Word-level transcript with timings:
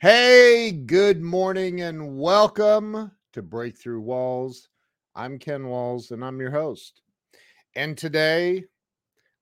Hey, 0.00 0.70
good 0.70 1.20
morning 1.20 1.80
and 1.80 2.20
welcome 2.20 3.10
to 3.32 3.42
Breakthrough 3.42 3.98
Walls. 3.98 4.68
I'm 5.16 5.40
Ken 5.40 5.66
Walls 5.66 6.12
and 6.12 6.24
I'm 6.24 6.38
your 6.38 6.52
host. 6.52 7.02
And 7.74 7.98
today 7.98 8.62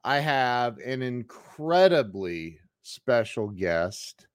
I 0.03 0.17
have 0.17 0.79
an 0.79 1.03
incredibly 1.03 2.59
special 2.81 3.49
guest, 3.49 4.29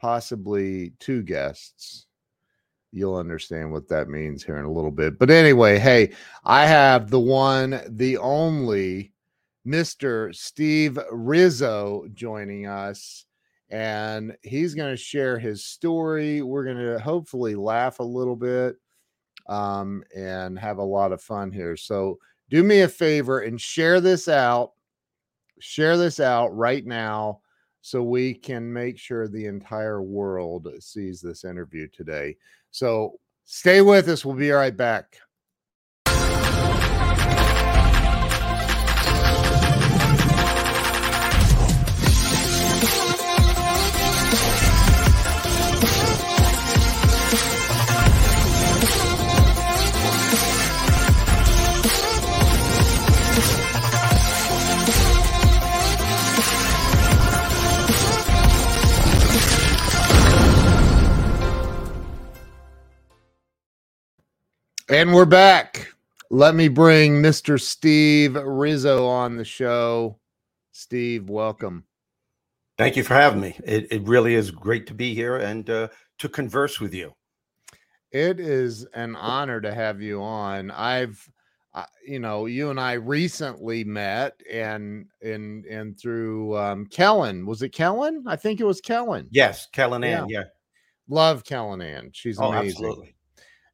possibly 0.00 0.92
two 1.00 1.24
guests. 1.24 2.06
You'll 2.92 3.16
understand 3.16 3.72
what 3.72 3.88
that 3.88 4.08
means 4.08 4.44
here 4.44 4.58
in 4.58 4.66
a 4.66 4.72
little 4.72 4.92
bit. 4.92 5.18
But 5.18 5.30
anyway, 5.30 5.80
hey, 5.80 6.12
I 6.44 6.66
have 6.66 7.10
the 7.10 7.18
one, 7.18 7.80
the 7.88 8.16
only 8.18 9.12
Mr. 9.66 10.32
Steve 10.32 11.00
Rizzo 11.10 12.06
joining 12.14 12.68
us 12.68 13.26
and 13.74 14.36
he's 14.42 14.72
going 14.72 14.92
to 14.92 14.96
share 14.96 15.36
his 15.36 15.64
story. 15.64 16.42
We're 16.42 16.62
going 16.62 16.76
to 16.76 16.96
hopefully 17.00 17.56
laugh 17.56 17.98
a 17.98 18.04
little 18.04 18.36
bit 18.36 18.76
um, 19.48 20.04
and 20.14 20.56
have 20.56 20.78
a 20.78 20.82
lot 20.84 21.10
of 21.10 21.20
fun 21.20 21.50
here. 21.50 21.76
So, 21.76 22.20
do 22.50 22.62
me 22.62 22.82
a 22.82 22.88
favor 22.88 23.40
and 23.40 23.60
share 23.60 24.00
this 24.00 24.28
out. 24.28 24.74
Share 25.58 25.96
this 25.96 26.20
out 26.20 26.56
right 26.56 26.86
now 26.86 27.40
so 27.80 28.00
we 28.00 28.32
can 28.32 28.72
make 28.72 28.96
sure 28.96 29.26
the 29.26 29.46
entire 29.46 30.02
world 30.02 30.68
sees 30.78 31.20
this 31.20 31.44
interview 31.44 31.88
today. 31.88 32.36
So, 32.70 33.18
stay 33.44 33.80
with 33.80 34.08
us. 34.08 34.24
We'll 34.24 34.36
be 34.36 34.52
right 34.52 34.76
back. 34.76 35.18
And 64.90 65.14
we're 65.14 65.24
back. 65.24 65.94
Let 66.28 66.54
me 66.54 66.68
bring 66.68 67.22
Mr. 67.22 67.58
Steve 67.58 68.34
Rizzo 68.34 69.06
on 69.06 69.38
the 69.38 69.44
show. 69.44 70.18
Steve, 70.72 71.30
welcome. 71.30 71.84
Thank 72.76 72.94
you 72.94 73.02
for 73.02 73.14
having 73.14 73.40
me. 73.40 73.56
It, 73.64 73.90
it 73.90 74.02
really 74.02 74.34
is 74.34 74.50
great 74.50 74.86
to 74.88 74.94
be 74.94 75.14
here 75.14 75.38
and 75.38 75.70
uh, 75.70 75.88
to 76.18 76.28
converse 76.28 76.80
with 76.80 76.92
you. 76.92 77.14
It 78.12 78.38
is 78.38 78.84
an 78.92 79.16
honor 79.16 79.58
to 79.62 79.72
have 79.72 80.02
you 80.02 80.20
on. 80.22 80.70
I've, 80.70 81.26
uh, 81.72 81.86
you 82.06 82.18
know, 82.18 82.44
you 82.44 82.68
and 82.68 82.78
I 82.78 82.92
recently 82.92 83.84
met, 83.84 84.38
and 84.52 85.06
and 85.22 85.64
and 85.64 85.98
through 85.98 86.58
um, 86.58 86.86
Kellen. 86.88 87.46
Was 87.46 87.62
it 87.62 87.70
Kellen? 87.70 88.22
I 88.26 88.36
think 88.36 88.60
it 88.60 88.64
was 88.64 88.82
Kellen. 88.82 89.28
Yes, 89.30 89.66
Kellen 89.72 90.04
Ann. 90.04 90.28
Yeah. 90.28 90.40
yeah. 90.40 90.44
Love 91.08 91.42
Kellen 91.42 91.80
Ann. 91.80 92.10
She's 92.12 92.38
oh, 92.38 92.52
amazing. 92.52 92.68
Absolutely 92.68 93.13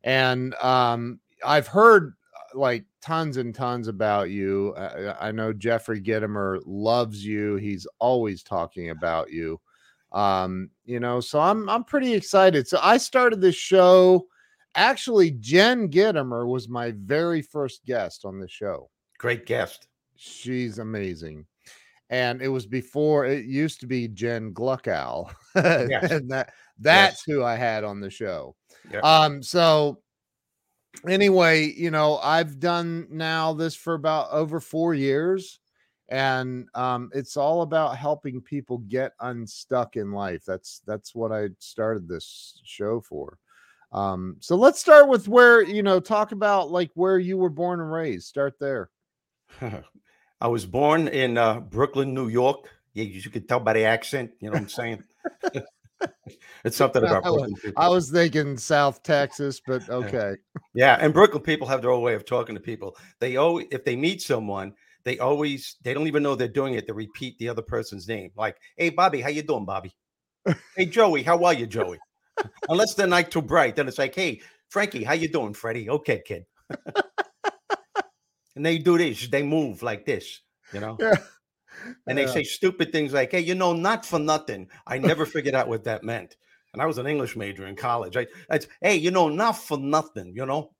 and 0.04 0.54
um, 0.56 1.20
I've 1.44 1.66
heard 1.66 2.14
uh, 2.34 2.58
like 2.58 2.84
tons 3.00 3.36
and 3.36 3.54
tons 3.54 3.88
about 3.88 4.30
you. 4.30 4.74
Uh, 4.76 5.16
I 5.20 5.32
know 5.32 5.52
Jeffrey 5.52 6.00
Gitomer 6.00 6.60
loves 6.66 7.24
you. 7.24 7.56
He's 7.56 7.86
always 7.98 8.42
talking 8.42 8.90
about 8.90 9.30
you. 9.30 9.60
Um, 10.12 10.70
you 10.84 11.00
know, 11.00 11.20
so 11.20 11.40
I'm 11.40 11.68
I'm 11.68 11.84
pretty 11.84 12.12
excited. 12.14 12.66
So 12.66 12.78
I 12.82 12.96
started 12.96 13.40
this 13.40 13.54
show. 13.54 14.26
Actually, 14.74 15.32
Jen 15.32 15.88
Gitomer 15.88 16.46
was 16.46 16.68
my 16.68 16.92
very 16.96 17.42
first 17.42 17.84
guest 17.84 18.24
on 18.24 18.38
the 18.38 18.48
show. 18.48 18.88
Great 19.18 19.46
guest. 19.46 19.88
She's 20.16 20.78
amazing. 20.78 21.46
And 22.08 22.42
it 22.42 22.48
was 22.48 22.66
before 22.66 23.24
it 23.24 23.46
used 23.46 23.80
to 23.80 23.86
be 23.86 24.08
Jen 24.08 24.52
Gluckow. 24.52 25.32
Yes. 25.56 26.12
and 26.12 26.30
that 26.30 26.52
that's 26.78 27.24
yes. 27.26 27.34
who 27.34 27.42
I 27.42 27.56
had 27.56 27.82
on 27.82 28.00
the 28.00 28.08
show. 28.08 28.54
Yep. 28.90 29.04
Um, 29.04 29.42
so 29.42 30.00
anyway, 31.08 31.66
you 31.66 31.90
know, 31.90 32.18
I've 32.18 32.58
done 32.58 33.06
now 33.10 33.52
this 33.52 33.74
for 33.74 33.94
about 33.94 34.30
over 34.30 34.60
four 34.60 34.94
years, 34.94 35.60
and 36.08 36.68
um, 36.74 37.10
it's 37.14 37.36
all 37.36 37.62
about 37.62 37.96
helping 37.96 38.40
people 38.40 38.78
get 38.78 39.12
unstuck 39.20 39.96
in 39.96 40.12
life. 40.12 40.44
That's 40.44 40.80
that's 40.86 41.14
what 41.14 41.32
I 41.32 41.48
started 41.58 42.08
this 42.08 42.60
show 42.64 43.00
for. 43.00 43.38
Um, 43.92 44.36
so 44.40 44.56
let's 44.56 44.80
start 44.80 45.08
with 45.08 45.28
where 45.28 45.62
you 45.62 45.82
know, 45.82 46.00
talk 46.00 46.32
about 46.32 46.70
like 46.70 46.90
where 46.94 47.18
you 47.18 47.36
were 47.36 47.50
born 47.50 47.80
and 47.80 47.90
raised. 47.90 48.26
Start 48.26 48.54
there. 48.58 48.90
I 50.40 50.48
was 50.48 50.64
born 50.64 51.08
in 51.08 51.36
uh, 51.36 51.60
Brooklyn, 51.60 52.14
New 52.14 52.28
York. 52.28 52.68
Yeah, 52.94 53.04
you 53.04 53.30
could 53.30 53.48
tell 53.48 53.60
by 53.60 53.74
the 53.74 53.84
accent. 53.84 54.32
You 54.40 54.48
know 54.48 54.54
what 54.54 54.62
I'm 54.62 54.68
saying? 54.68 55.04
it's 56.64 56.76
something 56.76 57.02
about 57.02 57.22
Brooklyn 57.22 57.54
people. 57.56 57.82
I 57.82 57.88
was 57.88 58.10
thinking 58.10 58.56
South 58.56 59.02
Texas, 59.02 59.60
but 59.66 59.88
okay. 59.88 60.36
Yeah, 60.74 60.96
and 61.00 61.12
Brooklyn 61.12 61.42
people 61.42 61.66
have 61.66 61.82
their 61.82 61.90
own 61.90 62.02
way 62.02 62.14
of 62.14 62.24
talking 62.24 62.54
to 62.54 62.60
people. 62.60 62.96
They 63.18 63.36
always, 63.36 63.66
if 63.70 63.84
they 63.84 63.96
meet 63.96 64.22
someone, 64.22 64.74
they 65.04 65.18
always 65.18 65.76
they 65.82 65.94
don't 65.94 66.06
even 66.06 66.22
know 66.22 66.34
they're 66.34 66.48
doing 66.48 66.74
it. 66.74 66.86
They 66.86 66.92
repeat 66.92 67.38
the 67.38 67.48
other 67.48 67.62
person's 67.62 68.06
name, 68.06 68.30
like, 68.36 68.56
"Hey, 68.76 68.90
Bobby, 68.90 69.20
how 69.20 69.30
you 69.30 69.42
doing, 69.42 69.64
Bobby? 69.64 69.94
hey, 70.76 70.86
Joey, 70.86 71.22
how 71.22 71.42
are 71.44 71.54
you, 71.54 71.66
Joey?" 71.66 71.98
Unless 72.68 72.94
they're 72.94 73.06
night 73.06 73.30
too 73.30 73.42
bright, 73.42 73.76
then 73.76 73.88
it's 73.88 73.98
like, 73.98 74.14
"Hey, 74.14 74.40
Frankie, 74.68 75.04
how 75.04 75.14
you 75.14 75.28
doing, 75.28 75.54
Freddie? 75.54 75.90
Okay, 75.90 76.22
kid." 76.24 76.44
and 78.56 78.64
they 78.64 78.78
do 78.78 78.98
this. 78.98 79.28
They 79.28 79.42
move 79.42 79.82
like 79.82 80.04
this, 80.04 80.40
you 80.72 80.80
know. 80.80 80.96
Yeah 81.00 81.16
and 82.06 82.18
they 82.18 82.26
say 82.26 82.44
stupid 82.44 82.92
things 82.92 83.12
like, 83.12 83.32
"Hey, 83.32 83.40
you 83.40 83.54
know, 83.54 83.72
not 83.72 84.04
for 84.04 84.18
nothing." 84.18 84.68
I 84.86 84.98
never 84.98 85.26
figured 85.26 85.54
out 85.54 85.68
what 85.68 85.84
that 85.84 86.04
meant, 86.04 86.36
and 86.72 86.82
I 86.82 86.86
was 86.86 86.98
an 86.98 87.06
English 87.06 87.36
major 87.36 87.66
in 87.66 87.76
college. 87.76 88.16
I, 88.16 88.26
I 88.50 88.60
"Hey, 88.80 88.96
you 88.96 89.10
know, 89.10 89.28
not 89.28 89.52
for 89.52 89.78
nothing," 89.78 90.32
you 90.34 90.46
know. 90.46 90.72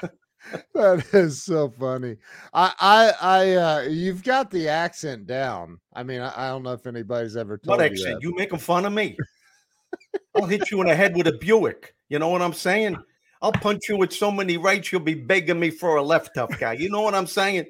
that 0.74 1.04
is 1.12 1.42
so 1.42 1.70
funny. 1.78 2.16
I, 2.52 2.72
I, 2.78 3.12
I, 3.20 3.54
uh, 3.54 3.80
you've 3.82 4.22
got 4.22 4.50
the 4.50 4.68
accent 4.68 5.26
down. 5.26 5.78
I 5.92 6.02
mean, 6.02 6.20
I, 6.20 6.32
I 6.36 6.48
don't 6.48 6.62
know 6.62 6.72
if 6.72 6.86
anybody's 6.86 7.36
ever 7.36 7.58
told 7.58 7.78
what 7.78 7.84
accent? 7.84 8.22
You, 8.22 8.30
you 8.30 8.36
making 8.36 8.58
fun 8.58 8.84
of 8.84 8.92
me? 8.92 9.16
I'll 10.34 10.46
hit 10.46 10.70
you 10.70 10.80
in 10.80 10.86
the 10.86 10.94
head 10.94 11.16
with 11.16 11.26
a 11.26 11.32
Buick. 11.32 11.94
You 12.08 12.18
know 12.18 12.28
what 12.28 12.42
I'm 12.42 12.52
saying? 12.52 12.96
I'll 13.42 13.52
punch 13.52 13.88
you 13.88 13.96
with 13.96 14.12
so 14.12 14.30
many 14.30 14.56
rights, 14.56 14.90
you'll 14.90 15.00
be 15.00 15.14
begging 15.14 15.60
me 15.60 15.70
for 15.70 15.96
a 15.96 16.02
left 16.02 16.34
tough 16.34 16.58
guy. 16.58 16.72
You 16.72 16.90
know 16.90 17.02
what 17.02 17.14
I'm 17.14 17.26
saying? 17.26 17.66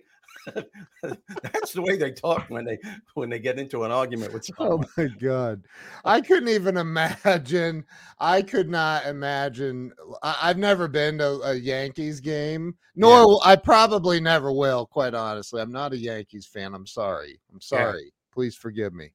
That's 1.42 1.72
the 1.72 1.82
way 1.82 1.97
they 1.97 2.12
talk 2.12 2.47
when 2.48 2.64
they 2.64 2.78
when 3.14 3.28
they 3.28 3.38
get 3.38 3.59
into 3.59 3.84
an 3.84 3.91
argument 3.91 4.32
with 4.32 4.48
oh 4.59 4.66
someone. 4.69 4.86
Oh 4.97 5.03
my 5.03 5.09
god. 5.19 5.62
I 6.04 6.20
couldn't 6.20 6.48
even 6.48 6.76
imagine. 6.76 7.84
I 8.19 8.42
could 8.42 8.69
not 8.69 9.06
imagine. 9.06 9.92
I, 10.22 10.48
have 10.48 10.58
never 10.58 10.88
been 10.88 11.19
to 11.19 11.41
a 11.42 11.54
Yankees 11.54 12.20
game, 12.20 12.76
nor 12.97 13.20
yeah. 13.20 13.53
I 13.53 13.56
probably 13.56 14.20
never 14.20 14.53
will, 14.53 14.87
quite 14.87 15.14
honestly. 15.14 15.60
I'm 15.60 15.72
not 15.72 15.92
a 15.92 15.98
Yankees 15.98 16.47
fan. 16.47 16.75
I'm 16.75 16.87
sorry. 16.87 17.41
I'm 17.53 17.60
sorry. 17.60 18.04
Yeah. 18.04 18.10
Please 18.32 18.54
forgive 18.54 18.92
me. 18.92 19.12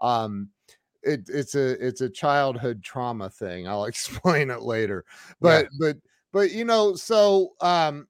Um 0.00 0.50
it, 1.02 1.28
it's 1.28 1.54
a 1.54 1.84
it's 1.84 2.00
a 2.00 2.08
childhood 2.08 2.82
trauma 2.82 3.28
thing. 3.30 3.66
I'll 3.66 3.84
explain 3.86 4.50
it 4.50 4.62
later. 4.62 5.04
But 5.40 5.64
yeah. 5.64 5.68
but 5.80 5.96
but 6.32 6.50
you 6.52 6.64
know, 6.64 6.94
so 6.94 7.50
um 7.60 8.06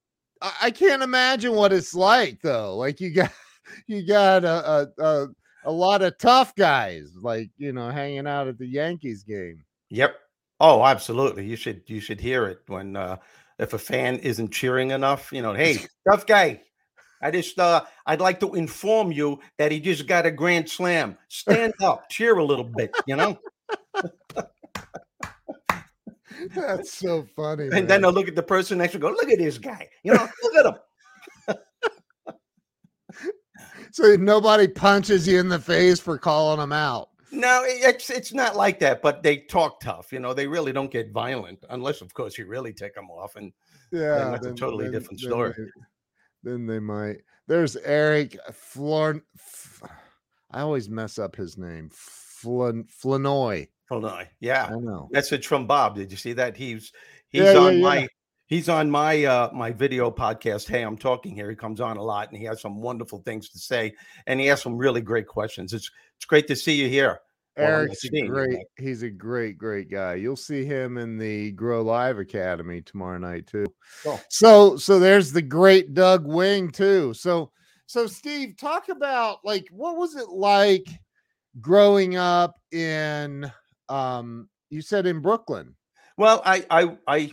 I 0.61 0.71
can't 0.71 1.01
imagine 1.03 1.53
what 1.53 1.71
it's 1.71 1.93
like 1.93 2.41
though. 2.41 2.75
Like 2.75 2.99
you 2.99 3.11
got 3.11 3.31
you 3.87 4.05
got 4.05 4.43
a, 4.43 4.89
a, 4.97 5.03
a 5.03 5.27
a 5.65 5.71
lot 5.71 6.01
of 6.01 6.17
tough 6.17 6.53
guys, 6.55 7.13
like 7.21 7.49
you 7.57 7.71
know, 7.71 7.89
hanging 7.89 8.27
out 8.27 8.47
at 8.47 8.57
the 8.57 8.67
Yankees 8.67 9.23
game. 9.23 9.63
Yep. 9.89 10.15
Oh, 10.59 10.83
absolutely. 10.83 11.45
You 11.45 11.55
should 11.55 11.83
you 11.87 11.99
should 11.99 12.19
hear 12.19 12.47
it 12.47 12.59
when 12.67 12.95
uh 12.95 13.17
if 13.59 13.73
a 13.73 13.79
fan 13.79 14.17
isn't 14.19 14.51
cheering 14.51 14.91
enough, 14.91 15.31
you 15.31 15.41
know, 15.41 15.53
hey, 15.55 15.79
tough 16.09 16.25
guy. 16.25 16.61
I 17.21 17.31
just 17.31 17.57
uh 17.57 17.83
I'd 18.05 18.21
like 18.21 18.39
to 18.41 18.53
inform 18.55 19.11
you 19.11 19.39
that 19.57 19.71
he 19.71 19.79
just 19.79 20.07
got 20.07 20.25
a 20.25 20.31
grand 20.31 20.69
slam. 20.69 21.17
Stand 21.29 21.73
up, 21.81 22.09
cheer 22.09 22.37
a 22.37 22.43
little 22.43 22.65
bit, 22.65 22.93
you 23.07 23.15
know. 23.15 23.39
That's 26.55 26.93
so 26.93 27.25
funny. 27.35 27.63
And 27.63 27.71
man. 27.71 27.87
then 27.87 28.01
they'll 28.01 28.11
look 28.11 28.27
at 28.27 28.35
the 28.35 28.43
person 28.43 28.77
next 28.77 28.93
to 28.93 28.99
go, 28.99 29.09
look 29.09 29.29
at 29.29 29.37
this 29.37 29.57
guy. 29.57 29.87
You 30.03 30.13
know, 30.13 30.27
look 30.43 30.55
at 30.55 30.65
him. 30.65 32.35
so 33.91 34.15
nobody 34.15 34.67
punches 34.67 35.27
you 35.27 35.39
in 35.39 35.49
the 35.49 35.59
face 35.59 35.99
for 35.99 36.17
calling 36.17 36.59
them 36.59 36.71
out. 36.71 37.09
No, 37.31 37.63
it's 37.65 38.11
it's 38.11 38.31
not 38.31 38.55
like 38.55 38.79
that, 38.79 39.01
but 39.01 39.23
they 39.23 39.37
talk 39.37 39.79
tough. 39.81 40.13
You 40.13 40.19
know, 40.19 40.35
they 40.35 40.45
really 40.45 40.71
don't 40.71 40.91
get 40.91 41.11
violent 41.11 41.63
unless, 41.71 42.01
of 42.01 42.13
course, 42.13 42.37
you 42.37 42.45
really 42.45 42.73
take 42.73 42.93
them 42.93 43.09
off, 43.09 43.35
and 43.35 43.51
yeah, 43.91 44.29
that's 44.29 44.43
then, 44.43 44.53
a 44.53 44.55
totally 44.55 44.85
then, 44.85 44.93
different 44.93 45.19
story. 45.19 45.53
Then 45.57 45.71
they, 46.43 46.51
then 46.51 46.65
they, 46.67 46.79
might. 46.79 47.17
There's 47.47 47.75
Eric 47.75 48.37
Florn. 48.53 49.23
I 50.51 50.61
always 50.61 50.89
mess 50.89 51.17
up 51.17 51.35
his 51.35 51.57
name. 51.57 51.89
Flanoy. 52.43 53.67
Illinois. 53.91 54.27
Yeah, 54.39 54.65
I 54.65 54.79
know. 54.79 55.09
message 55.11 55.47
from 55.47 55.67
Bob. 55.67 55.95
Did 55.95 56.11
you 56.11 56.17
see 56.17 56.33
that? 56.33 56.55
He's 56.57 56.91
he's 57.29 57.41
Yeah, 57.43 57.53
yeah, 57.53 57.59
on 57.59 57.73
yeah. 57.77 57.81
my 57.83 58.07
he's 58.47 58.69
on 58.69 58.89
my 58.89 59.23
uh 59.25 59.49
my 59.53 59.71
video 59.71 60.09
podcast. 60.11 60.67
Hey, 60.67 60.81
I'm 60.83 60.97
talking 60.97 61.35
here. 61.35 61.49
He 61.49 61.55
comes 61.55 61.81
on 61.81 61.97
a 61.97 62.03
lot 62.03 62.29
and 62.29 62.37
he 62.37 62.45
has 62.45 62.61
some 62.61 62.81
wonderful 62.81 63.19
things 63.19 63.49
to 63.49 63.59
say 63.59 63.93
and 64.27 64.39
he 64.39 64.47
has 64.47 64.61
some 64.61 64.77
really 64.77 65.01
great 65.01 65.27
questions. 65.27 65.73
It's 65.73 65.89
it's 66.17 66.25
great 66.25 66.47
to 66.47 66.55
see 66.55 66.73
you 66.73 66.87
here. 66.89 67.19
Eric's 67.55 68.03
great. 68.09 68.57
He's 68.77 69.03
a 69.03 69.09
great, 69.09 69.57
great 69.57 69.91
guy. 69.91 70.15
You'll 70.15 70.35
see 70.35 70.65
him 70.65 70.97
in 70.97 71.17
the 71.17 71.51
Grow 71.51 71.83
Live 71.83 72.17
Academy 72.17 72.81
tomorrow 72.81 73.19
night 73.19 73.45
too. 73.45 73.65
Cool. 74.03 74.19
So, 74.29 74.75
so 74.77 74.99
there's 74.99 75.31
the 75.31 75.41
great 75.43 75.93
Doug 75.93 76.25
Wing 76.25 76.71
too. 76.71 77.13
So, 77.13 77.51
so 77.85 78.07
Steve, 78.07 78.57
talk 78.57 78.89
about 78.89 79.37
like 79.43 79.67
what 79.69 79.97
was 79.97 80.15
it 80.15 80.29
like 80.29 80.87
growing 81.61 82.15
up 82.15 82.55
in? 82.71 83.51
Um, 83.89 84.49
you 84.69 84.81
said 84.81 85.05
in 85.05 85.19
Brooklyn. 85.19 85.75
Well, 86.17 86.41
I, 86.45 86.65
I, 86.69 86.97
I, 87.07 87.31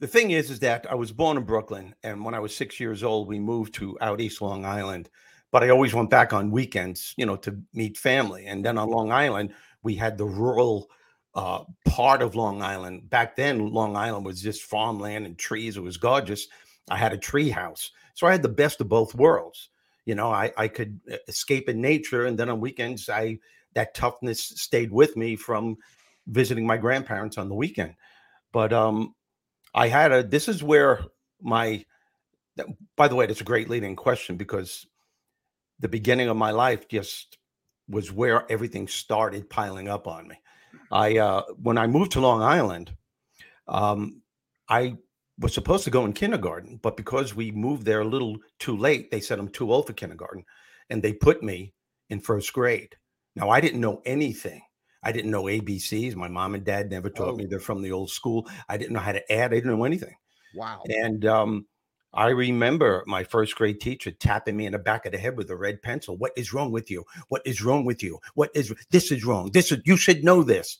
the 0.00 0.06
thing 0.06 0.30
is, 0.30 0.50
is 0.50 0.60
that 0.60 0.86
I 0.90 0.94
was 0.94 1.12
born 1.12 1.36
in 1.36 1.44
Brooklyn, 1.44 1.94
and 2.02 2.24
when 2.24 2.34
I 2.34 2.40
was 2.40 2.54
six 2.54 2.78
years 2.78 3.02
old, 3.02 3.28
we 3.28 3.38
moved 3.38 3.74
to 3.74 3.98
out 4.00 4.20
East 4.20 4.40
Long 4.40 4.64
Island. 4.64 5.08
But 5.52 5.62
I 5.62 5.70
always 5.70 5.94
went 5.94 6.10
back 6.10 6.32
on 6.32 6.50
weekends, 6.50 7.14
you 7.16 7.24
know, 7.24 7.36
to 7.36 7.56
meet 7.72 7.96
family. 7.96 8.46
And 8.46 8.64
then 8.64 8.78
on 8.78 8.90
Long 8.90 9.12
Island, 9.12 9.54
we 9.82 9.94
had 9.94 10.18
the 10.18 10.26
rural 10.26 10.90
uh, 11.34 11.64
part 11.84 12.20
of 12.20 12.34
Long 12.34 12.62
Island. 12.62 13.08
Back 13.08 13.36
then, 13.36 13.70
Long 13.70 13.96
Island 13.96 14.26
was 14.26 14.42
just 14.42 14.64
farmland 14.64 15.24
and 15.24 15.38
trees. 15.38 15.76
It 15.76 15.82
was 15.82 15.96
gorgeous. 15.96 16.48
I 16.90 16.96
had 16.96 17.12
a 17.12 17.18
tree 17.18 17.50
house, 17.50 17.90
so 18.14 18.26
I 18.26 18.32
had 18.32 18.42
the 18.42 18.48
best 18.48 18.80
of 18.80 18.88
both 18.88 19.14
worlds. 19.14 19.70
You 20.04 20.14
know, 20.14 20.30
I, 20.30 20.52
I 20.56 20.68
could 20.68 21.00
uh, 21.10 21.16
escape 21.28 21.68
in 21.68 21.80
nature, 21.80 22.26
and 22.26 22.38
then 22.38 22.48
on 22.48 22.60
weekends, 22.60 23.08
I 23.08 23.38
that 23.76 23.94
toughness 23.94 24.42
stayed 24.42 24.90
with 24.90 25.16
me 25.16 25.36
from 25.36 25.76
visiting 26.26 26.66
my 26.66 26.78
grandparents 26.78 27.38
on 27.38 27.48
the 27.48 27.54
weekend. 27.54 27.94
But 28.52 28.72
um, 28.72 29.14
I 29.74 29.86
had 29.86 30.10
a. 30.10 30.22
This 30.24 30.48
is 30.48 30.62
where 30.62 31.04
my. 31.40 31.84
By 32.96 33.06
the 33.06 33.14
way, 33.14 33.26
that's 33.26 33.42
a 33.42 33.44
great 33.44 33.68
leading 33.68 33.94
question 33.94 34.36
because 34.36 34.86
the 35.78 35.88
beginning 35.88 36.28
of 36.28 36.38
my 36.38 36.50
life 36.50 36.88
just 36.88 37.36
was 37.86 38.10
where 38.10 38.50
everything 38.50 38.88
started 38.88 39.50
piling 39.50 39.88
up 39.88 40.08
on 40.08 40.26
me. 40.26 40.40
I 40.90 41.18
uh, 41.18 41.42
when 41.62 41.76
I 41.76 41.86
moved 41.86 42.12
to 42.12 42.20
Long 42.20 42.42
Island, 42.42 42.96
um, 43.68 44.22
I 44.70 44.96
was 45.38 45.52
supposed 45.52 45.84
to 45.84 45.90
go 45.90 46.06
in 46.06 46.14
kindergarten, 46.14 46.80
but 46.82 46.96
because 46.96 47.36
we 47.36 47.50
moved 47.50 47.84
there 47.84 48.00
a 48.00 48.06
little 48.06 48.38
too 48.58 48.74
late, 48.74 49.10
they 49.10 49.20
said 49.20 49.38
I'm 49.38 49.50
too 49.50 49.70
old 49.70 49.86
for 49.86 49.92
kindergarten, 49.92 50.46
and 50.88 51.02
they 51.02 51.12
put 51.12 51.42
me 51.42 51.74
in 52.08 52.20
first 52.20 52.54
grade. 52.54 52.96
Now 53.36 53.50
I 53.50 53.60
didn't 53.60 53.80
know 53.80 54.02
anything. 54.04 54.62
I 55.02 55.12
didn't 55.12 55.30
know 55.30 55.44
ABCs. 55.44 56.16
My 56.16 56.26
mom 56.26 56.54
and 56.56 56.64
dad 56.64 56.90
never 56.90 57.08
taught 57.10 57.34
Oh. 57.34 57.36
me. 57.36 57.46
They're 57.46 57.60
from 57.60 57.82
the 57.82 57.92
old 57.92 58.10
school. 58.10 58.48
I 58.68 58.76
didn't 58.76 58.92
know 58.94 59.00
how 59.00 59.12
to 59.12 59.32
add. 59.32 59.52
I 59.52 59.56
didn't 59.56 59.70
know 59.78 59.84
anything. 59.84 60.14
Wow. 60.54 60.82
And 60.88 61.24
um, 61.26 61.66
I 62.14 62.28
remember 62.30 63.04
my 63.06 63.22
first 63.22 63.54
grade 63.54 63.80
teacher 63.80 64.10
tapping 64.10 64.56
me 64.56 64.66
in 64.66 64.72
the 64.72 64.78
back 64.78 65.06
of 65.06 65.12
the 65.12 65.18
head 65.18 65.36
with 65.36 65.50
a 65.50 65.56
red 65.56 65.80
pencil. 65.82 66.16
What 66.16 66.32
is 66.36 66.52
wrong 66.52 66.72
with 66.72 66.90
you? 66.90 67.04
What 67.28 67.42
is 67.44 67.62
wrong 67.62 67.84
with 67.84 68.02
you? 68.02 68.18
What 68.34 68.50
is 68.54 68.72
this 68.90 69.12
is 69.12 69.24
wrong? 69.24 69.50
This 69.52 69.70
is 69.70 69.78
you 69.84 69.96
should 69.96 70.24
know 70.24 70.42
this. 70.42 70.78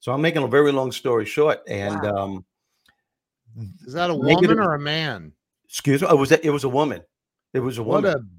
So 0.00 0.12
I'm 0.12 0.20
making 0.20 0.42
a 0.44 0.48
very 0.48 0.70
long 0.70 0.92
story 0.92 1.24
short. 1.24 1.60
And 1.66 2.04
um, 2.06 2.44
Is 3.86 3.94
that 3.94 4.10
a 4.10 4.16
Negative- 4.16 4.50
woman 4.50 4.64
or 4.64 4.74
a 4.74 4.78
man? 4.78 5.32
excuse 5.64 6.02
me, 6.02 6.08
oh, 6.08 6.16
was 6.16 6.28
that 6.28 6.44
it 6.44 6.50
was 6.50 6.64
a 6.64 6.68
woman? 6.68 7.02
It 7.54 7.60
was 7.60 7.78
a 7.78 7.82
What 7.82 8.04
woman. 8.04 8.30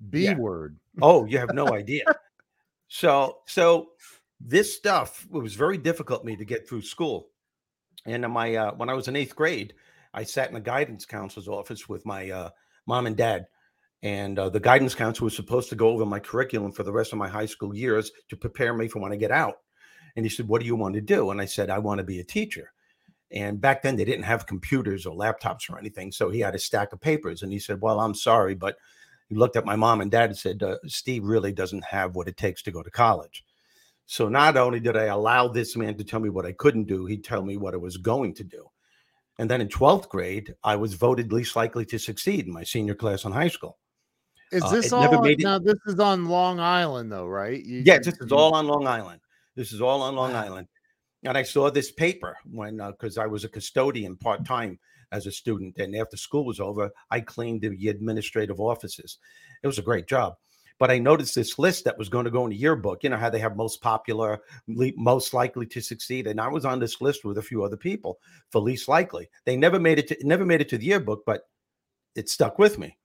a 0.00 0.02
B 0.10 0.24
Yeah. 0.24 0.36
word. 0.38 0.78
Oh, 1.02 1.26
you 1.26 1.38
have 1.38 1.52
no 1.52 1.72
idea. 1.74 2.04
So, 2.88 3.38
so 3.46 3.88
this 4.40 4.76
stuff 4.76 5.26
was 5.30 5.54
very 5.54 5.78
difficult 5.78 6.20
for 6.20 6.26
me 6.26 6.36
to 6.36 6.44
get 6.44 6.68
through 6.68 6.82
school. 6.82 7.28
And 8.06 8.22
my 8.30 8.54
uh, 8.54 8.74
when 8.74 8.88
I 8.88 8.94
was 8.94 9.08
in 9.08 9.16
eighth 9.16 9.34
grade, 9.34 9.74
I 10.14 10.22
sat 10.22 10.48
in 10.48 10.54
the 10.54 10.60
guidance 10.60 11.04
counselor's 11.04 11.48
office 11.48 11.88
with 11.88 12.06
my 12.06 12.30
uh, 12.30 12.50
mom 12.86 13.06
and 13.06 13.16
dad, 13.16 13.46
and 14.02 14.38
uh, 14.38 14.48
the 14.48 14.60
guidance 14.60 14.94
counselor 14.94 15.24
was 15.26 15.34
supposed 15.34 15.68
to 15.70 15.74
go 15.74 15.88
over 15.88 16.06
my 16.06 16.20
curriculum 16.20 16.70
for 16.70 16.84
the 16.84 16.92
rest 16.92 17.12
of 17.12 17.18
my 17.18 17.28
high 17.28 17.46
school 17.46 17.74
years 17.74 18.12
to 18.28 18.36
prepare 18.36 18.74
me 18.74 18.86
for 18.86 19.00
when 19.00 19.12
I 19.12 19.16
get 19.16 19.32
out. 19.32 19.56
And 20.14 20.24
he 20.24 20.30
said, 20.30 20.46
"What 20.46 20.60
do 20.60 20.66
you 20.66 20.76
want 20.76 20.94
to 20.94 21.00
do?" 21.00 21.30
And 21.30 21.40
I 21.40 21.46
said, 21.46 21.68
"I 21.68 21.78
want 21.80 21.98
to 21.98 22.04
be 22.04 22.20
a 22.20 22.24
teacher." 22.24 22.72
And 23.32 23.60
back 23.60 23.82
then 23.82 23.96
they 23.96 24.04
didn't 24.04 24.22
have 24.22 24.46
computers 24.46 25.04
or 25.04 25.16
laptops 25.16 25.68
or 25.68 25.78
anything, 25.78 26.12
so 26.12 26.30
he 26.30 26.38
had 26.38 26.54
a 26.54 26.60
stack 26.60 26.92
of 26.92 27.00
papers. 27.00 27.42
And 27.42 27.52
he 27.52 27.58
said, 27.58 27.80
"Well, 27.80 27.98
I'm 28.00 28.14
sorry, 28.14 28.54
but." 28.54 28.76
He 29.28 29.34
looked 29.34 29.56
at 29.56 29.64
my 29.64 29.76
mom 29.76 30.00
and 30.00 30.10
dad 30.10 30.30
and 30.30 30.38
said, 30.38 30.62
uh, 30.62 30.76
Steve 30.86 31.24
really 31.24 31.52
doesn't 31.52 31.84
have 31.84 32.14
what 32.14 32.28
it 32.28 32.36
takes 32.36 32.62
to 32.62 32.70
go 32.70 32.82
to 32.82 32.90
college. 32.90 33.44
So 34.06 34.28
not 34.28 34.56
only 34.56 34.78
did 34.78 34.96
I 34.96 35.04
allow 35.06 35.48
this 35.48 35.76
man 35.76 35.96
to 35.98 36.04
tell 36.04 36.20
me 36.20 36.28
what 36.28 36.46
I 36.46 36.52
couldn't 36.52 36.84
do, 36.86 37.06
he'd 37.06 37.24
tell 37.24 37.42
me 37.42 37.56
what 37.56 37.74
I 37.74 37.78
was 37.78 37.96
going 37.96 38.34
to 38.34 38.44
do. 38.44 38.70
And 39.38 39.50
then 39.50 39.60
in 39.60 39.68
12th 39.68 40.08
grade, 40.08 40.54
I 40.62 40.76
was 40.76 40.94
voted 40.94 41.32
least 41.32 41.56
likely 41.56 41.84
to 41.86 41.98
succeed 41.98 42.46
in 42.46 42.52
my 42.52 42.62
senior 42.62 42.94
class 42.94 43.24
in 43.24 43.32
high 43.32 43.48
school. 43.48 43.78
Is 44.52 44.62
Uh, 44.62 44.70
this 44.70 44.92
all? 44.92 45.18
on- 45.18 45.26
it- 45.28 45.40
Now 45.40 45.58
this 45.58 45.74
is 45.86 45.98
on 45.98 46.26
Long 46.26 46.60
Island, 46.60 47.10
though, 47.10 47.26
right? 47.26 47.62
You- 47.62 47.82
Yeah, 47.84 47.98
this 47.98 48.14
is 48.20 48.30
all 48.30 48.54
on 48.54 48.68
Long 48.68 48.86
Island. 48.86 49.20
This 49.56 49.72
is 49.72 49.80
all 49.80 50.02
on 50.02 50.14
Long 50.14 50.34
Island. 50.36 50.68
And 51.24 51.36
I 51.36 51.42
saw 51.42 51.68
this 51.70 51.90
paper 51.90 52.36
when, 52.48 52.76
because 52.76 53.18
I 53.18 53.26
was 53.26 53.42
a 53.44 53.48
custodian 53.48 54.16
part 54.16 54.44
time 54.46 54.78
as 55.16 55.26
a 55.26 55.32
student. 55.32 55.78
And 55.78 55.96
after 55.96 56.16
school 56.16 56.44
was 56.44 56.60
over, 56.60 56.90
I 57.10 57.20
cleaned 57.20 57.62
the 57.62 57.88
administrative 57.88 58.60
offices. 58.60 59.18
It 59.62 59.66
was 59.66 59.78
a 59.78 59.82
great 59.82 60.06
job. 60.06 60.36
But 60.78 60.90
I 60.90 60.98
noticed 60.98 61.34
this 61.34 61.58
list 61.58 61.84
that 61.84 61.96
was 61.96 62.10
going 62.10 62.26
to 62.26 62.30
go 62.30 62.44
in 62.44 62.50
the 62.50 62.56
yearbook. 62.56 63.02
You 63.02 63.08
know 63.08 63.16
how 63.16 63.30
they 63.30 63.38
have 63.38 63.56
most 63.56 63.80
popular, 63.80 64.40
most 64.66 65.32
likely 65.32 65.64
to 65.66 65.80
succeed, 65.80 66.26
and 66.26 66.38
I 66.38 66.48
was 66.48 66.66
on 66.66 66.78
this 66.78 67.00
list 67.00 67.24
with 67.24 67.38
a 67.38 67.42
few 67.42 67.64
other 67.64 67.78
people 67.78 68.18
for 68.52 68.60
least 68.60 68.86
likely. 68.86 69.30
They 69.46 69.56
never 69.56 69.80
made 69.80 69.98
it. 69.98 70.08
To, 70.08 70.16
never 70.22 70.44
made 70.44 70.60
it 70.60 70.68
to 70.68 70.78
the 70.78 70.84
yearbook, 70.84 71.22
but 71.24 71.48
it 72.14 72.28
stuck 72.28 72.58
with 72.58 72.78
me. 72.78 72.98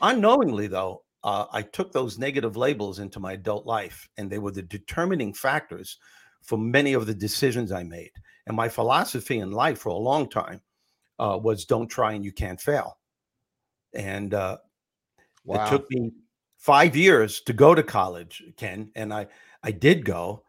Unknowingly, 0.00 0.68
though, 0.68 1.02
uh, 1.22 1.44
I 1.52 1.62
took 1.62 1.92
those 1.92 2.18
negative 2.18 2.56
labels 2.56 2.98
into 2.98 3.20
my 3.20 3.34
adult 3.34 3.66
life, 3.66 4.08
and 4.16 4.30
they 4.30 4.38
were 4.38 4.52
the 4.52 4.62
determining 4.62 5.34
factors 5.34 5.98
for 6.40 6.56
many 6.56 6.94
of 6.94 7.06
the 7.06 7.14
decisions 7.14 7.72
I 7.72 7.82
made. 7.82 8.12
And 8.46 8.56
my 8.56 8.68
philosophy 8.68 9.40
in 9.40 9.50
life 9.50 9.80
for 9.80 9.90
a 9.90 9.96
long 9.96 10.30
time 10.30 10.62
uh, 11.18 11.38
was 11.40 11.64
don't 11.64 11.88
try 11.88 12.12
and 12.12 12.24
you 12.24 12.32
can't 12.32 12.60
fail. 12.60 12.98
And 13.94 14.34
uh, 14.34 14.58
Wow. 15.46 15.64
it 15.64 15.68
took 15.70 15.90
me 15.90 16.12
five 16.58 16.96
years 16.96 17.40
to 17.42 17.52
go 17.52 17.74
to 17.74 17.82
college, 17.82 18.42
Ken, 18.56 18.90
and 18.96 19.14
I 19.14 19.28
I 19.62 19.70
did 19.70 20.04
go. 20.04 20.42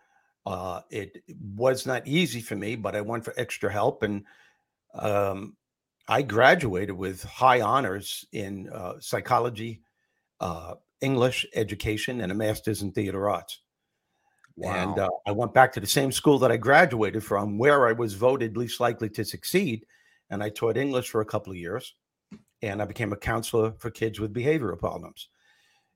Uh, 0.46 0.82
it 0.90 1.24
was 1.56 1.86
not 1.86 2.08
easy 2.08 2.42
for 2.42 2.56
me, 2.56 2.76
but 2.76 2.96
I 2.96 3.02
went 3.02 3.24
for 3.24 3.34
extra 3.38 3.72
help, 3.72 4.02
and 4.02 4.24
um, 4.94 5.56
I 6.08 6.22
graduated 6.24 6.96
with 6.96 7.24
high 7.24 7.62
honors 7.62 8.26
in 8.32 8.70
uh, 8.70 8.94
psychology, 9.00 9.82
uh, 10.40 10.76
English 11.02 11.46
education, 11.54 12.22
and 12.22 12.32
a 12.32 12.36
master's 12.36 12.82
in 12.82 12.92
theater 12.92 13.30
arts. 13.30 13.60
And 14.64 14.98
uh, 14.98 15.10
I 15.28 15.32
went 15.32 15.54
back 15.54 15.72
to 15.74 15.80
the 15.80 15.86
same 15.86 16.12
school 16.12 16.40
that 16.40 16.52
I 16.52 16.58
graduated 16.58 17.24
from, 17.24 17.60
where 17.60 17.88
I 17.88 17.92
was 17.92 18.16
voted 18.16 18.58
least 18.58 18.80
likely 18.80 19.10
to 19.12 19.24
succeed, 19.24 19.86
and 20.30 20.44
I 20.44 20.50
taught 20.50 20.78
English 20.78 21.10
for 21.10 21.22
a 21.22 21.26
couple 21.26 21.52
of 21.52 21.58
years, 21.58 21.96
and 22.62 22.82
I 22.82 22.86
became 22.86 23.14
a 23.14 23.18
counselor 23.18 23.74
for 23.80 23.90
kids 23.90 24.20
with 24.20 24.34
behavioral 24.34 24.78
problems. 24.78 25.30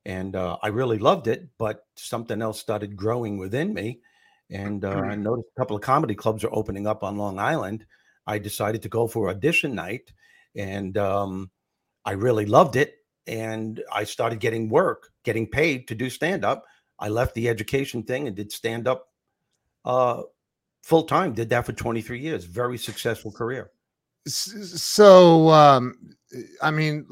And 0.06 0.36
uh, 0.36 0.58
I 0.64 0.70
really 0.70 0.98
loved 0.98 1.28
it, 1.28 1.48
but 1.58 1.86
something 1.96 2.42
else 2.42 2.60
started 2.60 2.96
growing 2.96 3.38
within 3.38 3.74
me. 3.74 4.00
And 4.50 4.84
uh, 4.84 4.90
I 4.90 5.16
noticed 5.16 5.50
a 5.56 5.60
couple 5.60 5.76
of 5.76 5.82
comedy 5.82 6.16
clubs 6.16 6.44
are 6.44 6.54
opening 6.54 6.88
up 6.88 7.04
on 7.04 7.18
Long 7.18 7.40
Island. 7.40 7.86
I 8.28 8.38
decided 8.38 8.82
to 8.82 8.90
go 8.90 9.08
for 9.08 9.30
audition 9.30 9.76
night, 9.76 10.12
and 10.56 10.98
um, 10.98 11.52
I 12.06 12.12
really 12.14 12.46
loved 12.46 12.76
it. 12.76 12.96
And 13.28 13.82
I 13.92 14.04
started 14.04 14.40
getting 14.40 14.68
work, 14.68 15.10
getting 15.24 15.48
paid 15.48 15.88
to 15.88 15.96
do 15.96 16.10
stand 16.10 16.44
up. 16.44 16.66
I 17.00 17.10
left 17.10 17.36
the 17.36 17.48
education 17.48 18.04
thing 18.04 18.28
and 18.28 18.36
did 18.36 18.52
stand 18.52 18.88
up 18.88 19.08
uh, 19.86 20.24
full 20.84 21.04
time. 21.04 21.34
Did 21.34 21.50
that 21.50 21.66
for 21.66 21.74
23 21.74 22.20
years. 22.20 22.44
Very 22.44 22.78
successful 22.78 23.32
career. 23.32 23.72
So, 24.28 25.50
um, 25.50 25.96
I 26.62 26.72
mean, 26.72 27.06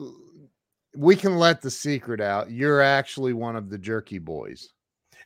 we 0.95 1.15
can 1.15 1.37
let 1.37 1.61
the 1.61 1.71
secret 1.71 2.21
out. 2.21 2.51
You're 2.51 2.81
actually 2.81 3.33
one 3.33 3.55
of 3.55 3.69
the 3.69 3.77
jerky 3.77 4.19
boys. 4.19 4.69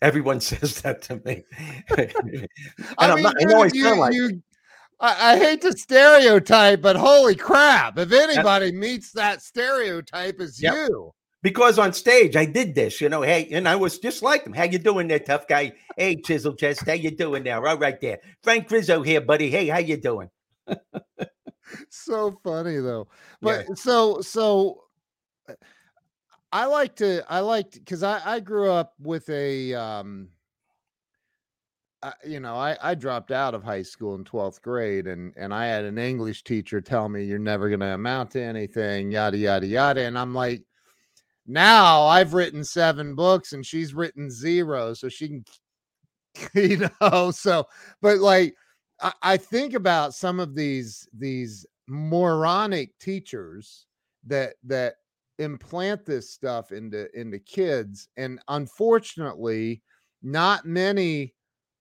Everyone 0.02 0.40
says 0.42 0.82
that 0.82 1.02
to 1.04 1.22
me. 1.26 1.44
and 1.98 2.48
I 2.98 3.10
I'm 3.10 3.16
mean, 3.16 3.24
not, 3.24 3.36
I 3.40 3.44
know 3.46 3.62
I 3.62 3.68
sound 3.70 4.00
like 4.00 4.14
you 4.14 4.42
I, 5.00 5.34
I 5.34 5.38
hate 5.38 5.62
to 5.62 5.74
stereotype, 5.78 6.82
but 6.82 6.96
holy 6.96 7.36
crap! 7.36 7.98
If 7.98 8.12
anybody 8.12 8.72
meets 8.72 9.12
that 9.14 9.42
stereotype, 9.42 10.40
it's 10.40 10.62
Yep. 10.62 10.74
you. 10.74 11.12
because 11.42 11.78
on 11.80 11.94
stage 11.94 12.36
I 12.36 12.46
did 12.46 12.76
this, 12.76 13.02
you 13.02 13.10
know. 13.10 13.22
Hey, 13.22 13.48
and 13.52 13.68
I 13.68 13.76
was 13.76 14.00
just 14.00 14.22
like 14.24 14.46
him. 14.46 14.54
How 14.54 14.64
you 14.64 14.80
doing 14.80 15.08
there, 15.08 15.20
tough 15.20 15.48
guy? 15.48 15.74
Hey, 15.98 16.16
chisel 16.22 16.54
chest, 16.56 16.86
how 16.86 16.94
you 16.94 17.12
doing 17.12 17.44
there? 17.44 17.66
All 17.66 17.78
right 17.78 18.00
there. 18.00 18.20
Frank 18.44 18.70
Rizzo 18.72 19.02
here, 19.02 19.22
buddy. 19.22 19.50
Hey, 19.50 19.68
how 19.68 19.80
you 19.80 19.98
doing? 19.98 20.30
so 21.90 22.40
funny 22.44 22.78
though 22.78 23.08
Yeah. 23.42 23.64
but 23.68 23.78
so 23.78 24.22
so 24.22 24.84
uh, 25.50 25.54
i 26.52 26.66
like 26.66 26.96
to 26.98 27.24
i 27.30 27.40
like 27.40 27.72
because 27.72 28.04
I, 28.04 28.22
I 28.24 28.40
grew 28.40 28.72
up 28.72 28.94
with 29.00 29.30
a 29.30 29.74
um 29.74 30.30
I, 32.04 32.14
you 32.26 32.42
know, 32.42 32.56
I, 32.56 32.78
I 32.82 32.96
dropped 32.96 33.32
out 33.32 33.56
of 33.56 33.64
high 33.64 33.82
school 33.82 34.16
in 34.16 34.26
12th 34.26 34.62
grade 34.62 35.08
and, 35.08 35.34
and 35.38 35.54
I 35.54 35.68
had 35.68 35.86
an 35.86 35.98
English 35.98 36.44
teacher 36.44 36.82
tell 36.82 37.08
me 37.08 37.24
you're 37.24 37.40
never 37.40 37.70
going 37.70 37.80
to 37.80 37.94
amount 37.94 38.32
to 38.32 38.42
anything, 38.42 39.10
yada, 39.10 39.38
yada, 39.38 39.66
yada. 39.66 40.02
And 40.02 40.20
I'm 40.20 40.36
like, 40.36 40.64
now 41.48 42.04
I've 42.04 42.34
written 42.34 42.64
seven 42.66 43.16
books 43.16 43.54
and 43.54 43.66
she's 43.66 43.94
written 43.94 44.30
zero. 44.30 44.94
So 44.94 45.08
she 45.08 45.30
can, 45.30 45.46
you 46.56 46.90
know, 47.02 47.32
so, 47.32 47.66
but 48.02 48.18
like, 48.18 48.54
I, 49.04 49.14
I 49.22 49.38
think 49.38 49.74
about 49.74 50.14
some 50.16 50.40
of 50.40 50.56
these, 50.56 51.08
these 51.14 51.66
moronic 51.88 52.98
teachers 53.00 53.86
that, 54.26 54.56
that 54.64 54.96
implant 55.38 56.06
this 56.06 56.32
stuff 56.32 56.72
into, 56.72 57.08
into 57.20 57.38
kids. 57.40 58.08
And 58.18 58.40
unfortunately, 58.48 59.82
not 60.22 60.66
many 60.66 61.34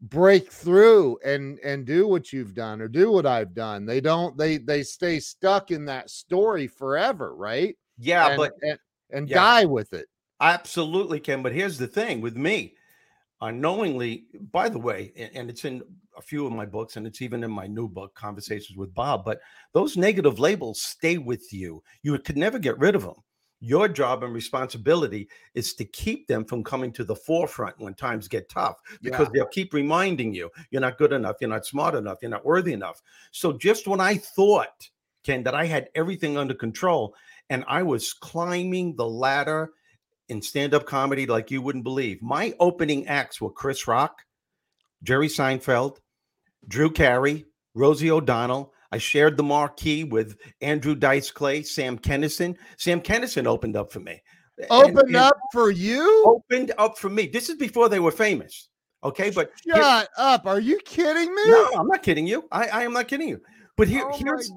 break 0.02 0.50
through 0.50 1.17
and 1.25 1.61
and 1.61 1.87
do 1.87 2.09
what 2.09 2.33
you've 2.33 2.55
done 2.55 2.81
or 2.81 2.88
do 2.88 3.12
what 3.12 3.25
I've 3.25 3.55
done. 3.55 3.87
They 3.87 4.00
don't 4.00 4.37
they 4.37 4.59
they 4.59 4.83
stay 4.83 5.21
stuck 5.21 5.71
in 5.71 5.85
that 5.85 6.11
story 6.11 6.67
forever, 6.67 7.37
right? 7.37 7.76
Yeah, 7.99 8.31
and, 8.31 8.37
but 8.37 8.52
and, 8.62 8.79
and 9.12 9.29
yeah. 9.29 9.37
die 9.37 9.64
with 9.64 9.93
it. 9.93 10.07
absolutely 10.41 11.21
can. 11.21 11.43
But 11.43 11.52
here's 11.52 11.79
the 11.79 11.87
thing 11.87 12.21
with 12.21 12.37
me, 12.37 12.75
unknowingly, 13.41 14.25
by 14.50 14.69
the 14.69 14.79
way, 14.79 15.12
and 15.35 15.49
it's 15.49 15.64
in 15.64 15.83
a 16.16 16.23
few 16.23 16.47
of 16.47 16.52
my 16.52 16.66
books, 16.66 16.97
and 16.97 17.07
it's 17.07 17.23
even 17.23 17.45
in 17.45 17.50
my 17.50 17.66
new 17.66 17.88
book, 17.88 18.14
Conversations 18.14 18.76
with 18.76 18.95
Bob. 18.95 19.25
But 19.25 19.40
those 19.73 19.97
negative 19.97 20.38
labels 20.38 20.83
stay 20.83 21.19
with 21.19 21.52
you. 21.52 21.83
You 22.02 22.19
could 22.19 22.37
never 22.37 22.59
get 22.59 22.78
rid 22.78 22.95
of 22.95 23.02
them. 23.02 23.16
Your 23.64 23.87
job 23.87 24.25
and 24.25 24.35
responsibility 24.35 25.28
is 25.54 25.75
to 25.75 25.85
keep 25.85 26.26
them 26.26 26.45
from 26.45 26.64
coming 26.64 26.92
to 26.95 27.04
the 27.04 27.14
forefront 27.14 27.78
when 27.78 27.95
times 27.95 28.26
get 28.26 28.49
tough 28.49 28.81
because 29.02 29.28
they'll 29.28 29.47
keep 29.47 29.73
reminding 29.73 30.35
you 30.35 30.50
you're 30.71 30.81
not 30.81 30.99
good 30.99 31.12
enough, 31.12 31.37
you're 31.40 31.49
not 31.49 31.64
smart 31.64 31.95
enough, 31.95 32.19
you're 32.21 32.31
not 32.31 32.45
worthy 32.45 32.73
enough. 32.73 33.00
So 33.31 33.52
just 33.52 33.87
when 33.87 34.00
I 34.00 34.16
thought, 34.16 34.90
Ken, 35.23 35.45
that 35.45 35.54
I 35.54 35.66
had 35.66 35.90
everything 35.95 36.37
under 36.37 36.54
control 36.54 37.14
and 37.50 37.64
I 37.69 37.85
was 37.85 38.12
climbing 38.12 38.97
the 38.97 39.07
ladder 39.07 39.71
in 40.28 40.42
stand-up 40.42 40.85
comedy 40.85 41.26
like 41.26 41.50
you 41.52 41.62
wouldn't 41.62 41.85
believe. 41.85 42.21
My 42.21 42.54
opening 42.59 43.07
acts 43.07 43.40
were 43.40 43.50
Chris 43.50 43.87
Rock, 43.87 44.25
Jerry 45.02 45.28
Seinfeld, 45.28 45.99
Drew 46.68 46.90
Carey, 46.90 47.47
Rosie 47.75 48.11
O'Donnell. 48.11 48.73
I 48.92 48.99
shared 48.99 49.37
the 49.37 49.42
marquee 49.42 50.04
with 50.04 50.37
Andrew 50.61 50.94
Dice 50.94 51.30
Clay, 51.30 51.62
Sam 51.62 51.99
Kinison. 51.99 52.56
Sam 52.76 53.00
Kinison 53.00 53.47
opened 53.47 53.76
up 53.76 53.90
for 53.92 54.00
me. 54.00 54.21
Opened 54.71 54.99
and 55.09 55.16
up 55.16 55.37
for 55.52 55.71
you? 55.71 56.25
opened 56.26 56.73
up 56.78 56.99
for 56.99 57.09
me. 57.09 57.26
This 57.26 57.49
is 57.49 57.56
before 57.56 57.88
they 57.88 58.00
were 58.00 58.11
famous. 58.11 58.68
Okay, 59.02 59.30
but 59.30 59.50
here- 59.64 59.76
Shut 59.76 60.09
up. 60.18 60.47
Are 60.47 60.61
you 60.61 60.78
kidding 60.85 61.35
me? 61.35 61.42
no, 61.47 61.71
I'm 61.78 61.88
not 61.88 62.02
kidding 62.02 62.26
you. 62.26 62.44
I, 62.52 62.66
I 62.68 62.82
am 62.85 62.92
not 62.92 63.09
kidding 63.09 63.28
you. 63.28 63.40
But 63.76 63.88
here, 63.88 64.04
Oh 64.04 64.11
my- 64.11 64.16
here's 64.18 64.52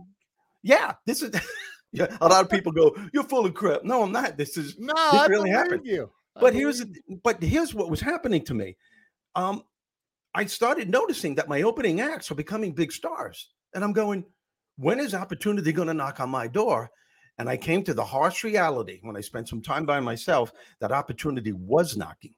yeah, 0.64 0.94
this 1.06 1.22
is 1.22 1.34
yeah. 1.94 2.08
A 2.22 2.28
lot 2.28 2.44
of 2.44 2.50
people 2.50 2.72
go, 2.72 2.96
"You're 3.14 3.24
full 3.24 3.46
of 3.46 3.54
crap." 3.54 3.84
No, 3.84 4.04
I'm 4.04 4.12
not. 4.12 4.36
This 4.38 4.58
is 4.58 4.78
no, 4.78 4.94
this 4.94 5.22
I 5.22 5.28
really 5.28 5.50
happened. 5.50 5.86
you. 5.86 6.12
I 6.36 6.42
but 6.42 6.54
here's 6.54 6.80
the- 6.80 6.94
but 7.24 7.42
here's 7.42 7.74
what 7.74 7.90
was 7.90 8.02
happening 8.02 8.44
to 8.46 8.54
me. 8.54 8.76
Um, 9.36 9.64
I 10.36 10.46
started 10.46 10.90
noticing 10.90 11.36
that 11.36 11.48
my 11.48 11.62
opening 11.62 12.02
acts 12.02 12.30
were 12.30 12.36
becoming 12.36 12.74
big 12.74 12.92
stars, 12.92 13.50
and 13.74 13.84
I'm 13.84 13.94
going, 13.94 14.26
when 14.78 15.00
is 15.00 15.14
opportunity 15.14 15.72
going 15.72 15.88
to 15.88 15.94
knock 15.94 16.20
on 16.20 16.30
my 16.30 16.48
door? 16.48 16.90
And 17.38 17.50
I 17.50 17.56
came 17.56 17.84
to 17.84 17.94
the 17.94 18.04
harsh 18.04 18.44
reality 18.44 19.00
when 19.02 19.16
I 19.16 19.22
spent 19.22 19.48
some 19.48 19.62
time 19.62 19.86
by 19.86 20.00
myself 20.02 20.52
that 20.82 20.92
opportunity 20.92 21.54
was 21.54 21.96
knocking. 21.96 22.34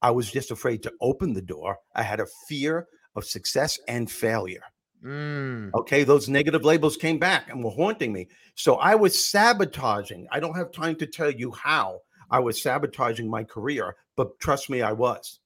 I 0.00 0.10
was 0.10 0.30
just 0.30 0.50
afraid 0.50 0.82
to 0.82 0.92
open 1.02 1.34
the 1.34 1.42
door. 1.42 1.76
I 1.94 2.02
had 2.02 2.20
a 2.20 2.26
fear 2.48 2.86
of 3.14 3.24
success 3.26 3.78
and 3.88 4.10
failure. 4.10 4.64
Mm, 5.04 5.70
Okay, 5.74 6.02
those 6.02 6.30
negative 6.30 6.64
labels 6.64 6.96
came 6.96 7.18
back 7.18 7.50
and 7.50 7.62
were 7.62 7.70
haunting 7.70 8.12
me. 8.12 8.28
So 8.54 8.76
I 8.76 8.94
was 8.94 9.22
sabotaging. 9.30 10.26
I 10.30 10.40
don't 10.40 10.56
have 10.56 10.72
time 10.72 10.96
to 10.96 11.06
tell 11.06 11.30
you 11.30 11.52
how 11.52 12.00
I 12.30 12.38
was 12.38 12.62
sabotaging 12.62 13.28
my 13.28 13.44
career, 13.44 13.96
but 14.16 14.38
trust 14.40 14.70
me, 14.70 14.80
I 14.80 14.92
was. 14.92 15.40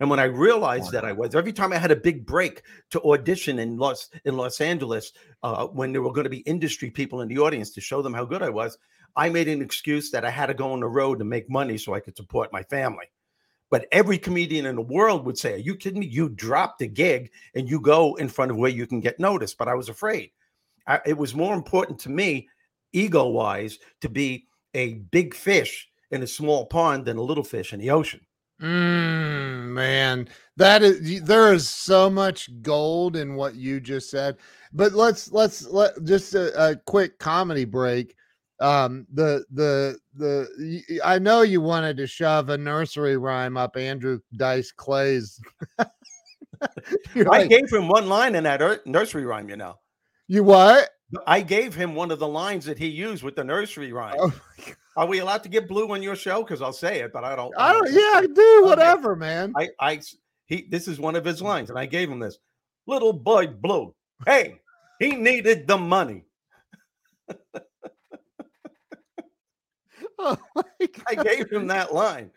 And 0.00 0.10
when 0.10 0.20
I 0.20 0.24
realized 0.24 0.92
that 0.92 1.04
I 1.04 1.12
was, 1.12 1.34
every 1.34 1.52
time 1.52 1.72
I 1.72 1.78
had 1.78 1.90
a 1.90 1.96
big 1.96 2.26
break 2.26 2.62
to 2.90 3.02
audition 3.02 3.58
in 3.58 3.78
Los 3.78 4.10
in 4.24 4.36
Los 4.36 4.60
Angeles, 4.60 5.12
uh, 5.42 5.66
when 5.66 5.92
there 5.92 6.02
were 6.02 6.12
going 6.12 6.24
to 6.24 6.30
be 6.30 6.38
industry 6.38 6.90
people 6.90 7.22
in 7.22 7.28
the 7.28 7.38
audience 7.38 7.70
to 7.72 7.80
show 7.80 8.02
them 8.02 8.14
how 8.14 8.24
good 8.24 8.42
I 8.42 8.50
was, 8.50 8.78
I 9.16 9.30
made 9.30 9.48
an 9.48 9.62
excuse 9.62 10.10
that 10.10 10.24
I 10.24 10.30
had 10.30 10.46
to 10.46 10.54
go 10.54 10.72
on 10.72 10.80
the 10.80 10.86
road 10.86 11.18
to 11.18 11.24
make 11.24 11.48
money 11.48 11.78
so 11.78 11.94
I 11.94 12.00
could 12.00 12.16
support 12.16 12.52
my 12.52 12.62
family. 12.64 13.06
But 13.70 13.86
every 13.90 14.18
comedian 14.18 14.66
in 14.66 14.76
the 14.76 14.82
world 14.82 15.24
would 15.24 15.38
say, 15.38 15.54
Are 15.54 15.58
you 15.58 15.74
kidding 15.74 16.00
me? 16.00 16.06
You 16.06 16.28
drop 16.28 16.78
the 16.78 16.86
gig 16.86 17.30
and 17.54 17.68
you 17.68 17.80
go 17.80 18.14
in 18.16 18.28
front 18.28 18.50
of 18.50 18.56
where 18.58 18.70
you 18.70 18.86
can 18.86 19.00
get 19.00 19.18
noticed. 19.18 19.58
But 19.58 19.68
I 19.68 19.74
was 19.74 19.88
afraid. 19.88 20.30
I, 20.86 21.00
it 21.06 21.16
was 21.16 21.34
more 21.34 21.54
important 21.54 21.98
to 22.00 22.10
me, 22.10 22.48
ego 22.92 23.26
wise, 23.28 23.78
to 24.02 24.08
be 24.08 24.46
a 24.74 24.94
big 24.94 25.34
fish 25.34 25.88
in 26.10 26.22
a 26.22 26.26
small 26.26 26.66
pond 26.66 27.06
than 27.06 27.16
a 27.16 27.22
little 27.22 27.42
fish 27.42 27.72
in 27.72 27.80
the 27.80 27.90
ocean. 27.90 28.20
Mm, 28.60 29.66
man, 29.66 30.28
that 30.56 30.82
is 30.82 31.22
there 31.22 31.52
is 31.52 31.68
so 31.68 32.08
much 32.08 32.50
gold 32.62 33.16
in 33.16 33.34
what 33.34 33.54
you 33.54 33.80
just 33.80 34.10
said. 34.10 34.36
But 34.72 34.92
let's 34.92 35.32
let's 35.32 35.66
let 35.66 36.02
just 36.04 36.34
a, 36.34 36.70
a 36.70 36.76
quick 36.76 37.18
comedy 37.18 37.64
break. 37.64 38.14
Um, 38.60 39.06
the 39.12 39.44
the 39.50 39.98
the 40.14 41.00
I 41.04 41.18
know 41.18 41.42
you 41.42 41.60
wanted 41.60 41.96
to 41.98 42.06
shove 42.06 42.48
a 42.48 42.58
nursery 42.58 43.16
rhyme 43.16 43.56
up 43.56 43.76
Andrew 43.76 44.20
Dice 44.36 44.72
Clay's. 44.72 45.40
You're 47.14 47.32
I 47.32 47.46
gave 47.46 47.70
him 47.70 47.88
one 47.88 48.08
line 48.08 48.34
in 48.34 48.44
that 48.44 48.62
er- 48.62 48.80
nursery 48.86 49.26
rhyme, 49.26 49.48
you 49.50 49.56
know. 49.56 49.78
you 50.26 50.42
what? 50.42 50.88
I 51.26 51.40
gave 51.42 51.74
him 51.74 51.94
one 51.94 52.10
of 52.10 52.18
the 52.18 52.26
lines 52.26 52.64
that 52.64 52.78
he 52.78 52.86
used 52.86 53.22
with 53.22 53.36
the 53.36 53.44
nursery 53.44 53.92
rhyme. 53.92 54.16
Oh, 54.18 54.32
Are 54.96 55.06
we 55.06 55.18
allowed 55.18 55.42
to 55.42 55.48
get 55.48 55.68
blue 55.68 55.90
on 55.92 56.02
your 56.02 56.16
show? 56.16 56.42
Because 56.42 56.62
I'll 56.62 56.72
say 56.72 57.00
it, 57.00 57.12
but 57.12 57.22
I 57.24 57.36
don't. 57.36 57.52
I 57.58 57.72
don't. 57.72 57.92
Yeah, 57.92 58.12
I 58.14 58.26
do 58.32 58.64
whatever, 58.64 59.14
man. 59.14 59.52
I, 59.56 59.68
I, 59.78 60.00
he, 60.46 60.66
this 60.70 60.88
is 60.88 60.98
one 60.98 61.16
of 61.16 61.24
his 61.24 61.42
lines, 61.42 61.70
and 61.70 61.78
I 61.78 61.86
gave 61.86 62.10
him 62.10 62.18
this. 62.18 62.38
Little 62.86 63.12
boy 63.12 63.48
blue. 63.48 63.94
Hey, 64.24 64.60
he 64.98 65.12
needed 65.12 65.66
the 65.66 65.78
money. 65.78 66.24
Oh 70.18 70.38
my 70.54 70.62
I 71.06 71.14
gave 71.14 71.50
him 71.50 71.66
that 71.66 71.92
line. 71.92 72.30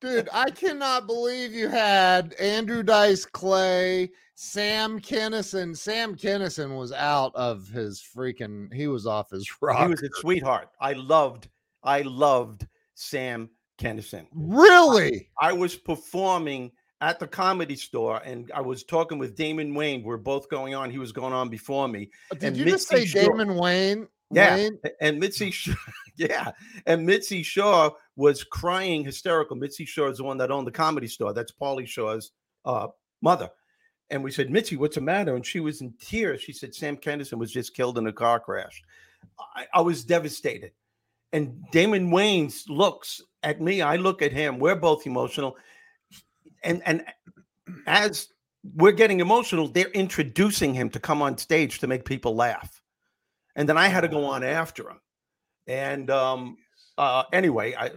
Dude, 0.00 0.28
I 0.32 0.50
cannot 0.50 1.06
believe 1.06 1.52
you 1.52 1.68
had 1.68 2.34
Andrew 2.34 2.82
Dice 2.82 3.24
Clay, 3.24 4.10
Sam 4.34 5.00
Kinison. 5.00 5.74
Sam 5.74 6.14
Kinison 6.14 6.76
was 6.76 6.92
out 6.92 7.34
of 7.34 7.68
his 7.68 8.02
freaking. 8.02 8.72
He 8.74 8.88
was 8.88 9.06
off 9.06 9.30
his 9.30 9.50
rock. 9.62 9.84
He 9.84 9.88
was 9.88 10.02
a 10.02 10.10
sweetheart. 10.20 10.68
I 10.80 10.92
loved, 10.92 11.48
I 11.84 12.02
loved 12.02 12.66
Sam 12.94 13.50
Kinison. 13.78 14.26
really? 14.34 15.30
I 15.40 15.52
was 15.52 15.76
performing 15.76 16.72
at 17.00 17.18
the 17.18 17.26
comedy 17.26 17.76
store 17.76 18.22
and 18.24 18.50
I 18.54 18.60
was 18.60 18.84
talking 18.84 19.18
with 19.18 19.36
Damon 19.36 19.74
Wayans. 19.74 20.04
We're 20.04 20.16
both 20.16 20.48
going 20.48 20.74
on. 20.74 20.90
He 20.90 20.98
was 20.98 21.12
going 21.12 21.32
on 21.32 21.48
before 21.48 21.88
me. 21.88 22.10
Did 22.32 22.44
and 22.44 22.56
you 22.56 22.64
just 22.64 22.88
say 22.88 23.04
Shore- 23.04 23.22
Damon 23.36 23.56
Wayans? 23.56 24.08
Yeah. 24.30 24.56
Wayne? 24.56 24.78
And 25.00 25.18
Mitzi, 25.18 25.50
Shore, 25.50 25.74
yeah, 26.16 26.50
and 26.86 27.04
Mitzi 27.06 27.42
Shore 27.42 27.94
was 28.16 28.42
crying 28.42 29.04
hysterical. 29.04 29.56
Mitzi 29.56 29.84
Shore 29.84 30.08
is 30.08 30.18
the 30.18 30.24
one 30.24 30.38
that 30.38 30.50
owned 30.50 30.66
the 30.66 30.72
comedy 30.72 31.06
store. 31.06 31.32
That's 31.32 31.52
Pauly 31.52 31.86
Shore's 31.86 32.32
uh, 32.64 32.88
mother. 33.22 33.50
And 34.10 34.22
we 34.22 34.30
said, 34.30 34.50
Mitzi, 34.50 34.76
what's 34.76 34.96
the 34.96 35.00
matter? 35.00 35.36
And 35.36 35.44
she 35.44 35.60
was 35.60 35.80
in 35.80 35.92
tears. 36.00 36.42
She 36.42 36.52
said, 36.52 36.74
Sam 36.74 36.96
Kinison 36.96 37.38
was 37.38 37.52
just 37.52 37.74
killed 37.74 37.98
in 37.98 38.06
a 38.06 38.12
car 38.12 38.40
crash. 38.40 38.82
I, 39.54 39.66
I 39.74 39.80
was 39.80 40.04
devastated. 40.04 40.72
And 41.34 41.62
Damon 41.72 42.10
Wayans 42.10 42.62
looks 42.68 43.20
at 43.42 43.60
me. 43.60 43.82
I 43.82 43.96
look 43.96 44.22
at 44.22 44.32
him. 44.32 44.58
We're 44.60 44.76
both 44.76 45.04
emotional. 45.06 45.56
And 46.62 46.80
and 46.86 47.04
as 47.86 48.28
we're 48.76 48.92
getting 48.92 49.20
emotional, 49.20 49.68
they're 49.68 49.90
introducing 49.90 50.72
him 50.72 50.88
to 50.90 51.00
come 51.00 51.20
on 51.20 51.36
stage 51.36 51.80
to 51.80 51.86
make 51.86 52.04
people 52.04 52.34
laugh. 52.36 52.80
And 53.56 53.68
then 53.68 53.76
I 53.76 53.88
had 53.88 54.02
to 54.02 54.08
go 54.08 54.24
on 54.24 54.42
after 54.44 54.88
him. 54.88 55.00
And 55.66 56.08
um, 56.10 56.56
uh, 56.96 57.24
anyway, 57.32 57.74
I, 57.74 57.90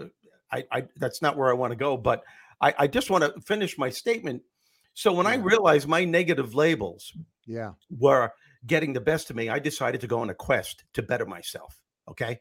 I, 0.51 0.63
I, 0.71 0.83
that's 0.97 1.21
not 1.21 1.37
where 1.37 1.49
I 1.49 1.53
want 1.53 1.71
to 1.71 1.77
go, 1.77 1.95
but 1.95 2.23
I, 2.59 2.73
I 2.79 2.87
just 2.87 3.09
want 3.09 3.23
to 3.23 3.39
finish 3.41 3.77
my 3.77 3.89
statement. 3.89 4.41
So 4.93 5.13
when 5.13 5.27
I 5.27 5.35
realized 5.35 5.87
my 5.87 6.03
negative 6.05 6.55
labels 6.55 7.13
Yeah. 7.45 7.73
were 7.89 8.31
getting 8.65 8.93
the 8.93 9.01
best 9.01 9.29
of 9.29 9.35
me, 9.35 9.47
I 9.49 9.59
decided 9.59 10.01
to 10.01 10.07
go 10.07 10.19
on 10.19 10.29
a 10.31 10.33
quest 10.33 10.83
to 10.95 11.03
better 11.03 11.25
myself. 11.25 11.79
Okay. 12.09 12.39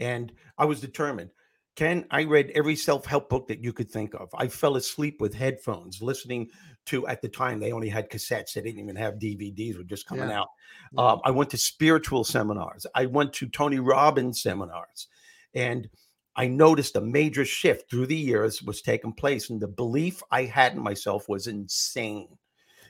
And 0.00 0.32
I 0.56 0.64
was 0.64 0.80
determined. 0.80 1.30
Ken, 1.76 2.04
I 2.10 2.24
read 2.24 2.50
every 2.54 2.74
self 2.74 3.06
help 3.06 3.28
book 3.28 3.46
that 3.48 3.62
you 3.62 3.72
could 3.72 3.88
think 3.90 4.14
of. 4.14 4.28
I 4.36 4.48
fell 4.48 4.76
asleep 4.76 5.20
with 5.20 5.32
headphones, 5.34 6.02
listening 6.02 6.50
to, 6.86 7.06
at 7.06 7.22
the 7.22 7.28
time, 7.28 7.60
they 7.60 7.70
only 7.72 7.88
had 7.88 8.10
cassettes. 8.10 8.52
They 8.54 8.62
didn't 8.62 8.80
even 8.80 8.96
have 8.96 9.14
DVDs, 9.14 9.76
were 9.76 9.84
just 9.84 10.06
coming 10.06 10.28
Yeah. 10.28 10.40
out. 10.40 10.48
Yeah. 10.92 11.06
Um, 11.06 11.20
I 11.24 11.30
went 11.30 11.50
to 11.50 11.56
spiritual 11.58 12.24
seminars. 12.24 12.84
I 12.94 13.06
went 13.06 13.32
to 13.34 13.46
Tony 13.48 13.78
Robbins 13.78 14.42
seminars. 14.42 15.06
And 15.54 15.88
I 16.34 16.48
noticed 16.48 16.96
a 16.96 17.00
major 17.00 17.44
shift 17.44 17.90
through 17.90 18.06
the 18.06 18.16
years 18.16 18.62
was 18.62 18.82
taking 18.82 19.12
place. 19.12 19.50
And 19.50 19.60
the 19.60 19.68
belief 19.68 20.22
I 20.30 20.44
had 20.44 20.72
in 20.74 20.80
myself 20.82 21.28
was 21.28 21.46
insane. 21.46 22.38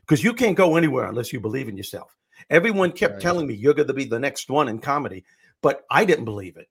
because 0.02 0.24
you 0.24 0.32
can't 0.32 0.56
go 0.56 0.76
anywhere 0.76 1.04
unless 1.04 1.34
you 1.34 1.40
believe 1.40 1.68
in 1.68 1.76
yourself. 1.76 2.16
Everyone 2.48 2.92
kept 2.92 3.14
Right. 3.14 3.22
telling 3.22 3.46
me 3.46 3.52
you're 3.54 3.74
going 3.74 3.88
to 3.88 3.92
be 3.94 4.06
the 4.06 4.18
next 4.18 4.48
one 4.48 4.68
in 4.68 4.78
comedy, 4.78 5.24
but 5.60 5.84
I 5.90 6.06
didn't 6.06 6.24
believe 6.24 6.56
it. 6.56 6.68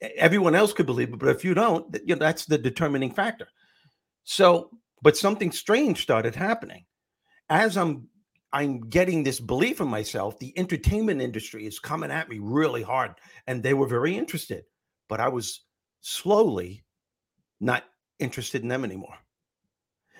Everyone 0.00 0.54
else 0.54 0.72
could 0.72 0.86
believe 0.86 1.12
it, 1.12 1.18
but 1.18 1.28
if 1.28 1.44
you 1.44 1.54
don't, 1.54 1.96
you 2.04 2.14
know, 2.14 2.18
that's 2.18 2.44
the 2.44 2.58
determining 2.58 3.12
factor. 3.12 3.48
So, 4.24 4.70
but 5.02 5.16
something 5.16 5.52
strange 5.52 6.02
started 6.02 6.34
happening 6.34 6.84
as 7.48 7.76
I'm 7.76 8.08
I'm 8.52 8.88
getting 8.88 9.24
this 9.24 9.40
belief 9.40 9.80
in 9.80 9.88
myself. 9.88 10.38
The 10.38 10.56
entertainment 10.56 11.20
industry 11.20 11.66
is 11.66 11.80
coming 11.80 12.12
at 12.12 12.28
me 12.28 12.38
really 12.40 12.82
hard, 12.82 13.12
and 13.46 13.62
they 13.62 13.74
were 13.74 13.88
very 13.88 14.16
interested, 14.16 14.64
but 15.08 15.20
I 15.20 15.28
was 15.28 15.62
slowly 16.02 16.84
not 17.60 17.84
interested 18.20 18.62
in 18.62 18.68
them 18.68 18.84
anymore. 18.84 19.16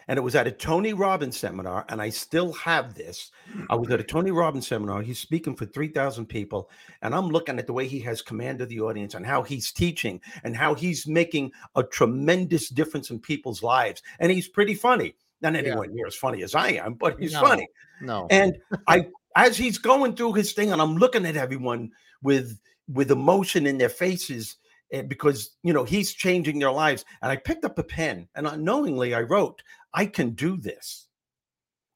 And 0.09 0.19
it 0.19 0.23
was 0.23 0.35
at 0.35 0.47
a 0.47 0.53
Tony 0.53 0.93
Robbins 0.93 1.37
seminar, 1.37 1.85
and 1.89 2.01
I 2.01 2.11
still 2.11 2.53
have 2.55 2.95
this. 2.95 3.31
I 3.71 3.75
was 3.75 3.91
at 3.91 4.01
a 4.01 4.05
Tony 4.05 4.31
Robbins 4.31 4.67
seminar. 4.67 5.03
He's 5.03 5.19
speaking 5.19 5.57
for 5.57 5.65
3,000 5.67 6.27
people, 6.27 6.71
and 7.03 7.15
I'm 7.15 7.29
looking 7.29 7.59
at 7.59 7.67
the 7.67 7.73
way 7.73 7.87
he 7.89 8.01
has 8.01 8.21
command 8.23 8.61
of 8.61 8.69
the 8.69 8.81
audience 8.81 9.15
and 9.15 9.25
how 9.25 9.43
he's 9.43 9.73
teaching 9.73 10.21
and 10.43 10.57
how 10.57 10.75
he's 10.75 11.07
making 11.07 11.53
a 11.77 11.83
tremendous 11.83 12.69
difference 12.69 13.11
in 13.11 13.19
people's 13.19 13.63
lives. 13.63 14.03
And 14.19 14.31
he's 14.31 14.49
pretty 14.49 14.75
funny. 14.75 15.15
Not 15.41 15.55
Yeah. 15.55 15.61
anywhere 15.61 15.89
near 15.89 16.07
as 16.07 16.15
funny 16.15 16.43
as 16.43 16.55
I 16.55 16.69
am, 16.73 16.95
but 16.95 17.19
he's 17.19 17.33
No. 17.33 17.41
funny. 17.41 17.69
No. 18.01 18.27
And 18.31 18.57
I, 18.89 19.09
as 19.37 19.57
he's 19.57 19.79
going 19.79 20.17
through 20.17 20.35
his 20.35 20.53
thing, 20.53 20.73
and 20.73 20.81
I'm 20.81 20.97
looking 20.97 21.27
at 21.27 21.37
everyone 21.37 21.91
with 22.23 22.59
with 22.93 23.11
emotion 23.11 23.67
in 23.67 23.79
their 23.79 23.89
faces, 23.89 24.57
eh, 24.93 25.01
because 25.03 25.51
you 25.63 25.73
know 25.73 25.85
he's 25.85 26.13
changing 26.13 26.59
their 26.59 26.71
lives. 26.71 27.05
And 27.23 27.33
I 27.33 27.37
picked 27.37 27.65
up 27.65 27.79
a 27.79 27.83
pen, 27.83 28.29
and 28.35 28.47
unknowingly 28.47 29.15
I 29.15 29.23
wrote, 29.23 29.63
"I 29.95 30.05
can 30.07 30.31
do 30.31 30.57
this." 30.59 31.07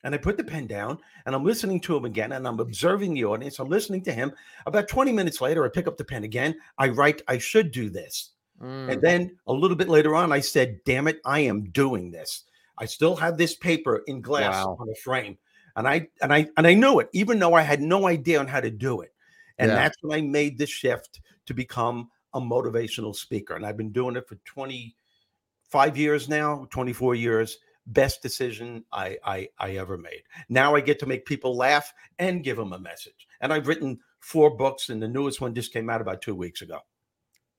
And 0.05 0.15
I 0.15 0.19
put 0.19 0.37
the 0.37 0.45
pen 0.45 0.67
down, 0.67 0.99
and 1.27 1.35
I'm 1.35 1.45
listening 1.45 1.81
to 1.81 1.97
him 1.97 2.05
again, 2.05 2.33
and 2.33 2.47
I'm 2.47 2.61
observing 2.61 3.13
the 3.15 3.25
audience. 3.25 3.59
I'm 3.59 3.69
listening 3.69 4.03
to 4.05 4.13
him. 4.13 4.33
About 4.65 4.89
20 4.89 5.13
minutes 5.13 5.41
later, 5.41 5.65
I 5.65 5.69
pick 5.69 5.87
up 5.89 5.97
the 5.97 6.05
pen 6.05 6.25
again. 6.25 6.55
I 6.79 6.89
write, 6.89 7.21
"I 7.29 7.37
should 7.39 7.73
do 7.73 7.91
this." 7.91 8.31
Mm. 8.63 8.93
And 8.93 9.03
then 9.03 9.39
a 9.47 9.53
little 9.53 9.77
bit 9.77 9.89
later 9.89 10.15
on, 10.15 10.33
I 10.33 10.41
said, 10.41 10.81
damn 10.85 11.09
it, 11.09 11.21
I 11.25 11.41
am 11.41 11.71
doing 11.71 12.11
this. 12.11 12.45
I 12.79 12.87
still 12.87 13.17
have 13.17 13.37
this 13.37 13.55
paper 13.55 14.03
in 14.07 14.21
glass 14.21 14.65
Wow. 14.65 14.77
on 14.81 14.89
a 14.89 14.95
frame. 14.97 15.39
And 15.77 15.87
I 15.87 16.09
and 16.23 16.33
I 16.33 16.49
and 16.57 16.67
I 16.67 16.75
knew 16.75 16.99
it, 16.99 17.09
even 17.13 17.39
though 17.39 17.55
I 17.55 17.63
had 17.63 17.81
no 17.81 18.07
idea 18.09 18.41
on 18.41 18.49
how 18.49 18.61
to 18.61 18.71
do 18.71 19.01
it. 19.03 19.13
And 19.59 19.69
Yeah. 19.69 19.77
that's 19.77 19.97
when 20.03 20.17
I 20.19 20.23
made 20.23 20.59
the 20.59 20.67
shift 20.67 21.21
to 21.47 21.55
become 21.55 22.11
a 22.35 22.41
motivational 22.41 23.15
speaker. 23.15 23.55
And 23.55 23.65
I've 23.65 23.77
been 23.77 23.93
doing 23.93 24.17
it 24.17 24.29
for 24.29 24.37
25 24.45 25.97
years 25.97 26.29
now, 26.29 26.67
24 26.71 27.15
years. 27.15 27.59
Best 27.89 28.23
decision 28.23 28.85
I, 28.93 29.17
I 29.25 29.49
I 29.59 29.71
ever 29.73 29.97
made. 29.97 30.23
Now 30.49 30.77
I 30.77 30.81
get 30.81 30.99
to 31.01 31.07
make 31.07 31.25
people 31.25 31.57
laugh 31.57 31.93
and 32.19 32.45
give 32.45 32.57
them 32.57 32.73
a 32.73 32.79
message. 32.79 33.27
And 33.41 33.53
I've 33.53 33.67
written 33.67 34.01
four 34.21 34.57
books, 34.57 34.91
and 34.91 35.03
the 35.03 35.09
newest 35.09 35.41
one 35.41 35.55
just 35.55 35.73
came 35.73 35.89
out 35.89 36.01
about 36.01 36.21
two 36.21 36.35
weeks 36.35 36.63
ago. 36.63 36.81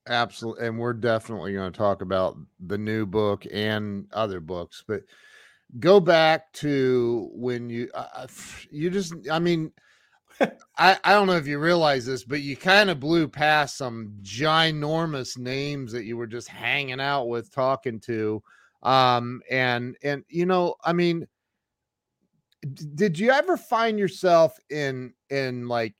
Absolutely. 0.07 0.67
And 0.67 0.79
we're 0.79 0.93
definitely 0.93 1.53
going 1.53 1.71
to 1.71 1.77
talk 1.77 2.01
about 2.01 2.37
the 2.59 2.77
new 2.77 3.05
book 3.05 3.45
and 3.51 4.07
other 4.11 4.39
books, 4.39 4.83
but 4.87 5.01
go 5.79 5.99
back 5.99 6.51
to 6.53 7.29
when 7.33 7.69
you, 7.69 7.89
f- 7.95 8.65
you 8.71 8.89
just, 8.89 9.13
I 9.31 9.39
mean, 9.39 9.71
I, 10.77 10.97
I 11.03 11.13
don't 11.13 11.27
know 11.27 11.35
if 11.35 11.47
you 11.47 11.59
realize 11.59 12.05
this, 12.05 12.23
but 12.23 12.41
you 12.41 12.55
kind 12.55 12.89
of 12.89 12.99
blew 12.99 13.27
past 13.27 13.77
some 13.77 14.13
ginormous 14.21 15.37
names 15.37 15.91
that 15.91 16.05
you 16.05 16.17
were 16.17 16.27
just 16.27 16.47
hanging 16.47 17.01
out 17.01 17.27
with, 17.27 17.51
talking 17.51 17.99
to. 18.01 18.41
Um, 18.83 19.41
and, 19.49 19.95
and, 20.03 20.23
you 20.29 20.45
know, 20.45 20.75
I 20.83 20.93
mean, 20.93 21.27
did 22.95 23.17
you 23.17 23.31
ever 23.31 23.57
find 23.57 23.97
yourself 23.99 24.57
in, 24.69 25.13
in 25.29 25.67
like, 25.67 25.95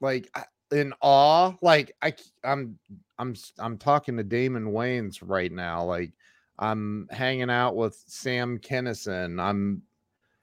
like, 0.00 0.28
in 0.72 0.92
awe? 1.00 1.52
Like, 1.62 1.92
I 2.02 2.14
I'm 2.42 2.78
I'm 3.18 3.34
I'm 3.58 3.78
talking 3.78 4.16
to 4.16 4.24
Damon 4.24 4.72
Wayans 4.72 5.18
right 5.22 5.52
now. 5.52 5.84
Like 5.84 6.12
I'm 6.58 7.06
hanging 7.10 7.50
out 7.50 7.76
with 7.76 8.02
Sam 8.06 8.58
Kinison. 8.58 9.40
I'm 9.40 9.82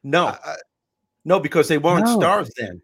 No, 0.04 0.28
I- 0.28 0.40
I- 0.44 0.56
No, 1.26 1.40
because 1.40 1.68
they 1.68 1.78
weren't 1.78 2.06
No. 2.06 2.16
stars 2.18 2.52
then. 2.58 2.82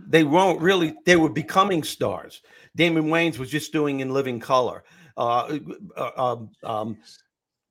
They 0.00 0.24
weren't 0.24 0.60
really. 0.60 0.96
They 1.06 1.16
were 1.16 1.28
becoming 1.30 1.84
stars. 1.84 2.42
Damon 2.74 3.04
Wayans 3.04 3.38
was 3.38 3.50
just 3.50 3.72
doing 3.72 4.00
in 4.00 4.10
living 4.12 4.40
color. 4.40 4.82
Uh, 5.16 5.58
uh, 5.96 6.10
um, 6.16 6.50
um, 6.64 6.98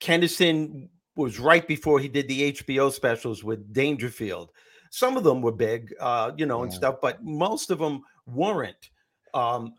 Kinison 0.03 0.89
was 1.15 1.39
right 1.39 1.65
before 1.65 1.99
he 1.99 2.09
did 2.09 2.27
the 2.27 2.51
HBO 2.51 2.91
specials 2.91 3.43
with 3.43 3.71
Dangerfield. 3.71 4.51
Some 4.91 5.15
of 5.15 5.23
them 5.23 5.41
were 5.41 5.51
big, 5.51 5.93
uh, 5.99 6.31
you 6.37 6.45
know, 6.45 6.63
and 6.63 6.73
stuff, 6.73 6.95
but 7.01 7.23
most 7.23 7.71
of 7.71 7.79
them 7.79 8.01
weren't. 8.27 8.89
Um, 9.33 9.73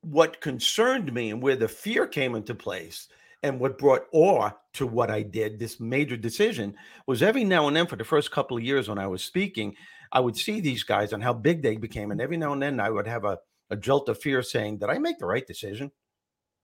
what 0.00 0.40
concerned 0.40 1.12
me 1.12 1.30
and 1.30 1.40
where 1.40 1.56
the 1.56 1.68
fear 1.68 2.06
came 2.06 2.34
into 2.34 2.54
place 2.54 3.08
and 3.42 3.60
what 3.60 3.78
brought 3.78 4.06
awe 4.12 4.50
to 4.74 4.86
what 4.86 5.10
I 5.10 5.22
did, 5.22 5.58
this 5.58 5.78
major 5.78 6.16
decision, 6.16 6.74
was 7.06 7.22
every 7.22 7.44
now 7.44 7.68
and 7.68 7.76
then 7.76 7.86
for 7.86 7.96
the 7.96 8.04
first 8.04 8.32
couple 8.32 8.56
of 8.56 8.62
years 8.62 8.88
when 8.88 8.98
I 8.98 9.06
was 9.06 9.22
speaking, 9.22 9.76
I 10.12 10.20
would 10.20 10.36
see 10.36 10.60
these 10.60 10.82
guys 10.82 11.12
and 11.12 11.22
how 11.22 11.32
big 11.32 11.62
they 11.62 11.76
became. 11.76 12.10
And 12.10 12.20
every 12.20 12.36
now 12.36 12.52
and 12.52 12.62
then 12.62 12.80
I 12.80 12.90
would 12.90 13.06
have 13.06 13.24
a, 13.24 13.38
a 13.70 13.76
jolt 13.76 14.08
of 14.08 14.20
fear 14.20 14.42
saying, 14.42 14.78
Did 14.78 14.90
I 14.90 14.98
make 14.98 15.18
the 15.18 15.26
right 15.26 15.46
decision? 15.46 15.92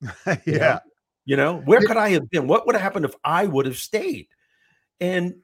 yeah. 0.26 0.38
You 0.44 0.58
know, 0.58 0.80
where 1.56 1.80
could 1.80 1.96
I 1.96 2.10
have 2.10 2.28
been? 2.30 2.46
What 2.46 2.66
would 2.66 2.74
have 2.74 2.82
happened 2.82 3.04
if 3.04 3.14
I 3.24 3.46
would 3.46 3.66
have 3.66 3.76
stayed? 3.76 4.28
And, 5.00 5.34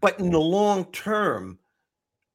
but 0.00 0.18
in 0.20 0.30
the 0.30 0.40
long 0.40 0.86
term, 0.92 1.58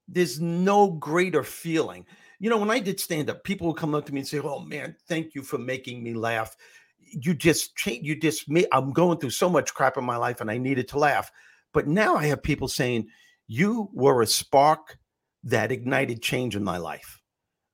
there's 0.07 0.39
no 0.39 0.91
greater 0.91 1.43
feeling. 1.43 2.05
You 2.39 2.49
know, 2.49 2.57
when 2.57 2.71
I 2.71 2.79
did 2.79 2.99
stand 2.99 3.29
up, 3.29 3.43
people 3.43 3.67
would 3.67 3.77
come 3.77 3.95
up 3.95 4.05
to 4.05 4.13
me 4.13 4.19
and 4.19 4.27
say, 4.27 4.39
Oh 4.39 4.59
man, 4.59 4.95
thank 5.07 5.33
you 5.33 5.41
for 5.43 5.57
making 5.57 6.03
me 6.03 6.13
laugh. 6.13 6.55
You 6.99 7.33
just 7.33 7.75
change, 7.75 8.05
you 8.05 8.19
just 8.19 8.49
made, 8.49 8.67
I'm 8.71 8.91
going 8.91 9.19
through 9.19 9.29
so 9.29 9.49
much 9.49 9.73
crap 9.73 9.97
in 9.97 10.03
my 10.03 10.17
life 10.17 10.41
and 10.41 10.51
I 10.51 10.57
needed 10.57 10.87
to 10.89 10.99
laugh. 10.99 11.31
But 11.73 11.87
now 11.87 12.15
I 12.15 12.25
have 12.25 12.43
people 12.43 12.67
saying, 12.67 13.07
You 13.47 13.89
were 13.93 14.21
a 14.21 14.27
spark 14.27 14.97
that 15.43 15.71
ignited 15.71 16.21
change 16.21 16.55
in 16.55 16.63
my 16.63 16.77
life. 16.77 17.21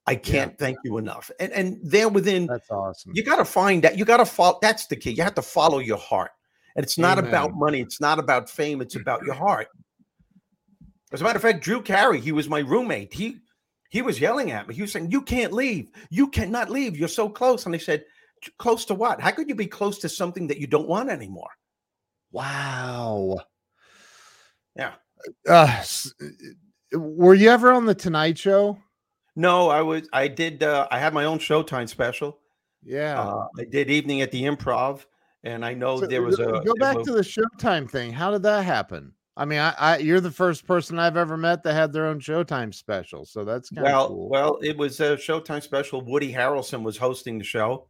I 0.10 0.16
can't 0.16 0.58
thank 0.58 0.80
you 0.84 0.98
enough. 0.98 1.30
And 1.40 1.52
and 1.54 1.78
they're 1.84 2.10
within 2.10 2.48
That's 2.48 2.70
awesome. 2.72 3.12
you 3.14 3.24
got 3.24 3.36
to 3.36 3.46
find 3.46 3.84
that 3.84 3.96
you 3.96 4.06
got 4.06 4.18
to 4.18 4.26
follow 4.26 4.58
that's 4.60 4.88
the 4.88 4.96
key 4.96 5.12
you 5.12 5.22
have 5.22 5.36
to 5.36 5.44
follow 5.44 5.78
your 5.78 6.00
heart. 6.00 6.32
And 6.76 6.84
it's 6.84 6.98
not 6.98 7.20
about 7.20 7.52
money 7.54 7.80
it's 7.80 8.02
not 8.02 8.18
about 8.18 8.50
fame 8.50 8.82
it's 8.82 8.96
about 8.96 9.24
your 9.24 9.36
heart. 9.36 9.68
As 11.12 11.22
a 11.22 11.24
matter 11.24 11.38
of 11.38 11.44
fact 11.44 11.62
drew 11.64 11.82
carey 11.82 12.20
he 12.20 12.32
was 12.32 12.50
my 12.50 12.60
roommate. 12.60 13.14
He 13.14 13.38
he 13.92 14.02
was 14.02 14.20
yelling 14.20 14.50
at 14.50 14.68
me. 14.68 14.74
He 14.74 14.82
was 14.82 14.92
saying 14.92 15.12
you 15.12 15.22
can't 15.22 15.54
leave. 15.54 15.92
You 16.10 16.28
cannot 16.30 16.72
leave. 16.72 16.98
You're 16.98 17.08
so 17.08 17.30
close. 17.30 17.68
And 17.68 17.76
i 17.76 17.78
said 17.78 18.04
close 18.58 18.86
to 18.86 18.96
what? 18.96 19.22
How 19.22 19.30
could 19.30 19.48
you 19.48 19.56
be 19.56 19.68
close 19.68 20.00
to 20.00 20.10
something 20.10 20.48
that 20.48 20.58
you 20.58 20.66
don't 20.66 20.88
want 20.88 21.10
anymore? 21.10 21.52
Wow. 22.32 23.42
Yeah. 24.76 24.94
Uh, 25.48 25.84
were 26.94 27.36
you 27.36 27.50
ever 27.50 27.72
on 27.72 27.86
the 27.86 27.94
Tonight 27.94 28.40
Show? 28.40 28.80
No 29.36 29.70
i 29.70 29.82
was 29.82 30.08
i 30.14 30.28
did 30.28 30.64
uh, 30.64 30.88
i 30.92 31.00
had 31.00 31.14
my 31.14 31.26
own 31.26 31.40
showtime 31.40 31.88
special 31.88 32.40
Yeah. 32.84 33.20
uh, 33.22 33.48
i 33.58 33.64
did 33.66 33.90
evening 33.90 34.22
at 34.22 34.32
the 34.32 34.44
improv 34.44 35.06
and 35.44 35.64
i 35.66 35.74
know 35.74 36.00
So, 36.00 36.08
there 36.08 36.22
was 36.22 36.40
a 36.40 36.62
go 36.66 36.74
back 36.80 36.98
was- 36.98 37.08
to 37.08 37.14
the 37.14 37.22
Showtime 37.22 37.90
thing. 37.90 38.12
How 38.14 38.32
did 38.32 38.44
that 38.44 38.66
happen? 38.66 39.14
I 39.38 39.46
mean, 39.46 39.60
I, 39.60 39.74
I 39.78 39.98
you're 40.00 40.20
the 40.20 40.32
first 40.32 40.68
person 40.68 41.00
I've 41.00 41.16
ever 41.16 41.38
met 41.38 41.64
that 41.64 41.74
had 41.74 41.94
their 41.94 42.08
own 42.08 42.20
Showtime 42.20 42.74
special, 42.74 43.24
so 43.26 43.46
that's 43.46 43.70
kind 43.70 43.88
of 43.88 43.92
well, 43.94 44.08
cool. 44.10 44.30
well, 44.30 44.60
it 44.62 44.76
was 44.78 45.00
a 45.00 45.16
Showtime 45.16 45.64
special. 45.64 46.02
Woody 46.02 46.34
Harrelson 46.34 46.84
was 46.84 46.98
hosting 46.98 47.38
the 47.38 47.46
show, 47.46 47.88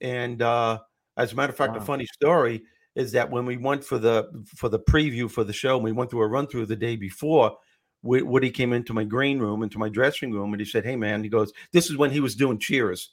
and 0.00 0.42
uh, 0.42 0.80
as 1.16 1.32
a 1.32 1.36
matter 1.36 1.50
of 1.52 1.56
fact, 1.56 1.74
Wow. 1.74 1.78
a 1.78 1.84
funny 1.84 2.06
story 2.06 2.62
is 2.96 3.12
that 3.12 3.30
when 3.30 3.46
we 3.46 3.56
went 3.58 3.84
for 3.84 3.98
the 3.98 4.28
for 4.56 4.68
the 4.68 4.80
preview 4.80 5.30
for 5.30 5.44
the 5.44 5.52
show, 5.52 5.76
and 5.76 5.84
we 5.84 5.92
went 5.92 6.10
through 6.10 6.22
a 6.22 6.26
run 6.26 6.48
through 6.48 6.66
the 6.66 6.74
day 6.76 6.96
before. 6.96 7.56
Wo- 8.02 8.24
Woody 8.24 8.50
came 8.50 8.72
into 8.72 8.92
my 8.92 9.04
green 9.04 9.38
room, 9.38 9.62
into 9.62 9.78
my 9.78 9.88
dressing 9.88 10.32
room, 10.32 10.52
and 10.52 10.60
he 10.60 10.66
said, 10.66 10.84
"Hey, 10.84 10.96
man," 10.96 11.22
he 11.22 11.28
goes, 11.28 11.52
"This 11.72 11.90
is 11.90 11.96
when 11.96 12.10
he 12.10 12.20
was 12.20 12.34
doing 12.34 12.58
Cheers." 12.58 13.10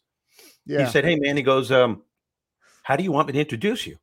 yeah. 0.66 0.86
He 0.86 0.92
said, 0.92 1.06
"Hey, 1.06 1.16
man," 1.16 1.38
he 1.38 1.44
goes, 1.44 1.72
um, 1.72 2.04
"How 2.84 2.96
do 2.96 3.04
you 3.04 3.12
want 3.12 3.28
me 3.28 3.34
to 3.34 3.40
introduce 3.40 3.86
you?" 3.88 3.98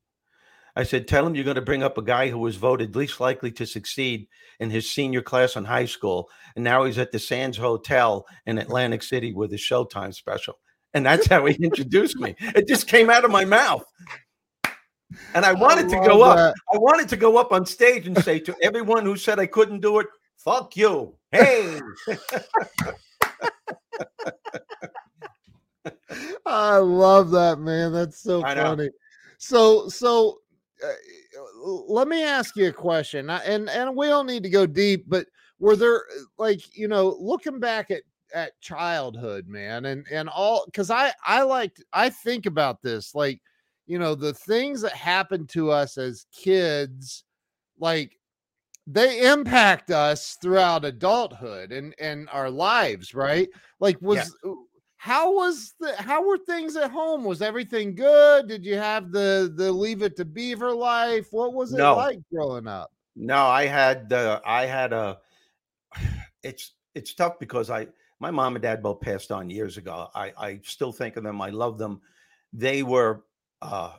I 0.74 0.82
said, 0.82 1.08
"Tell 1.08 1.26
him 1.26 1.34
you're 1.34 1.44
going 1.44 1.56
to 1.56 1.62
bring 1.62 1.82
up 1.82 1.98
a 1.98 2.02
guy 2.02 2.28
who 2.28 2.38
was 2.38 2.56
voted 2.56 2.96
least 2.96 3.20
likely 3.20 3.50
to 3.52 3.66
succeed 3.66 4.28
in 4.60 4.70
his 4.70 4.90
senior 4.90 5.22
class 5.22 5.56
in 5.56 5.64
high 5.64 5.86
school, 5.86 6.30
and 6.54 6.64
now 6.64 6.84
he's 6.84 6.98
at 6.98 7.12
the 7.12 7.18
Sands 7.18 7.56
Hotel 7.56 8.26
in 8.46 8.58
Atlantic 8.58 9.02
City 9.02 9.32
with 9.32 9.50
his 9.50 9.60
Showtime 9.60 10.14
special." 10.14 10.58
And 10.94 11.04
that's 11.04 11.26
how 11.26 11.44
he 11.44 11.54
introduced 11.62 12.16
me. 12.18 12.36
It 12.40 12.66
just 12.66 12.88
came 12.88 13.10
out 13.10 13.24
of 13.24 13.30
my 13.30 13.44
mouth. 13.44 13.84
And 15.34 15.44
I 15.44 15.52
wanted 15.52 15.88
to 15.90 15.96
go 15.96 16.18
love 16.18 16.38
up. 16.38 16.54
I 16.72 16.78
wanted 16.78 17.08
to 17.10 17.16
go 17.16 17.36
up 17.36 17.52
on 17.52 17.64
stage 17.64 18.06
and 18.06 18.18
say 18.24 18.38
to 18.40 18.56
everyone 18.62 19.04
who 19.04 19.16
said 19.16 19.38
I 19.38 19.46
couldn't 19.46 19.80
do 19.80 20.00
it, 20.00 20.06
"Fuck 20.46 20.76
you!" 20.76 21.14
Hey, 21.32 21.80
I 26.46 26.76
love 26.78 27.30
that 27.32 27.58
man. 27.58 27.92
That's 27.92 28.20
so 28.20 28.44
I 28.44 28.54
know. 28.54 28.62
funny. 28.62 28.90
So 29.38 29.88
so 29.88 30.38
uh, 30.82 30.92
let 31.88 32.06
me 32.06 32.22
ask 32.22 32.56
you 32.56 32.68
a 32.68 32.72
question, 32.72 33.28
I- 33.28 33.42
and 33.44 33.68
and 33.68 33.96
we 33.96 34.06
don't 34.06 34.26
need 34.26 34.44
to 34.44 34.48
go 34.50 34.66
deep, 34.66 35.04
but 35.08 35.26
were 35.58 35.74
there 35.76 35.96
uh, 35.96 36.22
like 36.38 36.76
you 36.76 36.86
know 36.88 37.16
looking 37.20 37.58
back 37.58 37.90
at 37.90 38.02
at 38.32 38.60
childhood, 38.60 39.48
man, 39.48 39.86
and 39.86 40.06
and 40.10 40.28
all 40.28 40.64
because 40.66 40.90
I 40.90 41.12
I 41.24 41.42
like 41.42 41.76
I 41.92 42.08
think 42.10 42.46
about 42.46 42.82
this 42.82 43.14
like 43.14 43.40
you 43.86 43.98
know 43.98 44.14
the 44.14 44.34
things 44.34 44.80
that 44.82 44.92
happened 44.92 45.48
to 45.50 45.70
us 45.72 45.98
as 45.98 46.26
kids, 46.32 47.24
like 47.80 48.16
they 48.86 49.26
impact 49.26 49.90
us 49.90 50.36
throughout 50.40 50.84
adulthood 50.84 51.72
and 51.72 51.94
and 51.98 52.28
our 52.30 52.50
lives, 52.50 53.14
right? 53.14 53.48
Like 53.80 54.00
was 54.00 54.34
Yeah. 54.44 54.50
uh, 54.50 54.54
how 54.98 55.34
was 55.34 55.74
the 55.80 55.94
how 55.96 56.26
were 56.26 56.38
things 56.38 56.76
at 56.76 56.90
home? 56.90 57.24
Was 57.24 57.42
everything 57.42 57.94
good? 57.94 58.48
Did 58.48 58.64
you 58.64 58.76
have 58.76 59.12
the 59.12 59.52
the 59.54 59.70
leave 59.72 60.02
it 60.02 60.16
to 60.16 60.24
beaver 60.24 60.72
life? 60.74 61.28
What 61.30 61.52
was 61.54 61.72
it 61.74 61.78
No. 61.78 61.94
like 61.94 62.18
growing 62.32 62.66
up? 62.66 62.90
No, 63.16 63.46
I 63.46 63.66
had 63.66 64.12
uh, 64.12 64.40
I 64.44 64.66
had 64.66 64.92
a. 64.92 65.18
It's 66.42 66.74
it's 66.94 67.12
tough 67.12 67.40
because 67.40 67.70
I 67.70 67.88
my 68.20 68.30
mom 68.30 68.54
and 68.54 68.62
dad 68.62 68.80
both 68.80 69.00
passed 69.00 69.32
on 69.32 69.50
years 69.50 69.78
ago. 69.78 70.08
I 70.14 70.32
I 70.38 70.60
still 70.62 70.92
think 70.92 71.16
of 71.16 71.24
them. 71.24 71.40
I 71.42 71.50
love 71.50 71.76
them. 71.76 72.00
They 72.52 72.84
were 72.84 73.24
uh, 73.62 73.94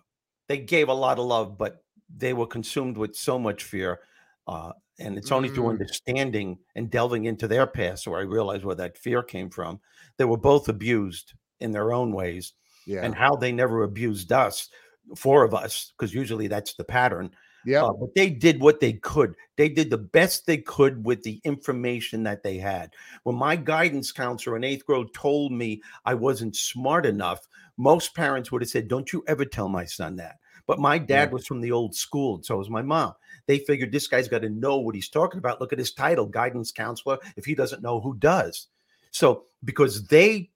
they 0.48 0.60
gave 0.60 0.88
a 0.88 0.94
lot 0.94 1.20
of 1.20 1.26
love, 1.26 1.58
but 1.58 1.84
they 2.16 2.32
were 2.32 2.48
consumed 2.48 2.98
with 2.98 3.18
so 3.18 3.38
much 3.38 3.64
fear. 3.66 4.00
Uh, 4.48 4.72
and 5.00 5.18
it's 5.18 5.32
only 5.32 5.50
through 5.50 5.66
Mm, 5.66 5.72
understanding 5.72 6.58
and 6.76 6.90
delving 6.90 7.26
into 7.26 7.48
their 7.48 7.68
past 7.68 8.08
where 8.08 8.20
I 8.20 8.24
realized 8.24 8.64
where 8.64 8.76
that 8.76 8.98
fear 8.98 9.22
came 9.22 9.50
from. 9.50 9.80
They 10.18 10.26
were 10.26 10.38
both 10.38 10.70
abused 10.70 11.34
in 11.60 11.72
their 11.72 11.94
own 11.94 12.12
ways, 12.14 12.54
yeah. 12.86 13.04
and 13.04 13.14
how 13.14 13.36
they 13.36 13.52
never 13.52 13.84
abused 13.84 14.32
us, 14.32 14.70
four 15.16 15.44
of 15.44 15.54
us, 15.54 15.92
because 15.98 16.14
usually 16.14 16.48
that's 16.48 16.74
the 16.76 16.84
pattern 16.84 17.32
Yep. 17.68 17.84
uh, 17.84 17.94
but 18.00 18.16
they 18.16 18.30
did 18.30 18.62
what 18.62 18.80
they 18.80 18.94
could. 18.94 19.36
They 19.58 19.68
did 19.68 19.90
the 19.90 19.98
best 19.98 20.46
they 20.46 20.58
could 20.58 21.06
with 21.06 21.22
the 21.24 21.42
information 21.44 22.24
that 22.24 22.42
they 22.42 22.58
had. 22.58 22.94
When 23.24 23.36
my 23.36 23.58
guidance 23.58 24.14
counselor 24.14 24.56
in 24.56 24.64
eighth 24.64 24.86
grade 24.86 25.08
told 25.14 25.52
me 25.52 25.82
I 26.06 26.14
wasn't 26.14 26.56
smart 26.56 27.06
enough, 27.06 27.46
most 27.78 28.16
parents 28.16 28.52
would 28.52 28.62
have 28.62 28.70
said, 28.70 28.88
Don't 28.88 29.12
you 29.12 29.22
ever 29.28 29.44
tell 29.44 29.68
my 29.68 29.84
son 29.84 30.16
that. 30.16 30.38
But 30.68 30.80
my 30.80 30.98
dad 31.00 31.30
Yeah. 31.30 31.34
was 31.34 31.48
from 31.48 31.62
the 31.62 31.72
old 31.72 31.96
school, 31.96 32.36
and 32.36 32.46
so 32.46 32.58
was 32.58 32.70
my 32.70 32.82
mom. 32.84 33.14
They 33.48 33.60
figured 33.60 33.92
this 33.92 34.08
guy's 34.08 34.28
got 34.28 34.42
to 34.44 34.50
know 34.50 34.78
what 34.78 34.94
he's 34.96 35.10
talking 35.10 35.38
about. 35.40 35.60
Look 35.62 35.74
at 35.74 35.80
his 35.80 35.94
title, 35.94 36.26
guidance 36.26 36.72
counselor. 36.72 37.18
If 37.38 37.46
he 37.46 37.56
doesn't 37.56 37.82
know, 37.82 38.00
who 38.02 38.16
does? 38.16 38.68
So, 39.12 39.46
because 39.64 40.06
they 40.08 40.52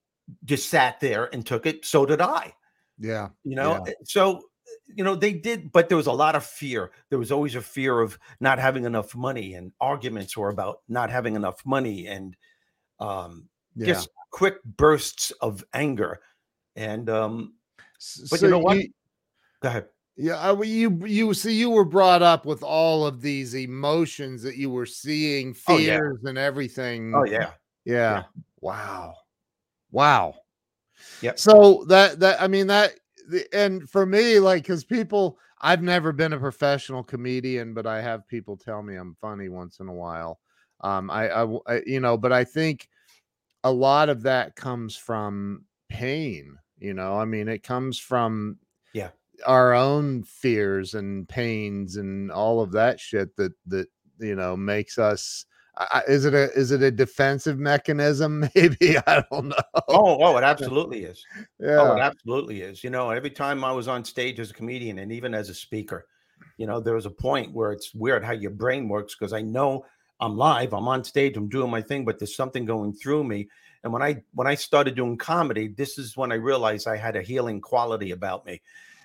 just 0.45 0.69
sat 0.69 0.99
there 0.99 1.33
and 1.33 1.45
took 1.45 1.65
it, 1.65 1.83
so 1.85 2.05
did 2.05 2.21
I 2.21 2.53
Yeah. 2.99 3.29
you 3.43 3.55
know 3.55 3.71
Yeah. 3.85 3.91
Eh, 3.91 4.03
so 4.03 4.43
you 4.93 5.03
know 5.03 5.15
they 5.15 5.33
did 5.33 5.71
but 5.71 5.87
there 5.89 5.97
was 5.97 6.07
a 6.07 6.11
lot 6.11 6.35
of 6.35 6.45
fear 6.45 6.91
there 7.09 7.17
was 7.19 7.31
always 7.31 7.55
a 7.55 7.61
fear 7.61 7.99
of 8.01 8.17
not 8.39 8.59
having 8.59 8.83
enough 8.85 9.15
money 9.15 9.55
and 9.55 9.71
arguments 9.81 10.35
were 10.37 10.49
about 10.49 10.81
not 10.87 11.09
having 11.09 11.35
enough 11.35 11.65
money 11.65 12.07
and 12.07 12.35
um 12.99 13.49
Yeah. 13.75 13.87
just 13.87 14.09
quick 14.31 14.61
bursts 14.63 15.31
of 15.41 15.63
anger 15.73 16.21
and 16.75 17.09
um 17.09 17.55
but 18.29 18.39
so 18.39 18.45
you 18.45 18.51
know 18.51 18.59
what 18.59 18.77
you- 18.77 18.91
go 19.61 19.69
ahead 19.69 19.87
Yeah, 20.21 20.35
I, 20.37 20.61
you 20.61 21.03
you 21.05 21.33
see, 21.33 21.53
you 21.53 21.71
were 21.71 21.83
brought 21.83 22.21
up 22.21 22.45
with 22.45 22.61
all 22.61 23.07
of 23.07 23.21
these 23.21 23.55
emotions 23.55 24.43
that 24.43 24.55
you 24.55 24.69
were 24.69 24.85
seeing, 24.85 25.55
Oh, 25.67 25.77
yeah. 25.79 25.97
fears 25.97 26.19
and 26.25 26.37
everything. 26.37 27.13
oh 27.15 27.25
yeah 27.25 27.51
yeah. 27.85 28.23
Wow, 28.59 29.15
wow. 29.91 30.35
Yep. 31.23 31.39
So 31.39 31.85
that 31.87 32.19
that 32.19 32.39
I 32.41 32.47
mean 32.47 32.67
that, 32.67 32.93
the- 33.29 33.47
and 33.53 33.89
for 33.89 34.05
me, 34.05 34.39
like, 34.39 34.61
because 34.63 34.83
people, 34.83 35.39
I've 35.59 35.81
never 35.81 36.11
been 36.11 36.33
a 36.33 36.39
professional 36.39 37.03
comedian, 37.03 37.73
but 37.73 37.87
I 37.87 38.01
have 38.01 38.27
people 38.27 38.57
tell 38.57 38.83
me 38.83 38.95
I'm 38.95 39.15
funny 39.19 39.49
once 39.49 39.79
in 39.79 39.87
a 39.87 39.93
while. 39.93 40.39
Um, 40.81 41.09
I, 41.09 41.29
I, 41.31 41.81
you 41.85 41.99
know, 41.99 42.17
but 42.17 42.31
I 42.31 42.43
think 42.43 42.87
a 43.63 43.71
lot 43.71 44.09
of 44.09 44.23
that 44.23 44.55
comes 44.55 44.95
from 44.95 45.65
pain. 45.89 46.57
You 46.79 46.93
know, 46.93 47.15
I 47.17 47.25
mean, 47.25 47.47
it 47.47 47.63
comes 47.63 47.97
from 47.99 48.57
Yeah. 48.59 48.70
Our 49.45 49.73
own 49.73 50.23
fears 50.23 50.93
and 50.93 51.27
pains 51.27 51.97
and 51.97 52.31
all 52.31 52.61
of 52.61 52.71
that 52.73 52.99
shit 52.99 53.35
that 53.37 53.53
that 53.67 53.87
you 54.19 54.35
know 54.35 54.55
makes 54.55 54.97
us. 54.97 55.45
I, 55.77 56.03
is 56.07 56.25
it 56.25 56.33
a 56.33 56.51
is 56.51 56.71
it 56.71 56.81
a 56.81 56.91
defensive 56.91 57.57
mechanism? 57.57 58.41
Maybe 58.55 58.97
I 59.07 59.23
don't 59.31 59.47
know. 59.47 59.55
oh 59.87 60.17
oh 60.21 60.37
it 60.37 60.43
absolutely 60.43 61.05
is 61.05 61.25
yeah, 61.59 61.79
Oh, 61.79 61.95
it 61.95 62.01
absolutely 62.01 62.61
is. 62.61 62.83
You 62.83 62.89
know, 62.89 63.11
every 63.11 63.31
time 63.31 63.63
I 63.63 63.71
was 63.71 63.87
on 63.87 64.03
stage 64.03 64.39
as 64.39 64.51
a 64.51 64.53
comedian 64.53 64.99
and 64.99 65.11
even 65.11 65.33
as 65.33 65.49
a 65.49 65.53
speaker, 65.53 66.07
you 66.57 66.67
know, 66.67 66.79
there 66.79 66.95
was 66.95 67.05
a 67.05 67.11
point 67.11 67.53
where 67.53 67.71
it's 67.71 67.93
weird 67.93 68.23
how 68.23 68.33
your 68.33 68.51
brain 68.51 68.89
works 68.89 69.15
because 69.15 69.33
I 69.33 69.41
know 69.41 69.85
I'm 70.19 70.37
live, 70.37 70.73
I'm 70.73 70.87
on 70.87 71.03
stage, 71.03 71.35
I'm 71.35 71.49
doing 71.49 71.71
my 71.71 71.81
thing, 71.81 72.05
but 72.05 72.19
there's 72.19 72.35
something 72.35 72.65
going 72.65 72.93
through 72.93 73.23
me. 73.23 73.47
And 73.83 73.91
when 73.91 74.03
I 74.03 74.21
when 74.35 74.47
I 74.47 74.55
started 74.55 74.95
doing 74.95 75.17
comedy, 75.17 75.69
this 75.69 75.97
is 75.97 76.15
when 76.15 76.31
I 76.31 76.35
realized 76.35 76.87
I 76.87 76.97
had 76.97 77.15
a 77.15 77.21
healing 77.21 77.59
quality 77.59 78.11
about 78.11 78.45
me. 78.45 78.61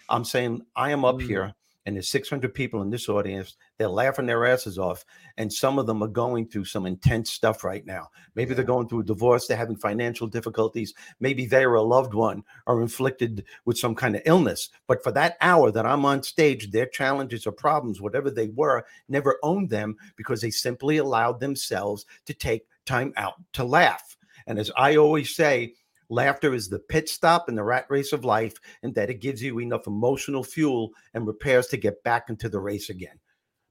I'm 0.09 0.25
saying 0.25 0.63
I 0.75 0.91
am 0.91 1.05
up 1.05 1.17
Mm. 1.17 1.27
here 1.27 1.55
and 1.87 1.95
there's 1.95 2.09
600 2.09 2.53
people 2.53 2.83
in 2.83 2.91
this 2.91 3.09
audience. 3.09 3.55
They're 3.79 3.89
laughing 3.89 4.27
their 4.27 4.45
asses 4.45 4.77
off, 4.77 5.05
and 5.37 5.53
some 5.53 5.79
of 5.79 5.87
them 5.87 6.03
are 6.03 6.09
going 6.09 6.49
through 6.49 6.65
some 6.65 6.85
intense 6.85 7.31
stuff 7.31 7.63
right 7.63 7.87
now. 7.87 8.09
Maybe 8.35 8.55
they're 8.55 8.65
going 8.65 8.89
through 8.89 9.01
a 9.01 9.05
divorce, 9.05 9.47
they're 9.47 9.57
having 9.57 9.77
financial 9.77 10.27
difficulties, 10.27 10.95
maybe 11.21 11.47
they 11.47 11.65
or 11.65 11.75
a 11.75 11.83
loved 11.83 12.13
one 12.13 12.43
are 12.67 12.83
inflicted 12.83 13.45
with 13.67 13.79
some 13.79 13.95
kind 13.95 14.17
of 14.17 14.23
illness. 14.27 14.69
But 14.89 15.05
for 15.05 15.13
that 15.13 15.37
hour 15.41 15.71
that 15.71 15.87
I'm 15.87 16.05
on 16.05 16.25
stage, 16.25 16.73
their 16.73 16.87
challenges 16.87 17.47
or 17.47 17.53
problems, 17.53 18.01
whatever 18.01 18.33
they 18.33 18.49
were, 18.49 18.85
never 19.09 19.39
owned 19.45 19.71
them 19.71 19.97
because 20.17 20.41
they 20.41 20.51
simply 20.51 20.97
allowed 20.97 21.39
themselves 21.39 22.05
to 22.25 22.35
take 22.35 22.67
time 22.85 23.13
out 23.17 23.35
to 23.53 23.63
laugh. 23.63 24.17
And 24.49 24.59
as 24.59 24.73
I 24.77 24.97
always 24.97 25.35
say, 25.37 25.75
laughter 26.09 26.55
is 26.55 26.69
the 26.69 26.79
pit 26.79 27.09
stop 27.09 27.49
in 27.49 27.55
the 27.55 27.65
rat 27.65 27.87
race 27.89 28.13
of 28.13 28.25
life, 28.25 28.55
and 28.83 28.95
that 28.95 29.11
it 29.11 29.21
gives 29.21 29.43
you 29.43 29.59
enough 29.61 29.87
emotional 29.87 30.45
fuel 30.45 30.91
and 31.15 31.27
repairs 31.27 31.67
to 31.69 31.77
get 31.77 32.03
back 32.03 32.29
into 32.29 32.49
the 32.49 32.61
race 32.61 32.91
again. 32.91 33.19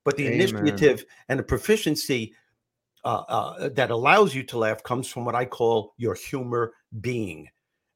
But 0.04 0.18
the 0.18 0.28
Amen. 0.28 0.36
initiative 0.36 1.06
and 1.30 1.40
the 1.40 1.44
proficiency 1.44 2.34
uh, 3.04 3.24
uh, 3.28 3.70
that 3.70 3.92
allows 3.92 4.34
you 4.34 4.44
to 4.44 4.58
laugh 4.58 4.84
comes 4.84 5.08
from 5.08 5.26
what 5.26 5.36
I 5.36 5.46
call 5.46 5.94
your 5.98 6.16
humor 6.16 6.74
being. 7.02 7.50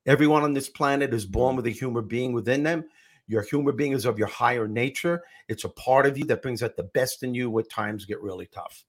Everyone 0.05 0.43
on 0.43 0.53
this 0.53 0.69
planet 0.69 1.13
is 1.13 1.25
born 1.25 1.55
with 1.55 1.67
a 1.67 1.71
humor 1.71 2.01
being 2.01 2.31
within 2.33 2.63
them. 2.63 2.85
Your 3.27 3.43
humor 3.43 3.71
being 3.71 3.91
is 3.91 4.05
of 4.05 4.17
your 4.17 4.27
higher 4.27 4.67
nature. 4.67 5.23
It's 5.47 5.63
a 5.63 5.69
part 5.69 6.05
of 6.05 6.17
you 6.17 6.25
that 6.25 6.41
brings 6.41 6.63
out 6.63 6.75
the 6.75 6.83
best 6.83 7.21
in 7.21 7.35
you 7.35 7.49
when 7.49 7.65
times 7.65 8.05
get 8.05 8.21
really 8.21 8.47
tough. 8.47 8.83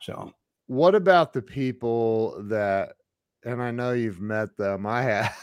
So, 0.00 0.32
what 0.66 0.94
about 0.94 1.32
the 1.32 1.42
people 1.42 2.42
that 2.48 2.94
and 3.46 3.62
i 3.62 3.70
know 3.70 3.92
you've 3.92 4.20
met 4.20 4.54
them 4.58 4.84
i 4.84 5.00
have 5.00 5.34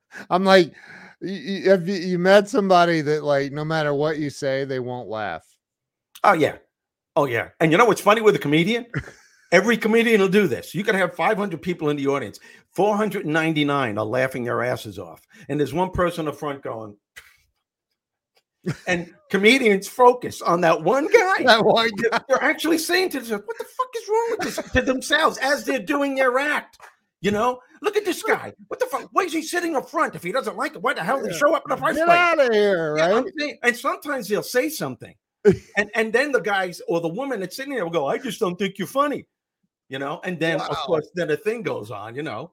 i'm 0.30 0.44
like 0.44 0.72
have 1.20 1.86
you, 1.88 1.94
you 1.96 2.18
met 2.18 2.48
somebody 2.48 3.02
that 3.02 3.22
like 3.24 3.52
no 3.52 3.64
matter 3.64 3.92
what 3.92 4.18
you 4.18 4.30
say 4.30 4.64
they 4.64 4.80
won't 4.80 5.08
laugh 5.08 5.44
oh 6.24 6.32
yeah, 6.32 6.56
oh 7.16 7.26
yeah. 7.26 7.48
And 7.60 7.70
you 7.70 7.78
know 7.78 7.84
what's 7.84 8.00
funny 8.00 8.20
with 8.20 8.34
a 8.34 8.38
comedian? 8.38 8.86
Every 9.52 9.76
comedian 9.76 10.20
will 10.20 10.28
do 10.28 10.46
this. 10.46 10.74
You 10.74 10.84
can 10.84 10.94
have 10.96 11.14
500 11.14 11.62
people 11.62 11.90
in 11.90 11.96
the 11.96 12.06
audience. 12.08 12.38
499 12.74 13.96
are 13.98 14.04
laughing 14.04 14.44
their 14.44 14.62
asses 14.62 14.98
off, 14.98 15.22
and 15.48 15.58
there's 15.58 15.72
one 15.72 15.90
person 15.90 16.20
in 16.22 16.26
the 16.26 16.32
front 16.32 16.62
going. 16.62 16.96
And 18.86 19.14
comedians 19.30 19.88
focus 19.88 20.42
on 20.42 20.60
that 20.62 20.82
one 20.82 21.06
guy. 21.12 21.44
that 21.44 21.64
one 21.64 21.90
guy- 21.90 22.20
They're 22.28 22.42
actually 22.42 22.78
saying 22.78 23.10
to 23.10 23.18
themselves, 23.20 23.44
"What 23.46 23.58
the 23.58 23.64
fuck 23.64 23.88
is 23.96 24.08
wrong 24.08 24.26
with 24.30 24.40
this?" 24.40 24.72
to 24.72 24.82
themselves 24.82 25.38
as 25.38 25.64
they're 25.64 25.78
doing 25.78 26.14
their 26.16 26.38
act. 26.38 26.78
You 27.20 27.32
know, 27.32 27.58
look 27.82 27.96
at 27.96 28.04
this 28.04 28.22
guy. 28.22 28.52
What 28.68 28.78
the 28.78 28.86
fuck? 28.86 29.08
Why 29.12 29.24
is 29.24 29.32
he 29.32 29.42
sitting 29.42 29.74
up 29.74 29.90
front? 29.90 30.14
If 30.14 30.22
he 30.22 30.30
doesn't 30.30 30.56
like 30.56 30.74
it, 30.76 30.82
why 30.82 30.94
the 30.94 31.02
hell 31.02 31.20
did 31.20 31.32
he 31.32 31.36
show 31.38 31.52
up 31.54 31.64
in 31.68 31.70
the 31.70 31.76
first 31.76 31.96
get 31.96 32.06
place? 32.06 32.16
out 32.18 32.38
of 32.38 32.52
here 32.52 32.94
right 32.94 33.12
I'm 33.12 33.26
saying- 33.38 33.58
and 33.64 33.76
sometimes 33.76 34.28
he'll 34.28 34.42
say 34.42 34.68
something, 34.68 35.14
and 35.76 35.90
and 35.96 36.12
then 36.12 36.30
the 36.30 36.40
guys 36.40 36.80
or 36.86 37.00
the 37.00 37.08
woman 37.08 37.40
that's 37.40 37.56
sitting 37.56 37.74
there 37.74 37.84
will 37.84 37.90
go, 37.92 38.06
"I 38.06 38.18
just 38.18 38.38
don't 38.38 38.56
think 38.56 38.78
you're 38.78 38.86
funny," 38.86 39.26
you 39.88 39.98
know. 39.98 40.20
And 40.22 40.38
then 40.38 40.60
of 40.60 40.76
course, 40.76 41.08
then 41.16 41.30
a 41.30 41.36
thing 41.36 41.62
goes 41.62 41.90
on, 41.90 42.14
you 42.14 42.22
know. 42.22 42.52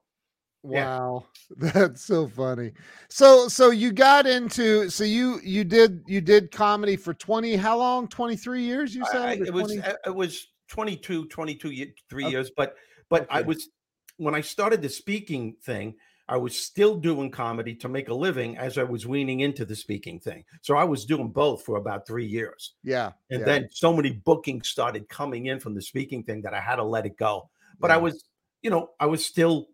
Yeah. 0.67 0.97
wow 0.97 1.25
that's 1.58 2.04
so 2.04 2.28
funny 2.28 2.71
so 3.08 3.47
so 3.47 3.69
you 3.69 3.91
got 3.91 4.25
into 4.25 4.89
so 4.89 5.04
you 5.04 5.39
you 5.43 5.63
did 5.63 6.01
you 6.08 6.21
did 6.21 6.49
comedy 6.49 6.95
for 6.95 7.13
20 7.13 7.56
how 7.56 7.78
long 7.78 8.08
23 8.08 8.63
years 8.63 8.95
you 8.95 9.06
said 9.12 9.21
I- 9.21 9.34
it 9.34 9.54
was 9.54 9.67
20? 9.75 9.82
uh, 9.84 9.93
it 10.08 10.15
was 10.15 10.47
22 10.69 11.28
22 11.28 11.86
three 12.10 12.23
Okay. 12.23 12.32
years 12.32 12.49
but 12.58 12.73
but 13.12 13.28
i 13.30 13.43
was 13.43 13.69
when 14.17 14.36
i 14.36 14.41
started 14.41 14.82
the 14.82 14.89
speaking 14.89 15.56
thing 15.63 15.93
i 16.28 16.38
was 16.38 16.58
still 16.58 16.95
doing 16.95 17.30
comedy 17.30 17.75
to 17.75 17.88
make 17.88 18.10
a 18.10 18.13
living 18.13 18.58
as 18.58 18.78
i 18.78 18.84
was 18.84 19.06
weaning 19.06 19.41
into 19.41 19.65
the 19.65 19.75
speaking 19.75 20.19
thing. 20.19 20.43
So 20.62 20.75
i 20.75 20.84
was 20.84 21.06
doing 21.06 21.30
both 21.30 21.63
for 21.63 21.78
about 21.78 22.08
three 22.08 22.25
years. 22.25 22.73
Yeah 22.84 23.12
and 23.30 23.41
yeah, 23.41 23.45
then 23.45 23.69
so 23.71 23.93
many 23.93 24.12
bookings 24.12 24.69
started 24.69 25.08
coming 25.10 25.47
in 25.47 25.60
from 25.60 25.75
the 25.75 25.82
speaking 25.82 26.23
thing 26.23 26.41
that 26.41 26.54
i 26.54 26.60
had 26.60 26.78
to 26.78 26.84
let 26.84 27.06
it 27.06 27.17
go. 27.17 27.49
But 27.80 27.91
i 27.91 27.97
was 27.97 28.23
you 28.62 28.69
know 28.69 28.91
i 28.99 29.06
was 29.06 29.25
still 29.25 29.67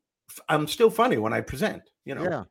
i'm 0.49 0.67
still 0.67 0.89
funny 0.89 1.17
when 1.17 1.33
i 1.33 1.41
present 1.41 1.83
you 2.05 2.15
know? 2.15 2.23
Yeah. 2.23 2.43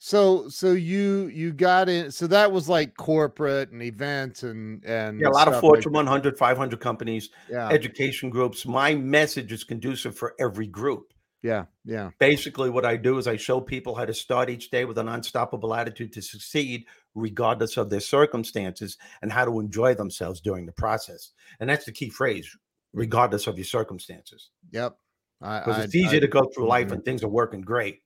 So 0.00 0.48
so 0.48 0.72
you 0.72 1.26
you 1.26 1.52
got 1.52 1.88
in 1.88 2.12
so 2.12 2.26
that 2.28 2.52
was 2.52 2.68
like 2.68 2.96
corporate 2.96 3.70
and 3.72 3.82
events 3.82 4.42
and 4.44 4.84
and 4.84 5.20
Yeah, 5.20 5.28
a 5.28 5.30
lot 5.30 5.48
of 5.48 5.58
Fortune 5.58 5.92
like 5.92 6.06
100, 6.06 6.38
500 6.38 6.80
companies, 6.80 7.30
yeah 7.48 7.74
education 7.74 8.30
groups. 8.30 8.64
My 8.66 8.94
message 8.94 9.52
is 9.52 9.64
conducive 9.64 10.16
for 10.16 10.34
every 10.38 10.66
group. 10.66 11.12
yeah 11.42 11.66
yeah 11.84 12.10
Basically, 12.20 12.68
what 12.70 12.84
I 12.84 12.96
do 12.96 13.18
is 13.18 13.28
I 13.28 13.36
show 13.36 13.60
people 13.60 13.94
how 13.94 14.04
to 14.04 14.14
start 14.14 14.50
each 14.50 14.70
day 14.70 14.84
with 14.84 14.98
an 14.98 15.08
unstoppable 15.08 15.72
attitude 15.74 16.12
to 16.14 16.22
succeed, 16.22 16.84
regardless 17.14 17.76
of 17.76 17.90
their 17.90 18.00
circumstances, 18.00 18.98
and 19.22 19.32
how 19.32 19.44
to 19.44 19.60
enjoy 19.60 19.94
themselves 19.94 20.40
during 20.40 20.66
the 20.66 20.72
process. 20.72 21.32
And 21.60 21.70
that's 21.70 21.84
the 21.86 21.92
key 21.92 22.10
phrase, 22.10 22.48
regardless 22.92 23.46
of 23.46 23.56
your 23.56 23.64
circumstances. 23.66 24.50
yep 24.72 24.98
Because 25.40 25.78
it's 25.78 25.94
easier 25.94 26.18
I- 26.18 26.20
to 26.20 26.28
go 26.28 26.42
through 26.54 26.66
life 26.68 26.90
and 26.92 27.04
things 27.04 27.22
are 27.22 27.28
working 27.28 27.60
great. 27.60 28.02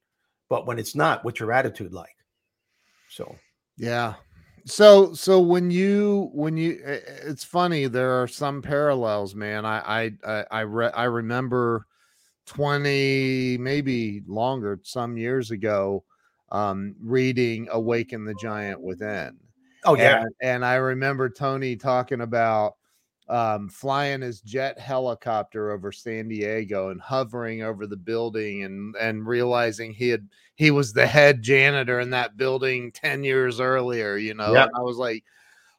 But 0.52 0.66
when 0.66 0.78
it's 0.78 0.94
not, 0.94 1.24
what's 1.24 1.40
your 1.40 1.50
attitude 1.50 1.94
like? 1.94 2.14
So 3.08 3.34
Yeah. 3.78 4.16
So 4.66 5.14
so 5.14 5.40
when 5.40 5.70
you 5.70 6.28
when 6.34 6.58
you 6.58 6.78
it's 6.84 7.42
funny 7.42 7.86
there 7.86 8.20
are 8.20 8.28
some 8.28 8.60
parallels, 8.60 9.34
man. 9.34 9.64
I 9.64 9.78
I 10.02 10.12
I 10.26 10.44
I, 10.50 10.60
re- 10.60 10.92
I 10.92 11.04
remember 11.04 11.86
20 12.44 13.56
maybe 13.60 14.22
longer 14.26 14.78
some 14.82 15.16
years 15.16 15.52
ago 15.52 16.04
um 16.50 16.96
reading 17.00 17.66
Awaken 17.70 18.26
the 18.26 18.34
Giant 18.34 18.78
Within. 18.78 19.38
oh 19.86 19.96
yeah. 19.96 20.20
And, 20.20 20.34
and 20.42 20.64
I 20.66 20.74
remember 20.74 21.30
Tony 21.30 21.76
talking 21.76 22.20
about 22.20 22.74
um, 23.28 23.68
flying 23.68 24.20
his 24.20 24.40
jet 24.40 24.78
helicopter 24.78 25.70
over 25.70 25.92
San 25.92 26.28
Diego 26.28 26.90
and 26.90 27.00
hovering 27.00 27.62
over 27.62 27.86
the 27.86 27.96
building 27.96 28.64
and 28.64 28.96
and 28.96 29.26
realizing 29.26 29.92
he 29.92 30.08
had 30.08 30.28
he 30.56 30.70
was 30.70 30.92
the 30.92 31.06
head 31.06 31.42
janitor 31.42 32.00
in 32.00 32.10
that 32.10 32.36
building 32.36 32.92
10 32.92 33.24
years 33.24 33.60
earlier, 33.60 34.16
you 34.16 34.34
know. 34.34 34.52
Yep. 34.52 34.66
And 34.66 34.76
I 34.76 34.82
was 34.82 34.96
like, 34.96 35.24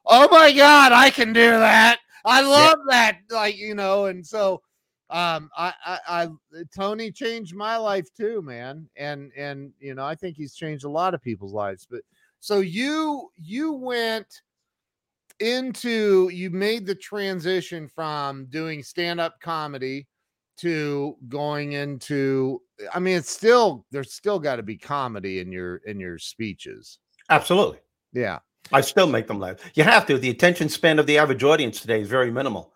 oh 0.05 0.27
my 0.31 0.51
God, 0.51 0.91
I 0.91 1.09
can 1.09 1.33
do 1.33 1.51
that. 1.51 1.99
I 2.25 2.41
love 2.41 2.79
that. 2.89 3.19
Like, 3.29 3.57
you 3.57 3.75
know, 3.75 4.05
and 4.05 4.25
so 4.25 4.61
um 5.09 5.49
I, 5.55 5.73
I 5.85 5.99
I 6.07 6.27
Tony 6.75 7.11
changed 7.11 7.53
my 7.55 7.77
life 7.77 8.07
too, 8.15 8.41
man. 8.41 8.87
And 8.95 9.31
and 9.37 9.73
you 9.79 9.95
know, 9.95 10.05
I 10.05 10.15
think 10.15 10.37
he's 10.37 10.55
changed 10.55 10.85
a 10.85 10.89
lot 10.89 11.13
of 11.13 11.21
people's 11.21 11.53
lives. 11.53 11.85
But 11.89 12.01
so 12.39 12.61
you 12.61 13.29
you 13.37 13.73
went 13.73 14.41
into 15.43 16.29
you 16.29 16.49
made 16.49 16.85
the 16.85 16.95
transition 16.95 17.87
from 17.87 18.45
doing 18.45 18.81
stand-up 18.81 19.39
comedy 19.41 20.07
to 20.57 21.15
going 21.29 21.73
into 21.73 22.61
I 22.93 22.99
mean 22.99 23.17
it's 23.17 23.31
still 23.31 23.85
there's 23.91 24.13
still 24.13 24.39
got 24.39 24.57
to 24.57 24.63
be 24.63 24.77
comedy 24.77 25.39
in 25.39 25.51
your 25.51 25.77
in 25.77 25.99
your 25.99 26.17
speeches. 26.17 26.99
Absolutely. 27.29 27.79
Yeah. 28.13 28.39
I 28.71 28.81
still 28.81 29.07
make 29.07 29.27
them 29.27 29.39
laugh. 29.39 29.57
You 29.75 29.83
have 29.83 30.05
to. 30.07 30.17
The 30.17 30.29
attention 30.29 30.69
span 30.69 30.99
of 30.99 31.05
the 31.05 31.17
average 31.17 31.43
audience 31.43 31.81
today 31.81 32.01
is 32.01 32.07
very 32.07 32.31
minimal. 32.31 32.72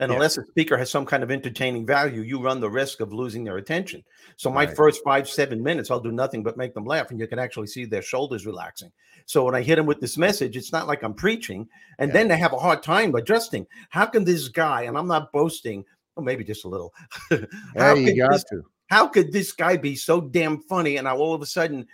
And 0.00 0.10
Yeah. 0.10 0.16
unless 0.16 0.38
a 0.38 0.44
speaker 0.46 0.76
has 0.78 0.90
some 0.90 1.04
kind 1.04 1.22
of 1.22 1.30
entertaining 1.30 1.84
value, 1.86 2.22
you 2.22 2.42
run 2.42 2.58
the 2.58 2.70
risk 2.70 3.00
of 3.00 3.12
losing 3.12 3.44
their 3.44 3.58
attention. 3.58 4.02
So 4.36 4.50
my 4.50 4.64
Right. 4.64 4.74
first 4.74 5.04
five, 5.04 5.28
seven 5.28 5.62
minutes, 5.62 5.90
I'll 5.90 6.00
do 6.00 6.10
nothing 6.10 6.42
but 6.42 6.56
make 6.56 6.72
them 6.72 6.86
laugh, 6.86 7.10
and 7.10 7.20
you 7.20 7.26
can 7.26 7.38
actually 7.38 7.66
see 7.66 7.84
their 7.84 8.00
shoulders 8.02 8.46
relaxing. 8.46 8.90
So 9.26 9.44
when 9.44 9.54
I 9.54 9.60
hit 9.60 9.76
them 9.76 9.84
with 9.86 10.00
this 10.00 10.16
message, 10.16 10.56
it's 10.56 10.72
not 10.72 10.86
like 10.86 11.02
I'm 11.02 11.12
preaching, 11.14 11.68
and 11.98 12.08
Yeah. 12.08 12.14
then 12.14 12.28
they 12.28 12.38
have 12.38 12.54
a 12.54 12.58
hard 12.58 12.82
time 12.82 13.14
adjusting. 13.14 13.66
How 13.90 14.06
can 14.06 14.24
this 14.24 14.48
guy, 14.48 14.82
and 14.82 14.96
I'm 14.96 15.06
not 15.06 15.30
boasting, 15.32 15.84
well, 16.16 16.24
maybe 16.24 16.44
just 16.44 16.64
a 16.64 16.68
little. 16.68 16.94
how, 17.76 17.94
Hey, 17.94 18.04
could 18.06 18.16
you 18.16 18.22
got 18.22 18.32
this, 18.32 18.44
to. 18.44 18.62
how 18.88 19.06
could 19.06 19.32
this 19.32 19.52
guy 19.52 19.76
be 19.76 19.94
so 19.96 20.20
damn 20.20 20.62
funny, 20.62 20.96
and 20.96 21.06
I 21.06 21.14
all 21.14 21.34
of 21.34 21.42
a 21.42 21.46
sudden 21.46 21.86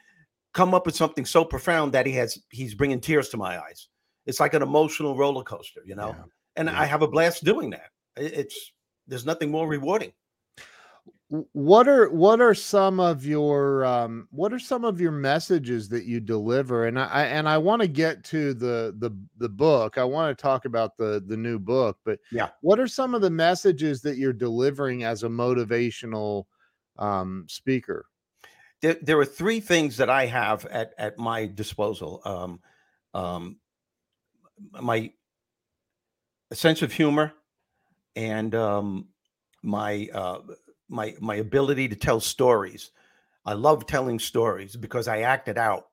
come 0.54 0.74
up 0.74 0.86
with 0.86 0.94
something 0.94 1.26
so 1.26 1.44
profound 1.44 1.92
that 1.92 2.06
he 2.06 2.12
has 2.12 2.38
he's 2.50 2.74
bringing 2.74 3.00
tears 3.00 3.28
to 3.30 3.36
my 3.36 3.60
eyes. 3.62 3.88
It's 4.26 4.38
like 4.40 4.54
an 4.54 4.62
emotional 4.62 5.16
roller 5.16 5.42
coaster, 5.42 5.82
you 5.84 5.96
know. 5.96 6.14
Yeah. 6.16 6.24
And. 6.58 6.70
I 6.70 6.86
have 6.86 7.02
a 7.02 7.08
blast 7.08 7.44
doing 7.44 7.68
that. 7.70 7.90
It- 8.16 8.34
It's 8.34 8.72
there's 9.06 9.26
nothing 9.26 9.50
more 9.50 9.68
rewarding. 9.68 10.12
What 11.28 11.88
are 11.88 12.08
what 12.10 12.40
are 12.40 12.54
some 12.54 13.00
of 13.00 13.24
your 13.26 13.84
um 13.84 14.28
what 14.30 14.52
are 14.52 14.60
some 14.60 14.84
of 14.84 15.00
your 15.00 15.10
messages 15.10 15.88
that 15.88 16.04
you 16.04 16.20
deliver 16.20 16.86
and 16.86 17.00
I, 17.00 17.06
I 17.06 17.24
and 17.24 17.48
I 17.48 17.58
want 17.58 17.82
to 17.82 17.88
get 17.88 18.22
to 18.24 18.54
the 18.54 18.94
the 18.98 19.10
the 19.36 19.48
book. 19.48 19.98
I 19.98 20.04
want 20.04 20.36
to 20.36 20.40
talk 20.40 20.66
about 20.66 20.96
the 20.96 21.22
the 21.26 21.36
new 21.36 21.58
book, 21.58 21.98
but 22.04 22.20
Yeah. 22.30 22.50
what 22.60 22.78
are 22.78 22.86
some 22.86 23.12
of 23.14 23.22
the 23.22 23.30
messages 23.30 24.02
that 24.02 24.18
you're 24.18 24.32
delivering 24.32 25.02
as 25.02 25.24
a 25.24 25.28
motivational 25.28 26.44
um 26.96 27.44
speaker? 27.48 28.06
There, 28.80 28.96
there 29.02 29.18
are 29.18 29.24
three 29.24 29.58
things 29.58 29.96
that 29.96 30.10
I 30.10 30.26
have 30.26 30.64
at 30.66 30.92
at 30.96 31.18
my 31.18 31.46
disposal. 31.46 32.22
Um, 32.24 32.60
um, 33.14 33.58
my 34.80 35.12
sense 36.52 36.82
of 36.82 36.92
humor 36.92 37.32
and 38.16 38.54
um, 38.54 39.08
my 39.62 40.08
uh, 40.12 40.38
my 40.88 41.14
my 41.20 41.36
ability 41.36 41.88
to 41.88 41.96
tell 41.96 42.20
stories. 42.20 42.90
I 43.44 43.52
love 43.52 43.86
telling 43.86 44.18
stories 44.18 44.74
because 44.74 45.06
I 45.06 45.20
acted 45.20 45.58
out, 45.58 45.86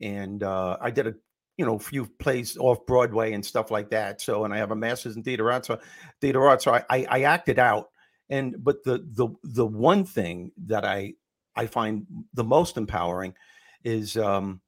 and 0.00 0.42
uh, 0.42 0.78
I 0.80 0.90
did 0.90 1.08
a 1.08 1.14
you 1.58 1.66
know 1.66 1.78
few 1.78 2.06
plays 2.06 2.56
off 2.56 2.86
Broadway 2.86 3.32
and 3.32 3.44
stuff 3.44 3.70
like 3.70 3.90
that. 3.90 4.20
So, 4.20 4.44
and 4.44 4.54
I 4.54 4.58
have 4.58 4.70
a 4.70 4.76
master's 4.76 5.16
in 5.16 5.22
theater 5.22 5.50
arts. 5.50 5.68
So, 5.68 5.80
theater 6.20 6.46
arts. 6.46 6.64
So 6.64 6.72
I, 6.72 6.84
I 6.88 7.06
I 7.10 7.22
act 7.22 7.48
it 7.48 7.58
out. 7.58 7.90
And 8.30 8.56
but 8.64 8.84
the 8.84 9.04
the 9.04 9.28
the 9.42 9.66
one 9.66 10.04
thing 10.04 10.52
that 10.66 10.84
I 10.84 11.14
I 11.54 11.66
find 11.66 12.06
the 12.32 12.44
most 12.44 12.76
empowering 12.76 13.34
is 13.82 14.16
um, 14.16 14.60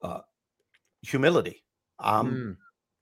uh, 0.00 0.20
humility. 1.02 1.64
Um, 1.98 2.28
Mm, 2.28 2.56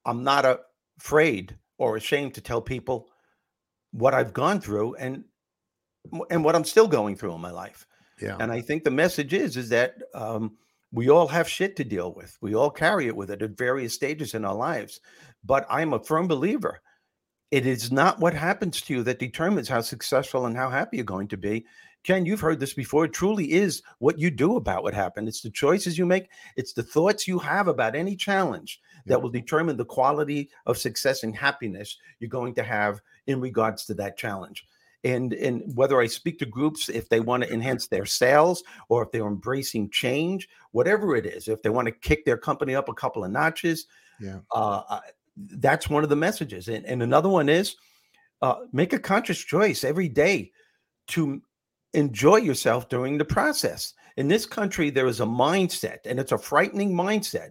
I'm 0.05 0.25
not 0.25 0.61
afraid 0.99 1.57
or 1.79 1.97
ashamed 1.97 2.35
to 2.35 2.41
tell 2.41 2.61
people 2.61 3.09
what 3.97 4.15
I've 4.15 4.33
gone 4.33 4.61
through 4.61 4.95
and 4.97 5.25
and 6.31 6.45
what 6.45 6.55
I'm 6.55 6.65
still 6.65 6.87
going 6.87 7.17
through 7.17 7.35
in 7.35 7.41
my 7.41 7.51
life. 7.51 7.87
yeah. 8.21 8.37
And 8.39 8.53
I 8.53 8.61
think 8.61 8.85
the 8.85 8.91
message 8.91 9.33
is 9.33 9.57
is 9.57 9.69
that 9.71 9.95
um, 10.15 10.57
we 10.93 11.09
all 11.11 11.27
have 11.27 11.49
shit 11.49 11.77
to 11.77 11.85
deal 11.85 12.15
with. 12.15 12.37
We 12.41 12.55
all 12.55 12.71
carry 12.71 13.07
it 13.07 13.17
with 13.17 13.31
it 13.31 13.43
at 13.43 13.59
various 13.59 13.95
stages 13.95 14.35
in 14.35 14.45
our 14.45 14.55
lives. 14.55 15.01
But 15.45 15.67
I'm 15.69 15.95
a 15.95 16.03
firm 16.03 16.29
believer. 16.29 16.81
It 17.51 17.67
is 17.67 17.93
not 17.93 18.19
what 18.19 18.35
happens 18.35 18.81
to 18.83 18.95
you 18.95 19.03
that 19.05 19.19
determines 19.19 19.69
how 19.69 19.81
successful 19.81 20.47
and 20.47 20.57
how 20.57 20.69
happy 20.69 20.97
you're 20.97 21.05
going 21.05 21.29
to 21.29 21.37
be. 21.37 21.65
Ken, 22.03 22.25
you've 22.25 22.41
heard 22.41 22.61
this 22.61 22.75
before. 22.75 23.07
It 23.07 23.13
truly 23.13 23.53
is 23.53 23.83
what 23.99 24.19
you 24.19 24.31
do 24.31 24.57
about 24.57 24.85
what 24.85 24.95
happened. 24.95 25.29
It's 25.29 25.43
the 25.43 25.51
choices 25.51 25.99
you 25.99 26.07
make. 26.07 26.29
It's 26.57 26.73
the 26.73 26.83
thoughts 26.83 27.27
you 27.27 27.39
have 27.41 27.67
about 27.67 27.97
any 27.97 28.15
challenge. 28.15 28.81
That 29.07 29.21
will 29.21 29.31
determine 29.31 29.77
the 29.77 29.85
quality 29.85 30.51
of 30.67 30.79
success 30.79 31.23
and 31.23 31.35
happiness 31.37 31.97
you're 32.19 32.29
going 32.29 32.55
to 32.55 32.63
have 32.63 33.01
in 33.27 33.41
regards 33.41 33.85
to 33.87 33.95
that 33.95 34.17
challenge. 34.17 34.67
And, 35.05 35.33
and 35.35 35.63
whether 35.77 36.01
I 36.01 36.07
speak 36.09 36.39
to 36.41 36.47
groups, 36.47 36.89
if 36.89 37.09
they 37.09 37.21
want 37.21 37.45
to 37.45 37.53
enhance 37.53 37.87
their 37.87 38.07
sales 38.07 38.65
or 38.89 39.05
if 39.05 39.13
they're 39.13 39.27
embracing 39.27 39.91
change, 39.91 40.49
whatever 40.73 41.15
it 41.15 41.27
is, 41.27 41.47
if 41.47 41.63
they 41.63 41.71
want 41.71 41.87
to 41.87 41.93
kick 41.93 42.25
their 42.25 42.37
company 42.37 42.75
up 42.75 42.89
a 42.89 42.95
couple 42.95 43.25
of 43.25 43.31
notches, 43.31 43.87
Yeah. 44.21 44.41
uh, 44.53 44.83
uh, 44.89 45.01
that's 45.37 45.89
one 45.89 46.03
of 46.03 46.09
the 46.09 46.17
messages. 46.17 46.67
And, 46.69 46.85
and 46.87 47.03
another 47.03 47.29
one 47.29 47.49
is 47.49 47.77
uh, 48.43 48.57
make 48.73 48.93
a 48.93 48.99
conscious 48.99 49.39
choice 49.39 49.85
every 49.85 50.09
day 50.09 50.51
to 51.09 51.41
enjoy 51.93 52.37
yourself 52.37 52.89
during 52.89 53.17
the 53.19 53.25
process. 53.25 53.95
In 54.17 54.29
this 54.29 54.47
country, 54.47 54.91
there 54.91 55.07
is 55.07 55.21
a 55.21 55.27
mindset, 55.27 55.99
and 56.07 56.19
it's 56.19 56.33
a 56.33 56.39
frightening 56.39 56.93
mindset. 56.95 57.51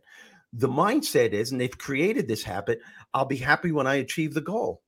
The 0.58 0.70
mindset 0.70 1.34
is, 1.34 1.52
and 1.52 1.60
they've 1.60 1.78
created 1.78 2.28
this 2.28 2.44
habit 2.44 2.80
I'll 3.13 3.26
be 3.26 3.36
happy 3.38 3.72
when 3.72 3.88
I 3.88 3.96
achieve 3.96 4.34
the 4.34 4.41
goal. 4.41 4.82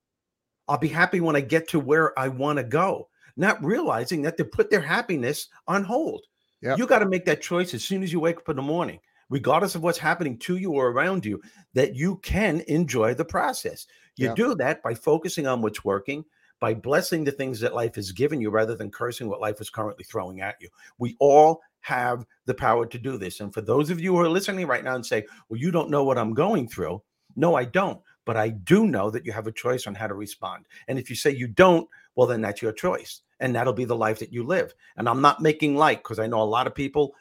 I'll 0.67 0.77
be 0.77 0.87
happy 0.87 1.21
when 1.21 1.35
I 1.35 1.41
get 1.41 1.67
to 1.69 1.79
where 1.79 2.17
I 2.17 2.27
want 2.27 2.57
to 2.57 2.63
go, 2.63 3.09
not 3.35 3.63
realizing 3.63 4.21
that 4.23 4.37
they 4.37 4.43
put 4.43 4.69
their 4.69 4.81
happiness 4.81 5.47
on 5.67 5.83
hold. 5.83 6.23
Yep. 6.61 6.77
You 6.77 6.87
got 6.87 6.99
to 6.99 7.09
make 7.09 7.25
that 7.25 7.41
choice 7.41 7.73
as 7.73 7.83
soon 7.83 8.03
as 8.03 8.11
you 8.11 8.19
wake 8.19 8.37
up 8.37 8.49
in 8.49 8.55
the 8.55 8.61
morning, 8.61 8.99
regardless 9.29 9.75
of 9.75 9.83
what's 9.83 9.97
happening 9.97 10.37
to 10.39 10.57
you 10.57 10.71
or 10.73 10.89
around 10.89 11.25
you, 11.25 11.41
that 11.73 11.95
you 11.95 12.17
can 12.17 12.61
enjoy 12.67 13.13
the 13.13 13.25
process. 13.25 13.87
You 14.15 14.27
Yep. 14.27 14.35
do 14.35 14.55
that 14.55 14.83
by 14.83 14.93
focusing 14.95 15.47
on 15.47 15.61
what's 15.61 15.85
working, 15.85 16.25
by 16.59 16.73
blessing 16.73 17.23
the 17.23 17.31
things 17.31 17.59
that 17.59 17.75
life 17.75 17.95
has 17.95 18.11
given 18.11 18.41
you 18.41 18.49
rather 18.49 18.75
than 18.75 18.89
cursing 18.89 19.29
what 19.29 19.41
life 19.41 19.61
is 19.61 19.69
currently 19.69 20.03
throwing 20.03 20.41
at 20.41 20.55
you. 20.59 20.69
We 20.97 21.15
all 21.19 21.61
have 21.87 22.25
the 22.45 22.53
power 22.53 22.85
to 22.85 22.99
do 22.99 23.17
this. 23.17 23.39
And 23.39 23.53
for 23.53 23.61
those 23.61 23.89
of 23.89 24.01
you 24.01 24.13
who 24.13 24.19
are 24.19 24.29
listening 24.29 24.67
right 24.67 24.83
now 24.83 24.95
and 24.95 25.05
say, 25.05 25.25
well, 25.47 25.57
you 25.57 25.71
don't 25.71 25.89
know 25.89 26.03
what 26.03 26.17
I'm 26.17 26.33
going 26.33 26.67
through. 26.67 27.01
No, 27.37 27.55
I 27.55 27.63
don't. 27.63 28.01
But 28.25 28.35
I 28.35 28.49
do 28.49 28.85
know 28.85 29.09
that 29.09 29.25
you 29.25 29.31
have 29.31 29.47
a 29.47 29.53
choice 29.53 29.87
on 29.87 29.95
how 29.95 30.07
to 30.07 30.13
respond. 30.13 30.65
And 30.89 30.99
if 30.99 31.09
you 31.09 31.15
say 31.15 31.31
you 31.31 31.47
don't, 31.47 31.87
well, 32.15 32.27
then 32.27 32.41
that's 32.41 32.61
your 32.61 32.73
choice. 32.73 33.21
And 33.39 33.55
that'll 33.55 33.71
be 33.71 33.85
the 33.85 33.95
life 33.95 34.19
that 34.19 34.33
you 34.33 34.43
live. 34.43 34.73
And 34.97 35.07
I'm 35.07 35.21
not 35.21 35.41
making 35.41 35.77
light 35.77 36.03
because 36.03 36.19
I 36.19 36.27
know 36.27 36.41
a 36.41 36.43
lot 36.43 36.67
of 36.67 36.75
people 36.75 37.15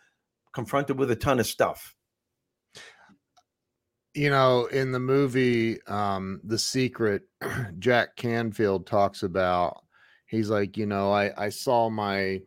confronted 0.52 0.98
with 0.98 1.12
a 1.12 1.16
ton 1.16 1.38
of 1.38 1.46
stuff. 1.46 1.94
you 4.14 4.30
know 4.30 4.64
in 4.72 4.92
the 4.92 4.98
movie 4.98 5.78
um 5.88 6.40
the 6.42 6.58
secret 6.58 7.24
jack 7.78 8.16
canfield 8.16 8.86
talks 8.86 9.22
about 9.22 9.84
he's 10.26 10.48
like 10.48 10.78
you 10.78 10.86
know 10.86 11.12
i 11.12 11.30
i 11.36 11.50
saw 11.50 11.90
my 11.90 12.40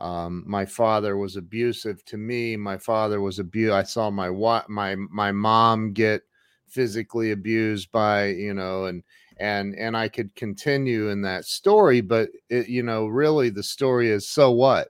Um, 0.00 0.44
my 0.46 0.64
father 0.66 1.16
was 1.16 1.36
abusive 1.36 2.04
to 2.06 2.16
me. 2.16 2.56
My 2.56 2.78
father 2.78 3.20
was 3.20 3.38
abused. 3.38 3.72
I 3.72 3.82
saw 3.82 4.10
my 4.10 4.30
wa- 4.30 4.64
my 4.68 4.94
my 4.96 5.32
mom 5.32 5.92
get 5.92 6.22
physically 6.68 7.32
abused 7.32 7.90
by 7.90 8.26
you 8.28 8.54
know 8.54 8.84
and 8.86 9.02
and 9.38 9.74
and 9.76 9.96
I 9.96 10.08
could 10.08 10.34
continue 10.36 11.08
in 11.08 11.22
that 11.22 11.44
story, 11.46 12.00
but 12.00 12.30
it, 12.48 12.68
you 12.68 12.82
know, 12.82 13.06
really 13.06 13.50
the 13.50 13.62
story 13.62 14.10
is 14.10 14.28
so 14.28 14.50
what? 14.50 14.88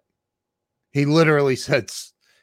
He 0.93 1.05
literally 1.07 1.57
said 1.57 1.91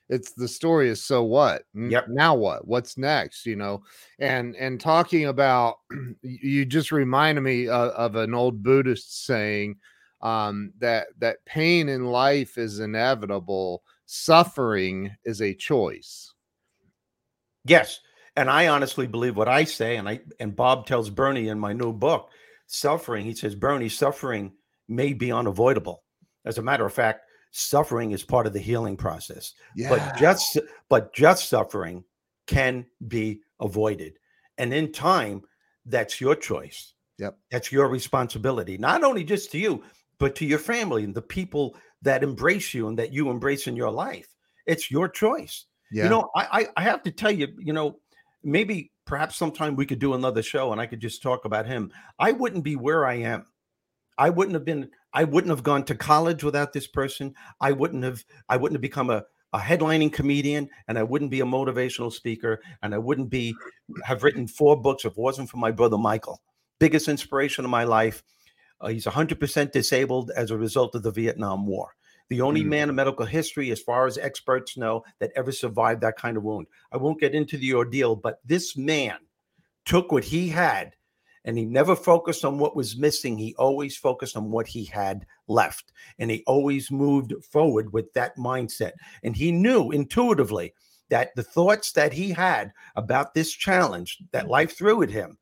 it's 0.09 0.31
the 0.33 0.47
story 0.47 0.89
is 0.89 1.03
so 1.03 1.23
what? 1.23 1.63
Yep. 1.73 2.07
Now 2.09 2.35
what? 2.35 2.67
What's 2.67 2.97
next? 2.97 3.45
You 3.45 3.57
know, 3.57 3.83
and 4.19 4.55
and 4.55 4.79
talking 4.79 5.25
about 5.25 5.75
you 6.21 6.65
just 6.65 6.91
reminded 6.91 7.41
me 7.41 7.67
of, 7.67 7.91
of 7.91 8.15
an 8.15 8.33
old 8.33 8.63
Buddhist 8.63 9.25
saying 9.25 9.75
um, 10.21 10.73
that 10.79 11.07
that 11.19 11.45
pain 11.45 11.89
in 11.89 12.05
life 12.05 12.57
is 12.57 12.79
inevitable, 12.79 13.83
suffering 14.05 15.15
is 15.25 15.41
a 15.41 15.53
choice. 15.53 16.33
Yes, 17.65 17.99
and 18.35 18.49
I 18.49 18.67
honestly 18.67 19.07
believe 19.07 19.35
what 19.35 19.47
I 19.47 19.63
say, 19.63 19.97
and 19.97 20.07
I 20.07 20.21
and 20.39 20.55
Bob 20.55 20.85
tells 20.85 21.09
Bernie 21.09 21.49
in 21.49 21.59
my 21.59 21.73
new 21.73 21.93
book, 21.93 22.29
suffering. 22.67 23.25
He 23.25 23.33
says, 23.33 23.55
Bernie, 23.55 23.89
suffering 23.89 24.53
may 24.87 25.13
be 25.13 25.31
unavoidable. 25.31 26.03
As 26.45 26.57
a 26.57 26.63
matter 26.63 26.85
of 26.85 26.93
fact, 26.93 27.21
suffering 27.51 28.11
is 28.11 28.23
part 28.23 28.47
of 28.47 28.53
the 28.53 28.59
healing 28.59 28.95
process. 28.95 29.53
Yeah. 29.75 29.89
But 29.89 30.17
just 30.17 30.57
but 30.89 31.13
just 31.13 31.49
suffering 31.49 32.03
can 32.45 32.85
be 33.07 33.41
avoided. 33.59 34.17
And 34.57 34.73
in 34.73 34.91
time, 34.91 35.43
that's 35.85 36.21
your 36.21 36.35
choice. 36.35 36.93
Yep. 37.19 37.37
That's 37.51 37.71
your 37.71 37.87
responsibility, 37.87 38.77
not 38.77 39.03
only 39.03 39.23
just 39.23 39.51
to 39.51 39.57
you, 39.57 39.83
but 40.19 40.35
to 40.35 40.45
your 40.45 40.59
family 40.59 41.03
and 41.03 41.15
the 41.15 41.21
people 41.21 41.75
that 42.01 42.23
embrace 42.23 42.73
you 42.73 42.87
and 42.87 42.97
that 42.99 43.13
you 43.13 43.29
embrace 43.29 43.67
in 43.67 43.75
your 43.75 43.91
life. 43.91 44.27
It's 44.65 44.91
your 44.91 45.07
choice. 45.07 45.65
Yeah. 45.91 46.03
You 46.05 46.09
know, 46.09 46.29
I, 46.35 46.47
I 46.51 46.67
I 46.77 46.81
have 46.83 47.03
to 47.03 47.11
tell 47.11 47.31
you, 47.31 47.47
you 47.57 47.73
know, 47.73 47.99
maybe 48.43 48.91
perhaps 49.05 49.37
sometime 49.37 49.75
we 49.75 49.85
could 49.85 49.99
do 49.99 50.13
another 50.13 50.43
show 50.43 50.71
and 50.71 50.81
I 50.81 50.85
could 50.85 50.99
just 50.99 51.23
talk 51.23 51.45
about 51.45 51.65
him. 51.65 51.91
I 52.19 52.33
wouldn't 52.33 52.63
be 52.63 52.75
where 52.75 53.05
I 53.05 53.15
am. 53.15 53.45
I 54.17 54.29
wouldn't 54.29 54.55
have 54.55 54.65
been 54.65 54.89
I 55.13 55.23
wouldn't 55.23 55.49
have 55.49 55.63
gone 55.63 55.83
to 55.85 55.95
college 55.95 56.43
without 56.43 56.73
this 56.73 56.87
person. 56.87 57.33
I 57.61 57.71
wouldn't 57.71 58.03
have 58.03 58.23
I 58.49 58.57
wouldn't 58.57 58.75
have 58.75 58.81
become 58.81 59.09
a 59.09 59.23
a 59.53 59.59
headlining 59.59 60.11
comedian 60.11 60.69
and 60.87 60.99
I 60.99 61.03
wouldn't 61.03 61.31
be 61.31 61.39
a 61.39 61.45
motivational 61.45 62.11
speaker 62.11 62.61
and 62.83 62.93
I 62.93 62.97
wouldn't 62.97 63.29
be 63.29 63.55
have 64.03 64.23
written 64.23 64.45
four 64.45 64.79
books 64.79 65.05
if 65.05 65.13
it 65.13 65.17
wasn't 65.17 65.49
for 65.49 65.57
my 65.57 65.71
brother 65.71 65.97
Michael. 65.97 66.41
Biggest 66.79 67.07
inspiration 67.07 67.63
of 67.63 67.71
my 67.71 67.85
life. 67.85 68.23
Uh, 68.79 68.89
he's 68.89 69.05
100% 69.05 69.71
disabled 69.71 70.31
as 70.35 70.51
a 70.51 70.57
result 70.57 70.95
of 70.95 71.03
the 71.03 71.11
Vietnam 71.11 71.65
War 71.65 71.93
the 72.29 72.41
only 72.41 72.63
mm. 72.63 72.67
man 72.67 72.89
in 72.89 72.95
medical 72.95 73.25
history, 73.25 73.71
as 73.71 73.81
far 73.81 74.05
as 74.05 74.17
experts 74.17 74.77
know, 74.77 75.03
that 75.19 75.31
ever 75.35 75.51
survived 75.51 76.01
that 76.01 76.17
kind 76.17 76.37
of 76.37 76.43
wound. 76.43 76.67
I 76.91 76.97
won't 76.97 77.19
get 77.19 77.35
into 77.35 77.57
the 77.57 77.73
ordeal, 77.73 78.15
but 78.15 78.39
this 78.45 78.75
man 78.75 79.17
took 79.85 80.11
what 80.11 80.23
he 80.23 80.49
had 80.49 80.93
and 81.45 81.57
he 81.57 81.65
never 81.65 81.95
focused 81.95 82.43
on 82.43 82.57
what 82.57 82.75
was 82.75 82.97
missing. 82.97 83.37
He 83.37 83.55
always 83.55 83.95
focused 83.95 84.35
on 84.35 84.51
what 84.51 84.67
he 84.67 84.83
had 84.83 85.25
left. 85.47 85.93
And 86.19 86.29
he 86.29 86.43
always 86.45 86.91
moved 86.91 87.33
forward 87.49 87.93
with 87.93 88.11
that 88.13 88.35
mindset. 88.35 88.91
And 89.23 89.35
he 89.35 89.53
knew 89.53 89.91
intuitively 89.91 90.73
that 91.09 91.33
the 91.37 91.43
thoughts 91.43 91.93
that 91.93 92.11
he 92.11 92.31
had 92.31 92.73
about 92.97 93.33
this 93.33 93.53
challenge 93.53 94.17
that 94.31 94.49
life 94.49 94.77
threw 94.77 95.01
at 95.03 95.09
him 95.09 95.37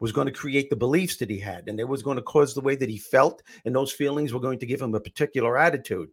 was 0.00 0.12
going 0.12 0.26
to 0.26 0.32
create 0.32 0.70
the 0.70 0.76
beliefs 0.76 1.16
that 1.18 1.30
he 1.30 1.38
had. 1.38 1.68
And 1.68 1.78
it 1.78 1.88
was 1.88 2.02
going 2.02 2.16
to 2.16 2.22
cause 2.22 2.54
the 2.54 2.60
way 2.60 2.74
that 2.74 2.90
he 2.90 2.98
felt. 2.98 3.42
And 3.64 3.74
those 3.74 3.92
feelings 3.92 4.32
were 4.32 4.40
going 4.40 4.58
to 4.58 4.66
give 4.66 4.82
him 4.82 4.94
a 4.94 5.00
particular 5.00 5.56
attitude 5.56 6.10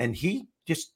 and 0.00 0.16
he 0.16 0.48
just 0.66 0.92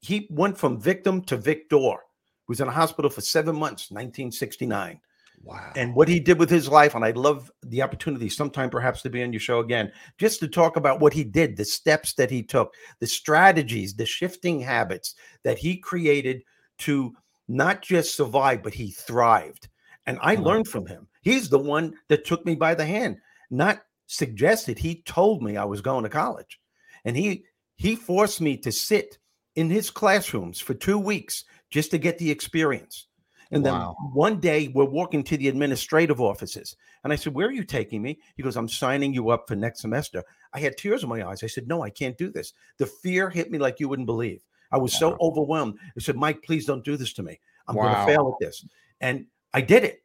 he 0.00 0.26
went 0.30 0.56
from 0.56 0.80
victim 0.80 1.22
to 1.22 1.36
victor. 1.36 1.76
He 1.76 2.48
was 2.48 2.60
in 2.60 2.68
a 2.68 2.72
hospital 2.72 3.10
for 3.10 3.20
seven 3.20 3.54
months, 3.54 3.90
1969. 3.90 5.00
Wow. 5.44 5.72
And 5.74 5.94
what 5.94 6.08
he 6.08 6.20
did 6.20 6.38
with 6.38 6.48
his 6.48 6.68
life, 6.68 6.94
and 6.94 7.04
I'd 7.04 7.16
love 7.16 7.50
the 7.62 7.82
opportunity 7.82 8.28
sometime 8.28 8.70
perhaps 8.70 9.02
to 9.02 9.10
be 9.10 9.22
on 9.22 9.32
your 9.32 9.40
show 9.40 9.58
again, 9.58 9.90
just 10.18 10.38
to 10.40 10.48
talk 10.48 10.76
about 10.76 11.00
what 11.00 11.12
he 11.12 11.24
did, 11.24 11.56
the 11.56 11.64
steps 11.64 12.14
that 12.14 12.30
he 12.30 12.42
took, 12.42 12.72
the 13.00 13.06
strategies, 13.06 13.94
the 13.94 14.06
shifting 14.06 14.60
habits 14.60 15.14
that 15.42 15.58
he 15.58 15.76
created 15.76 16.42
to 16.78 17.12
not 17.48 17.82
just 17.82 18.14
survive, 18.14 18.62
but 18.62 18.74
he 18.74 18.92
thrived. 18.92 19.68
And 20.06 20.18
I 20.22 20.36
learned 20.36 20.68
from 20.68 20.86
him. 20.86 21.08
He's 21.22 21.48
the 21.48 21.58
one 21.58 21.94
that 22.08 22.24
took 22.24 22.44
me 22.44 22.54
by 22.54 22.74
the 22.74 22.84
hand, 22.84 23.18
not 23.50 23.82
suggested. 24.06 24.78
He 24.78 25.02
told 25.02 25.42
me 25.42 25.56
I 25.56 25.64
was 25.64 25.80
going 25.80 26.02
to 26.04 26.10
college. 26.10 26.60
And 27.04 27.16
he 27.16 27.44
he 27.76 27.96
forced 27.96 28.40
me 28.40 28.56
to 28.58 28.70
sit 28.70 29.18
in 29.56 29.70
his 29.70 29.90
classrooms 29.90 30.60
for 30.60 30.74
two 30.74 30.98
weeks 30.98 31.44
just 31.70 31.90
to 31.90 31.98
get 31.98 32.18
the 32.18 32.30
experience. 32.30 33.06
And 33.50 33.64
wow. 33.64 33.96
then 33.98 34.10
one 34.12 34.40
day 34.40 34.68
we're 34.68 34.84
walking 34.84 35.22
to 35.24 35.36
the 35.36 35.48
administrative 35.48 36.20
offices. 36.20 36.76
And 37.04 37.12
I 37.12 37.16
said, 37.16 37.34
Where 37.34 37.48
are 37.48 37.52
you 37.52 37.64
taking 37.64 38.02
me? 38.02 38.18
He 38.36 38.42
goes, 38.42 38.56
I'm 38.56 38.68
signing 38.68 39.12
you 39.12 39.30
up 39.30 39.46
for 39.46 39.56
next 39.56 39.80
semester. 39.80 40.22
I 40.54 40.60
had 40.60 40.76
tears 40.76 41.02
in 41.02 41.08
my 41.08 41.26
eyes. 41.26 41.42
I 41.42 41.48
said, 41.48 41.68
No, 41.68 41.82
I 41.82 41.90
can't 41.90 42.16
do 42.16 42.30
this. 42.30 42.52
The 42.78 42.86
fear 42.86 43.28
hit 43.28 43.50
me 43.50 43.58
like 43.58 43.80
you 43.80 43.88
wouldn't 43.88 44.06
believe. 44.06 44.42
I 44.70 44.78
was 44.78 44.94
wow. 44.94 44.98
so 44.98 45.16
overwhelmed. 45.20 45.78
I 45.96 46.00
said, 46.00 46.16
Mike, 46.16 46.42
please 46.42 46.64
don't 46.64 46.84
do 46.84 46.96
this 46.96 47.12
to 47.14 47.22
me. 47.22 47.38
I'm 47.68 47.76
wow. 47.76 47.82
going 47.82 47.94
to 47.94 48.12
fail 48.12 48.36
at 48.40 48.44
this. 48.44 48.64
And 49.00 49.26
I 49.52 49.60
did 49.60 49.84
it. 49.84 50.01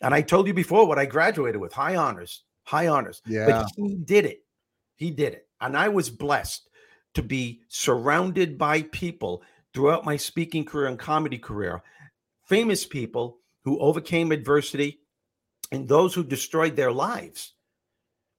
And 0.00 0.14
I 0.14 0.22
told 0.22 0.46
you 0.46 0.54
before 0.54 0.86
what 0.86 0.98
I 0.98 1.06
graduated 1.06 1.60
with 1.60 1.72
high 1.72 1.96
honors, 1.96 2.44
high 2.64 2.88
honors. 2.88 3.22
Yeah. 3.26 3.46
But 3.46 3.70
he 3.76 3.94
did 3.96 4.26
it. 4.26 4.44
He 4.96 5.10
did 5.10 5.32
it. 5.34 5.48
And 5.60 5.76
I 5.76 5.88
was 5.88 6.10
blessed 6.10 6.68
to 7.14 7.22
be 7.22 7.60
surrounded 7.68 8.58
by 8.58 8.82
people 8.82 9.42
throughout 9.74 10.04
my 10.04 10.16
speaking 10.16 10.64
career 10.64 10.88
and 10.88 10.98
comedy 10.98 11.38
career, 11.38 11.82
famous 12.46 12.84
people 12.84 13.38
who 13.64 13.78
overcame 13.78 14.32
adversity 14.32 15.00
and 15.70 15.88
those 15.88 16.14
who 16.14 16.24
destroyed 16.24 16.76
their 16.76 16.92
lives. 16.92 17.54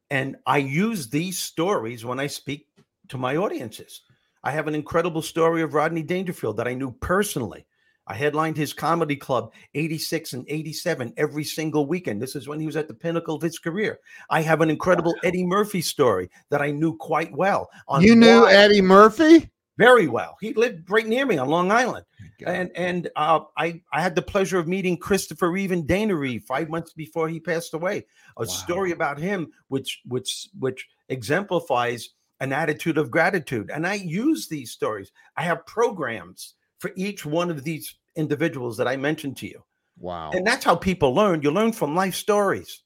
And 0.09 0.35
I 0.45 0.57
use 0.57 1.09
these 1.09 1.39
stories 1.39 2.05
when 2.05 2.19
I 2.19 2.27
speak 2.27 2.67
to 3.07 3.17
my 3.17 3.37
audiences. 3.37 4.01
I 4.43 4.51
have 4.51 4.67
an 4.67 4.75
incredible 4.75 5.21
story 5.21 5.61
of 5.61 5.73
Rodney 5.73 6.03
Dangerfield 6.03 6.57
that 6.57 6.67
I 6.67 6.73
knew 6.73 6.91
personally. 6.91 7.65
I 8.07 8.15
headlined 8.15 8.57
his 8.57 8.73
comedy 8.73 9.15
club 9.15 9.53
86 9.73 10.33
and 10.33 10.45
87 10.47 11.13
every 11.17 11.43
single 11.43 11.85
weekend. 11.85 12.21
This 12.21 12.35
is 12.35 12.47
when 12.47 12.59
he 12.59 12.65
was 12.65 12.75
at 12.75 12.87
the 12.87 12.93
pinnacle 12.93 13.35
of 13.35 13.41
his 13.41 13.59
career. 13.59 13.99
I 14.29 14.41
have 14.41 14.61
an 14.61 14.69
incredible 14.69 15.15
Eddie 15.23 15.45
Murphy 15.45 15.81
story 15.81 16.29
that 16.49 16.61
I 16.61 16.71
knew 16.71 16.97
quite 16.97 17.31
well. 17.31 17.69
you 17.99 18.15
knew 18.15 18.47
Eddie 18.47 18.81
Murphy? 18.81 19.49
Very 19.77 20.07
well. 20.07 20.37
He 20.39 20.53
lived 20.53 20.89
right 20.91 21.07
near 21.07 21.25
me 21.25 21.37
on 21.39 21.49
Long 21.49 21.71
Island. 21.71 22.05
And 22.45 22.69
and 22.75 23.09
uh, 23.15 23.39
I, 23.57 23.81
I 23.91 24.01
had 24.01 24.13
the 24.15 24.21
pleasure 24.21 24.59
of 24.59 24.67
meeting 24.67 24.97
Christopher 24.97 25.49
Reeve 25.49 25.71
and 25.71 25.87
Dana 25.87 26.15
Reeve 26.15 26.43
five 26.43 26.69
months 26.69 26.93
before 26.93 27.27
he 27.27 27.39
passed 27.39 27.73
away. 27.73 28.05
A 28.37 28.41
wow. 28.41 28.45
story 28.45 28.91
about 28.91 29.17
him 29.17 29.51
which 29.69 30.01
which 30.05 30.49
which 30.59 30.87
exemplifies 31.09 32.09
an 32.39 32.51
attitude 32.51 32.97
of 32.97 33.09
gratitude. 33.09 33.71
And 33.71 33.87
I 33.87 33.95
use 33.95 34.47
these 34.47 34.71
stories. 34.71 35.11
I 35.37 35.43
have 35.43 35.65
programs 35.65 36.55
for 36.83 36.91
each 36.97 37.25
one 37.25 37.49
of 37.49 37.63
these 37.63 37.95
individuals 38.17 38.75
that 38.75 38.89
I 38.89 38.97
mentioned 38.97 39.37
to 39.37 39.47
you. 39.47 39.63
Wow. 39.97 40.31
And 40.31 40.45
that's 40.45 40.65
how 40.65 40.75
people 40.75 41.15
learn. 41.15 41.41
You 41.41 41.49
learn 41.49 41.71
from 41.71 41.95
life 41.95 42.13
stories. 42.13 42.83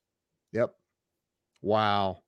Yep. 0.54 0.70
Wow. 1.64 2.20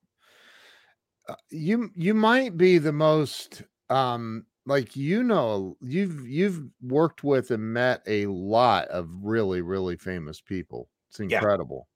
Uh, 1.27 1.35
you 1.51 1.91
you 1.95 2.15
might 2.15 2.57
be 2.57 2.79
the 2.79 2.91
most 2.91 3.61
um 3.91 4.47
like 4.65 4.95
you 4.95 5.21
know 5.21 5.77
you've 5.79 6.27
you've 6.27 6.63
worked 6.81 7.23
with 7.23 7.51
and 7.51 7.71
met 7.71 8.01
a 8.07 8.25
lot 8.25 8.87
of 8.87 9.07
really 9.21 9.61
really 9.61 9.95
famous 9.95 10.41
people. 10.41 10.89
It's 11.11 11.19
incredible. 11.19 11.87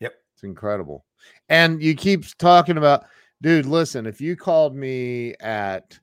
Yeah. 0.00 0.08
Yep. 0.08 0.14
It's 0.34 0.42
incredible. 0.42 1.06
And 1.48 1.82
you 1.82 1.94
keep 1.94 2.26
talking 2.36 2.76
about 2.76 3.06
dude, 3.40 3.64
listen, 3.64 4.04
if 4.04 4.20
you 4.20 4.36
called 4.36 4.76
me 4.76 5.34
at 5.40 5.98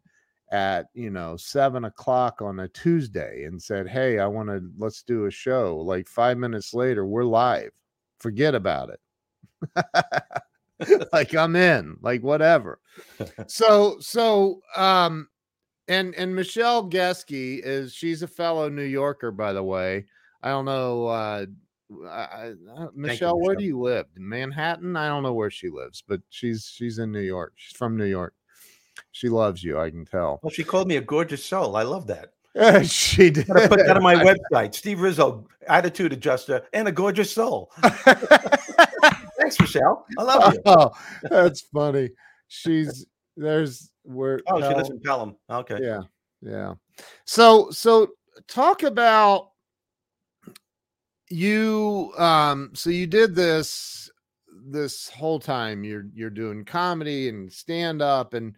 at 0.51 0.87
you 0.93 1.09
know 1.09 1.37
seven 1.37 1.85
o'clock 1.85 2.41
on 2.41 2.59
a 2.61 2.67
Tuesday 2.67 3.43
and 3.43 3.61
said, 3.61 3.87
Hey, 3.87 4.19
I 4.19 4.27
want 4.27 4.49
to 4.49 4.61
let's 4.77 5.03
do 5.03 5.25
a 5.25 5.31
show. 5.31 5.77
Like 5.77 6.07
five 6.07 6.37
minutes 6.37 6.73
later, 6.73 7.05
we're 7.05 7.23
live. 7.23 7.71
Forget 8.19 8.55
about 8.55 8.89
it. 8.89 8.99
like 11.13 11.35
I'm 11.35 11.55
in, 11.55 11.97
like 12.01 12.23
whatever. 12.23 12.79
so 13.47 13.97
so 13.99 14.61
um 14.75 15.27
and 15.87 16.15
and 16.15 16.35
Michelle 16.35 16.89
Geske 16.89 17.61
is 17.63 17.93
she's 17.93 18.23
a 18.23 18.27
fellow 18.27 18.69
New 18.69 18.83
Yorker, 18.83 19.31
by 19.31 19.53
the 19.53 19.63
way. 19.63 20.05
I 20.41 20.49
don't 20.49 20.65
know 20.65 21.07
uh 21.07 21.45
I, 22.07 22.53
I, 22.77 22.87
Michelle, 22.93 23.37
you, 23.37 23.43
where 23.43 23.55
Michelle. 23.55 23.55
do 23.55 23.65
you 23.65 23.79
live? 23.79 24.05
Manhattan? 24.15 24.95
I 24.95 25.07
don't 25.07 25.23
know 25.23 25.33
where 25.33 25.49
she 25.49 25.69
lives, 25.69 26.03
but 26.07 26.21
she's 26.29 26.71
she's 26.71 26.99
in 26.99 27.11
New 27.11 27.19
York. 27.19 27.53
She's 27.55 27.75
from 27.75 27.97
New 27.97 28.05
York. 28.05 28.33
She 29.11 29.29
loves 29.29 29.63
you. 29.63 29.79
I 29.79 29.89
can 29.89 30.05
tell. 30.05 30.39
Well, 30.41 30.51
she 30.51 30.63
called 30.63 30.87
me 30.87 30.97
a 30.97 31.01
gorgeous 31.01 31.43
soul. 31.43 31.75
I 31.75 31.83
love 31.83 32.07
that. 32.07 32.33
she 32.85 33.29
did. 33.29 33.49
I 33.51 33.67
put 33.67 33.79
that 33.85 33.95
on 33.95 34.03
my 34.03 34.15
website. 34.51 34.73
Steve 34.73 34.99
Rizzo, 34.99 35.47
attitude 35.67 36.13
adjuster, 36.13 36.63
and 36.73 36.87
a 36.87 36.91
gorgeous 36.91 37.31
soul. 37.31 37.71
Thanks, 37.81 39.59
Michelle. 39.59 40.05
I 40.17 40.23
love 40.23 40.53
you. 40.53 40.61
Oh, 40.65 40.91
that's 41.23 41.61
funny. 41.61 42.09
She's 42.47 43.05
there's 43.37 43.91
where? 44.03 44.41
Oh, 44.47 44.59
she 44.59 44.75
lives 44.75 44.89
in 44.89 44.99
Pelham. 44.99 45.35
Okay. 45.49 45.77
Yeah, 45.81 46.01
yeah. 46.41 46.73
So, 47.25 47.69
so 47.71 48.09
talk 48.47 48.83
about 48.83 49.51
you. 51.29 52.11
Um, 52.17 52.71
so 52.73 52.89
you 52.89 53.07
did 53.07 53.35
this 53.35 54.09
this 54.65 55.07
whole 55.09 55.39
time. 55.39 55.83
You're 55.83 56.07
you're 56.13 56.29
doing 56.29 56.65
comedy 56.65 57.29
and 57.29 57.51
stand 57.51 58.01
up 58.01 58.33
and 58.33 58.55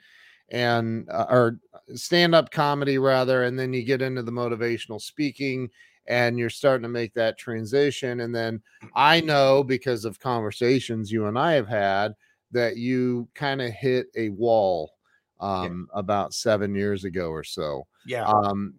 and 0.52 1.10
uh, 1.10 1.26
or 1.30 1.60
stand 1.96 2.36
up 2.36 2.52
comedy 2.52 2.98
rather, 2.98 3.44
and 3.44 3.58
then 3.58 3.74
you 3.74 3.84
get 3.84 4.02
into 4.02 4.22
the 4.22 4.32
motivational 4.32 5.02
speaking 5.02 5.70
and 6.08 6.38
you're 6.38 6.50
starting 6.50 6.84
to 6.84 6.90
make 6.90 7.14
that 7.14 7.38
transition. 7.38 8.22
And 8.22 8.36
then 8.36 8.62
I 8.96 9.22
know 9.22 9.64
because 9.64 10.06
of 10.06 10.20
conversations 10.20 11.12
you 11.12 11.28
and 11.28 11.38
I 11.38 11.54
have 11.54 11.68
had 11.68 12.14
that 12.52 12.78
you 12.78 13.28
kind 13.34 13.62
of 13.62 13.72
hit 13.72 14.08
a 14.16 14.30
wall 14.30 14.92
um, 15.40 15.88
about 15.94 16.34
seven 16.34 16.76
years 16.76 17.04
ago 17.04 17.30
or 17.30 17.44
so. 17.44 17.86
Yeah. 18.06 18.26
Um, 18.26 18.76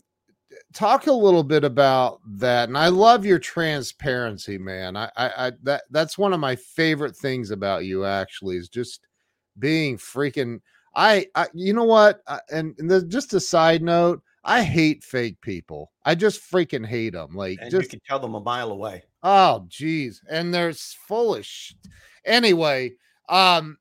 talk 0.74 1.06
a 1.06 1.12
little 1.12 1.42
bit 1.42 1.64
about 1.64 2.20
that, 2.38 2.68
and 2.68 2.76
I 2.76 2.88
love 2.88 3.24
your 3.24 3.38
transparency, 3.38 4.58
man. 4.58 4.96
I, 4.96 5.10
I, 5.16 5.46
I 5.46 5.52
that 5.62 5.84
that's 5.90 6.18
one 6.18 6.32
of 6.32 6.40
my 6.40 6.56
favorite 6.56 7.16
things 7.16 7.50
about 7.50 7.84
you. 7.84 8.04
Actually, 8.04 8.56
is 8.56 8.68
just 8.68 9.00
being 9.58 9.96
freaking. 9.96 10.60
I, 10.94 11.26
I 11.34 11.48
you 11.54 11.72
know 11.72 11.84
what? 11.84 12.22
I, 12.26 12.40
and, 12.50 12.74
and 12.78 12.90
the, 12.90 13.02
just 13.02 13.34
a 13.34 13.40
side 13.40 13.82
note, 13.82 14.22
I 14.44 14.62
hate 14.62 15.04
fake 15.04 15.40
people. 15.40 15.92
I 16.04 16.14
just 16.14 16.40
freaking 16.40 16.86
hate 16.86 17.12
them. 17.12 17.34
Like 17.34 17.58
and 17.60 17.72
you 17.72 17.78
just 17.78 17.90
can 17.90 18.00
tell 18.06 18.18
them 18.18 18.34
a 18.34 18.40
mile 18.40 18.70
away. 18.70 19.04
Oh, 19.22 19.64
geez. 19.68 20.20
And 20.28 20.52
they're 20.52 20.70
s- 20.70 20.96
full 21.06 21.36
of 21.36 21.46
sh- 21.46 21.74
Anyway, 22.24 22.92
um, 23.28 23.78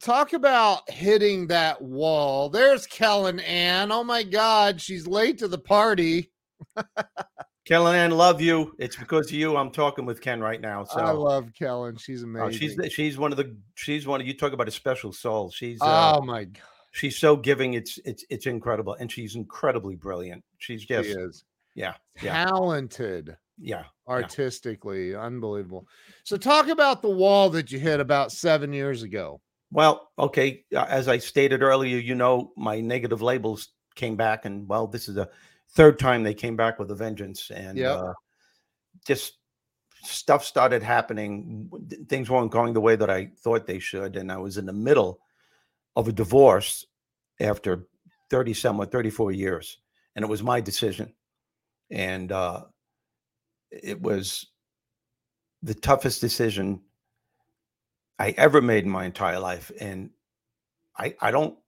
talk 0.00 0.32
about 0.32 0.88
hitting 0.90 1.46
that 1.48 1.80
wall. 1.80 2.48
There's 2.48 2.86
Kellen 2.86 3.40
Ann. 3.40 3.92
Oh 3.92 4.04
my 4.04 4.22
God, 4.22 4.80
she's 4.80 5.06
late 5.06 5.38
to 5.38 5.48
the 5.48 5.58
party. 5.58 6.32
Kellyanne, 7.68 8.16
love 8.16 8.40
you. 8.40 8.74
It's 8.78 8.96
because 8.96 9.26
of 9.26 9.32
you 9.32 9.56
I'm 9.56 9.70
talking 9.70 10.06
with 10.06 10.20
Ken 10.20 10.40
right 10.40 10.60
now. 10.60 10.84
So 10.84 11.00
I 11.00 11.10
love 11.10 11.50
Kellen. 11.58 11.96
She's 11.96 12.22
amazing. 12.22 12.46
Oh, 12.46 12.50
she's 12.50 12.92
she's 12.92 13.18
one 13.18 13.30
of 13.30 13.36
the 13.36 13.56
she's 13.74 14.06
one 14.06 14.20
of 14.20 14.26
you 14.26 14.34
talk 14.34 14.52
about 14.52 14.68
a 14.68 14.72
special 14.72 15.12
soul. 15.12 15.50
She's 15.50 15.78
oh 15.82 15.86
uh, 15.86 16.20
my 16.24 16.44
God, 16.44 16.62
she's 16.92 17.18
so 17.18 17.36
giving. 17.36 17.74
It's 17.74 17.98
it's 18.04 18.24
it's 18.30 18.46
incredible, 18.46 18.94
and 18.98 19.12
she's 19.12 19.34
incredibly 19.34 19.96
brilliant. 19.96 20.42
She's 20.58 20.84
just 20.84 21.08
she 21.08 21.14
is 21.14 21.44
yeah 21.74 21.94
yeah 22.22 22.46
talented 22.46 23.36
yeah. 23.60 23.84
artistically, 24.08 25.14
unbelievable. 25.14 25.86
So, 26.24 26.36
talk 26.36 26.68
about 26.68 27.02
the 27.02 27.10
wall 27.10 27.50
that 27.50 27.70
you 27.70 27.78
hit 27.78 28.00
about 28.00 28.32
seven 28.32 28.72
years 28.72 29.02
ago. 29.02 29.40
Well, 29.70 30.10
okay. 30.18 30.64
uh, 30.74 30.86
As 30.88 31.08
I 31.08 31.18
stated 31.18 31.62
earlier, 31.62 31.98
you 31.98 32.14
know, 32.14 32.52
my 32.56 32.80
negative 32.80 33.20
labels 33.20 33.68
came 33.94 34.16
back, 34.16 34.44
and 34.44 34.66
well, 34.68 34.86
this 34.86 35.08
is 35.08 35.16
the 35.16 35.28
third 35.72 35.98
time 35.98 36.22
they 36.22 36.34
came 36.34 36.56
back 36.56 36.78
with 36.78 36.90
a 36.90 36.94
vengeance, 36.94 37.50
and 37.50 37.78
Yep. 37.78 37.98
uh, 37.98 38.12
just 39.06 39.38
stuff 40.02 40.44
started 40.44 40.82
happening. 40.82 41.70
Things 42.08 42.30
weren't 42.30 42.50
going 42.50 42.72
the 42.72 42.80
way 42.80 42.96
that 42.96 43.10
I 43.10 43.30
thought 43.40 43.66
they 43.66 43.78
should, 43.78 44.16
and 44.16 44.30
I 44.32 44.38
was 44.38 44.58
in 44.58 44.66
the 44.66 44.72
middle 44.72 45.20
of 45.96 46.08
a 46.08 46.12
divorce 46.12 46.86
after 47.40 47.86
thirty 48.30 48.54
some 48.54 48.80
or 48.80 48.86
thirty 48.86 49.10
four 49.10 49.32
years, 49.32 49.78
and 50.14 50.24
it 50.24 50.28
was 50.28 50.42
my 50.42 50.60
decision, 50.60 51.12
and 51.90 52.32
uh, 52.32 52.64
it 53.70 54.00
was 54.00 54.46
the 55.62 55.74
toughest 55.74 56.20
decision 56.20 56.80
I 58.18 58.30
ever 58.36 58.60
made 58.62 58.84
in 58.84 58.90
my 58.90 59.04
entire 59.04 59.38
life. 59.40 59.70
And 59.80 60.10
I 60.96 61.14
I 61.20 61.30
don't 61.30 61.58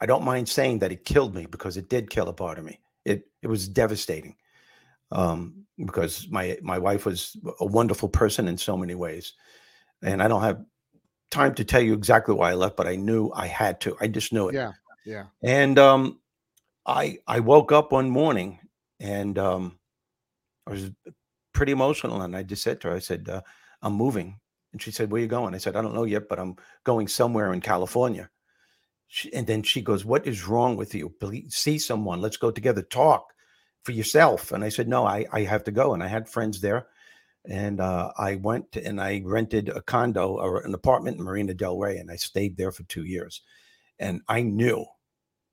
I 0.00 0.06
don't 0.06 0.24
mind 0.24 0.48
saying 0.48 0.78
that 0.80 0.92
it 0.92 1.04
killed 1.04 1.34
me 1.34 1.46
because 1.46 1.76
it 1.76 1.88
did 1.88 2.10
kill 2.10 2.28
a 2.28 2.32
part 2.32 2.58
of 2.58 2.64
me. 2.64 2.78
It 3.04 3.28
it 3.42 3.48
was 3.48 3.68
devastating. 3.68 4.36
Um, 5.12 5.66
because 5.76 6.28
my 6.30 6.58
my 6.62 6.78
wife 6.78 7.06
was 7.06 7.36
a 7.60 7.66
wonderful 7.66 8.08
person 8.08 8.48
in 8.48 8.58
so 8.58 8.76
many 8.76 8.94
ways. 8.94 9.34
And 10.02 10.22
I 10.22 10.28
don't 10.28 10.42
have 10.42 10.64
time 11.30 11.54
to 11.54 11.64
tell 11.64 11.80
you 11.80 11.94
exactly 11.94 12.34
why 12.34 12.50
I 12.50 12.54
left, 12.54 12.76
but 12.76 12.86
I 12.86 12.96
knew 12.96 13.30
I 13.34 13.46
had 13.46 13.80
to. 13.82 13.96
I 14.00 14.08
just 14.08 14.32
knew 14.32 14.48
it. 14.48 14.54
Yeah, 14.54 14.72
yeah. 15.04 15.24
And 15.42 15.78
um, 15.78 16.20
I 16.86 17.18
I 17.26 17.40
woke 17.40 17.72
up 17.72 17.92
one 17.92 18.10
morning 18.10 18.58
and 18.98 19.38
um, 19.38 19.78
I 20.66 20.72
was 20.72 20.90
pretty 21.52 21.72
emotional, 21.72 22.22
and 22.22 22.36
I 22.36 22.42
just 22.42 22.62
said 22.62 22.80
to 22.80 22.88
her, 22.88 22.96
I 22.96 23.00
said, 23.00 23.28
uh, 23.28 23.42
"I'm 23.82 23.94
moving," 23.94 24.38
and 24.72 24.80
she 24.82 24.90
said, 24.90 25.10
"Where 25.10 25.20
you 25.20 25.26
going?" 25.26 25.54
I 25.54 25.58
said, 25.58 25.76
"I 25.76 25.82
don't 25.82 25.94
know 25.94 26.04
yet, 26.04 26.28
but 26.28 26.38
I'm 26.38 26.56
going 26.84 27.08
somewhere 27.08 27.52
in 27.52 27.60
California." 27.60 28.30
She, 29.12 29.32
and 29.34 29.44
then 29.44 29.62
she 29.64 29.82
goes, 29.82 30.04
"What 30.04 30.24
is 30.26 30.46
wrong 30.46 30.76
with 30.76 30.94
you? 30.94 31.08
Please 31.10 31.56
see 31.56 31.78
someone. 31.80 32.20
Let's 32.20 32.36
go 32.36 32.52
together. 32.52 32.82
Talk 32.82 33.32
for 33.82 33.90
yourself." 33.92 34.52
And 34.52 34.62
I 34.62 34.68
said, 34.68 34.86
"No, 34.88 35.04
I 35.04 35.26
I 35.32 35.42
have 35.42 35.64
to 35.64 35.72
go." 35.72 35.94
And 35.94 36.02
I 36.02 36.06
had 36.06 36.28
friends 36.28 36.60
there, 36.60 36.86
and 37.44 37.80
uh, 37.80 38.12
I 38.16 38.36
went 38.36 38.76
and 38.76 39.00
I 39.00 39.20
rented 39.24 39.68
a 39.68 39.82
condo 39.82 40.36
or 40.38 40.60
an 40.60 40.74
apartment 40.74 41.18
in 41.18 41.24
Marina 41.24 41.54
Del 41.54 41.76
Rey, 41.76 41.98
and 41.98 42.08
I 42.08 42.14
stayed 42.16 42.56
there 42.56 42.70
for 42.70 42.84
two 42.84 43.04
years. 43.04 43.42
And 43.98 44.22
I 44.28 44.42
knew 44.42 44.86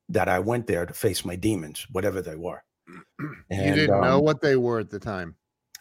that 0.08 0.28
I 0.28 0.38
went 0.38 0.68
there 0.68 0.86
to 0.86 0.94
face 0.94 1.24
my 1.24 1.34
demons, 1.36 1.84
whatever 1.90 2.22
they 2.22 2.36
were. 2.36 2.62
And, 3.50 3.66
you 3.66 3.74
didn't 3.74 4.00
know 4.00 4.18
um, 4.18 4.24
what 4.24 4.40
they 4.40 4.56
were 4.56 4.78
at 4.78 4.88
the 4.90 5.00
time. 5.00 5.34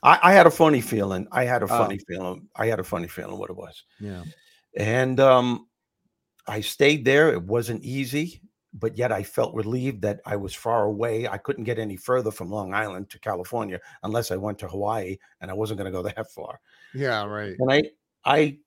I, 0.03 0.19
I 0.23 0.33
had 0.33 0.47
a 0.47 0.51
funny 0.51 0.81
feeling. 0.81 1.27
I 1.31 1.43
had 1.45 1.61
a 1.61 1.65
Oh. 1.65 1.67
funny 1.67 1.99
feeling. 2.07 2.47
I 2.55 2.65
had 2.67 2.79
a 2.79 2.83
funny 2.83 3.07
feeling 3.07 3.37
what 3.37 3.49
it 3.49 3.55
was. 3.55 3.83
Yeah. 3.99 4.23
And 4.75 5.19
um, 5.19 5.67
I 6.47 6.61
stayed 6.61 7.05
there. 7.05 7.31
It 7.31 7.43
wasn't 7.43 7.83
easy, 7.83 8.41
but 8.73 8.97
yet 8.97 9.11
I 9.11 9.23
felt 9.23 9.53
relieved 9.53 10.01
that 10.03 10.21
I 10.25 10.35
was 10.35 10.53
far 10.53 10.85
away. 10.85 11.27
I 11.27 11.37
couldn't 11.37 11.65
get 11.65 11.79
any 11.79 11.95
further 11.95 12.31
from 12.31 12.49
Long 12.49 12.73
Island 12.73 13.09
to 13.11 13.19
California 13.19 13.79
unless 14.03 14.31
I 14.31 14.37
went 14.37 14.59
to 14.59 14.67
Hawaii, 14.67 15.17
and 15.41 15.51
I 15.51 15.53
wasn't 15.53 15.79
going 15.79 15.91
to 15.91 15.97
go 15.97 16.03
that 16.15 16.31
far. 16.31 16.59
Yeah, 16.93 17.25
right. 17.25 17.55
And 17.59 17.71
I, 17.71 17.83
I, 18.23 18.57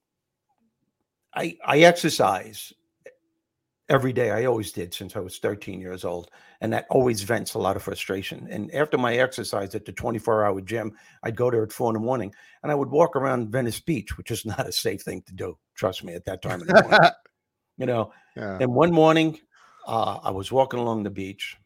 I, 1.34 1.56
I 1.64 1.78
exercise 1.80 2.72
every 3.88 4.12
day. 4.12 4.30
I 4.30 4.44
always 4.44 4.72
did 4.72 4.94
since 4.94 5.16
I 5.16 5.20
was 5.20 5.38
13 5.38 5.80
years 5.80 6.04
old, 6.04 6.30
and 6.60 6.72
that 6.72 6.86
always 6.90 7.22
vents 7.22 7.54
a 7.54 7.58
lot 7.58 7.76
of 7.76 7.82
frustration. 7.82 8.46
And 8.50 8.72
after 8.74 8.96
my 8.98 9.16
exercise 9.16 9.74
at 9.74 9.84
the 9.84 9.92
24-hour 9.92 10.60
gym, 10.62 10.92
I'd 11.22 11.36
go 11.36 11.50
there 11.50 11.62
at 11.62 11.72
four 11.72 11.90
in 11.90 11.94
the 11.94 12.00
morning, 12.00 12.32
and 12.62 12.72
I 12.72 12.74
would 12.74 12.90
walk 12.90 13.16
around 13.16 13.50
Venice 13.50 13.80
Beach, 13.80 14.16
which 14.16 14.30
is 14.30 14.46
not 14.46 14.66
a 14.66 14.72
safe 14.72 15.02
thing 15.02 15.22
to 15.26 15.34
do. 15.34 15.58
Trust 15.74 16.04
me, 16.04 16.14
at 16.14 16.24
that 16.24 16.42
time 16.42 16.60
in 16.60 16.68
the 16.68 16.82
morning, 16.82 17.10
you 17.80 17.86
know. 17.86 18.12
yeah. 18.36 18.58
And 18.60 18.72
one 18.72 18.92
morning, 18.92 19.40
uh, 19.88 20.20
I 20.22 20.30
was 20.30 20.52
walking 20.52 20.78
along 20.78 21.02
the 21.02 21.10
beach, 21.10 21.56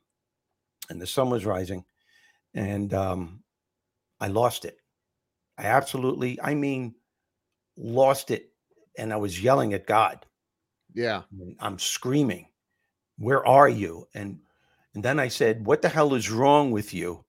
and 0.88 1.02
the 1.02 1.06
sun 1.06 1.28
was 1.28 1.44
rising, 1.44 1.84
and 2.54 2.94
um, 2.94 3.42
I 4.20 4.28
lost 4.28 4.64
it. 4.64 4.78
I 5.58 5.64
absolutely, 5.64 6.40
I 6.40 6.54
mean, 6.54 6.94
lost 7.76 8.30
it, 8.30 8.52
and 8.96 9.12
I 9.12 9.16
was 9.16 9.42
yelling 9.42 9.74
at 9.74 9.86
God. 9.86 10.24
Yeah. 10.94 11.22
and 11.32 11.56
I'm 11.58 11.78
screaming, 11.80 12.46
"Where 13.18 13.44
are 13.44 13.68
you?" 13.68 14.06
And 14.14 14.40
and 14.94 15.04
then 15.04 15.18
I 15.18 15.28
said, 15.28 15.66
"What 15.66 15.82
the 15.82 15.88
hell 15.88 16.14
is 16.14 16.30
wrong 16.30 16.70
with 16.70 16.94
you? 16.94 17.24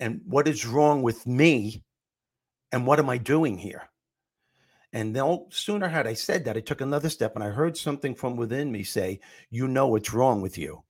And 0.00 0.22
what 0.26 0.48
is 0.48 0.64
wrong 0.66 1.02
with 1.02 1.26
me? 1.26 1.84
And 2.72 2.86
what 2.86 2.98
am 2.98 3.10
I 3.10 3.18
doing 3.18 3.58
here?" 3.58 3.90
And 4.94 5.12
no 5.12 5.48
sooner 5.50 5.88
had 5.88 6.06
I 6.06 6.14
said 6.14 6.44
that, 6.44 6.56
I 6.56 6.60
took 6.60 6.80
another 6.80 7.10
step 7.10 7.34
and 7.34 7.42
I 7.42 7.48
heard 7.48 7.76
something 7.76 8.14
from 8.14 8.36
within 8.36 8.70
me 8.70 8.84
say, 8.84 9.18
You 9.50 9.66
know 9.66 9.88
what's 9.88 10.14
wrong 10.14 10.40
with 10.40 10.56
you. 10.56 10.84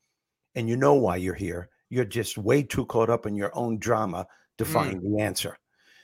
And 0.54 0.68
you 0.68 0.76
know 0.76 0.92
why 0.92 1.16
you're 1.16 1.34
here. 1.34 1.70
You're 1.88 2.04
just 2.04 2.36
way 2.36 2.62
too 2.62 2.84
caught 2.84 3.08
up 3.08 3.24
in 3.24 3.34
your 3.34 3.50
own 3.56 3.78
drama 3.78 4.26
to 4.58 4.64
Mm. 4.64 4.72
find 4.72 5.02
the 5.02 5.22
answer. 5.22 5.58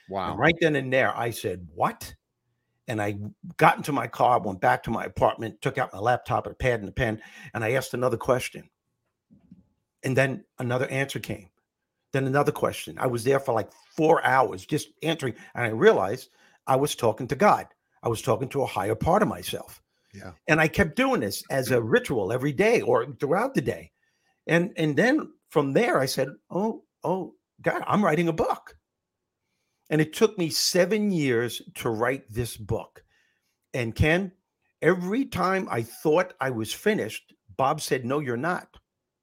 Wow. 0.09 0.31
And 0.31 0.39
right 0.39 0.55
then 0.59 0.75
and 0.75 0.91
there, 0.91 1.15
I 1.15 1.29
said, 1.29 1.67
What? 1.75 2.13
And 2.87 2.99
I 2.99 3.19
got 3.57 3.77
into 3.77 3.91
my 3.91 4.07
car, 4.07 4.41
went 4.41 4.59
back 4.59 4.81
to 4.83 4.91
my 4.91 5.05
apartment, 5.05 5.61
took 5.61 5.77
out 5.77 5.93
my 5.93 5.99
laptop, 5.99 6.47
a 6.47 6.53
pad, 6.55 6.79
and 6.79 6.89
a 6.89 6.91
pen, 6.91 7.21
and 7.53 7.63
I 7.63 7.73
asked 7.73 7.93
another 7.93 8.17
question. 8.17 8.67
And 10.03 10.17
then 10.17 10.43
another 10.57 10.87
answer 10.87 11.19
came. 11.19 11.49
Then 12.13 12.25
another 12.25 12.51
question. 12.51 12.97
I 12.97 13.05
was 13.05 13.23
there 13.23 13.39
for 13.39 13.53
like 13.53 13.71
four 13.95 14.25
hours 14.25 14.65
just 14.65 14.89
answering. 15.03 15.35
And 15.53 15.65
I 15.65 15.69
realized 15.69 16.29
I 16.65 16.75
was 16.75 16.95
talking 16.95 17.27
to 17.27 17.35
God. 17.35 17.67
I 18.03 18.09
was 18.09 18.21
talking 18.21 18.49
to 18.49 18.63
a 18.63 18.67
higher 18.67 18.95
part 18.95 19.21
of 19.21 19.27
myself. 19.27 19.81
Yeah. 20.13 20.31
And 20.47 20.59
I 20.59 20.67
kept 20.67 20.95
doing 20.95 21.21
this 21.21 21.43
as 21.49 21.71
a 21.71 21.81
ritual 21.81 22.33
every 22.33 22.51
day 22.51 22.81
or 22.81 23.05
throughout 23.19 23.53
the 23.53 23.61
day. 23.61 23.91
And 24.47 24.73
and 24.75 24.95
then 24.95 25.31
from 25.49 25.73
there 25.73 25.99
I 25.99 26.05
said, 26.05 26.29
"Oh, 26.49 26.83
oh, 27.03 27.35
God, 27.61 27.83
I'm 27.87 28.03
writing 28.03 28.27
a 28.27 28.33
book." 28.33 28.75
And 29.89 30.01
it 30.01 30.13
took 30.13 30.37
me 30.37 30.49
7 30.49 31.11
years 31.11 31.61
to 31.75 31.89
write 31.89 32.23
this 32.29 32.57
book. 32.57 33.03
And 33.73 33.95
Ken, 33.95 34.31
every 34.81 35.25
time 35.25 35.67
I 35.69 35.83
thought 35.83 36.33
I 36.39 36.49
was 36.49 36.73
finished, 36.73 37.33
Bob 37.55 37.81
said, 37.81 38.05
"No, 38.05 38.19
you're 38.19 38.37
not. 38.37 38.77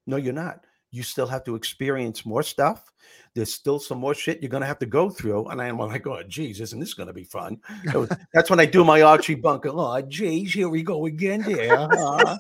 No, 0.07 0.17
you're 0.17 0.33
not. 0.33 0.65
You 0.91 1.03
still 1.03 1.27
have 1.27 1.45
to 1.45 1.55
experience 1.55 2.25
more 2.25 2.43
stuff. 2.43 2.93
There's 3.35 3.53
still 3.53 3.79
some 3.79 3.99
more 3.99 4.15
shit 4.15 4.41
you're 4.43 4.49
going 4.49 4.63
to 4.63 4.67
have 4.67 4.79
to 4.81 4.87
go 4.87 5.11
through." 5.11 5.47
And 5.49 5.61
I'm 5.61 5.79
like, 5.79 6.07
"Oh, 6.07 6.23
geez, 6.23 6.61
isn't 6.61 6.81
this 6.81 6.95
going 6.95 7.09
to 7.09 7.13
be 7.13 7.25
fun?" 7.25 7.61
So 7.93 8.09
that's 8.33 8.51
when 8.51 8.61
I 8.61 8.67
do 8.67 8.85
my 8.85 9.03
Archie 9.03 9.35
Bunker. 9.35 9.71
Oh, 9.73 10.01
geez, 10.03 10.53
here 10.55 10.69
we 10.69 10.83
go 10.83 11.07
again, 11.07 11.45
Yeah. 11.47 11.89
huh?" 11.91 12.39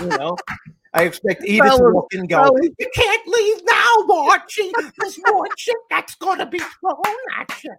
you 0.00 0.08
know, 0.08 0.36
I 0.94 1.04
expect 1.04 1.44
Edith 1.46 1.76
to 1.76 1.90
walk 1.92 2.12
in 2.12 2.26
go, 2.26 2.56
You 2.56 2.90
can't 2.94 3.26
leave 3.26 3.60
now, 3.70 4.14
Archie. 4.30 4.72
There's 4.98 5.18
more 5.26 5.46
shit 5.56 5.76
that's 5.90 6.14
going 6.16 6.38
to 6.38 6.46
be 6.46 6.58
thrown 6.58 7.16
at 7.38 7.64
you. 7.64 7.74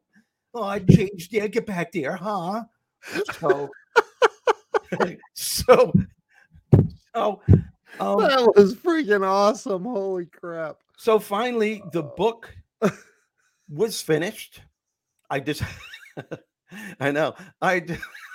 Oh, 0.54 0.80
changed 0.80 1.32
there. 1.32 1.48
Get 1.48 1.66
back 1.66 1.92
there, 1.92 2.16
huh? 2.16 2.64
So, 3.40 3.70
so, 5.34 5.94
so, 7.14 7.42
um, 8.00 8.20
that 8.22 8.54
was 8.56 8.76
freaking 8.76 9.26
awesome. 9.26 9.84
Holy 9.84 10.26
crap. 10.26 10.78
so 10.98 11.20
finally, 11.20 11.82
the 11.94 12.04
book 12.04 12.54
was 13.70 14.02
finished. 14.02 14.62
I 15.30 15.40
just, 15.40 15.62
I 17.00 17.12
know, 17.12 17.36
I. 17.62 17.86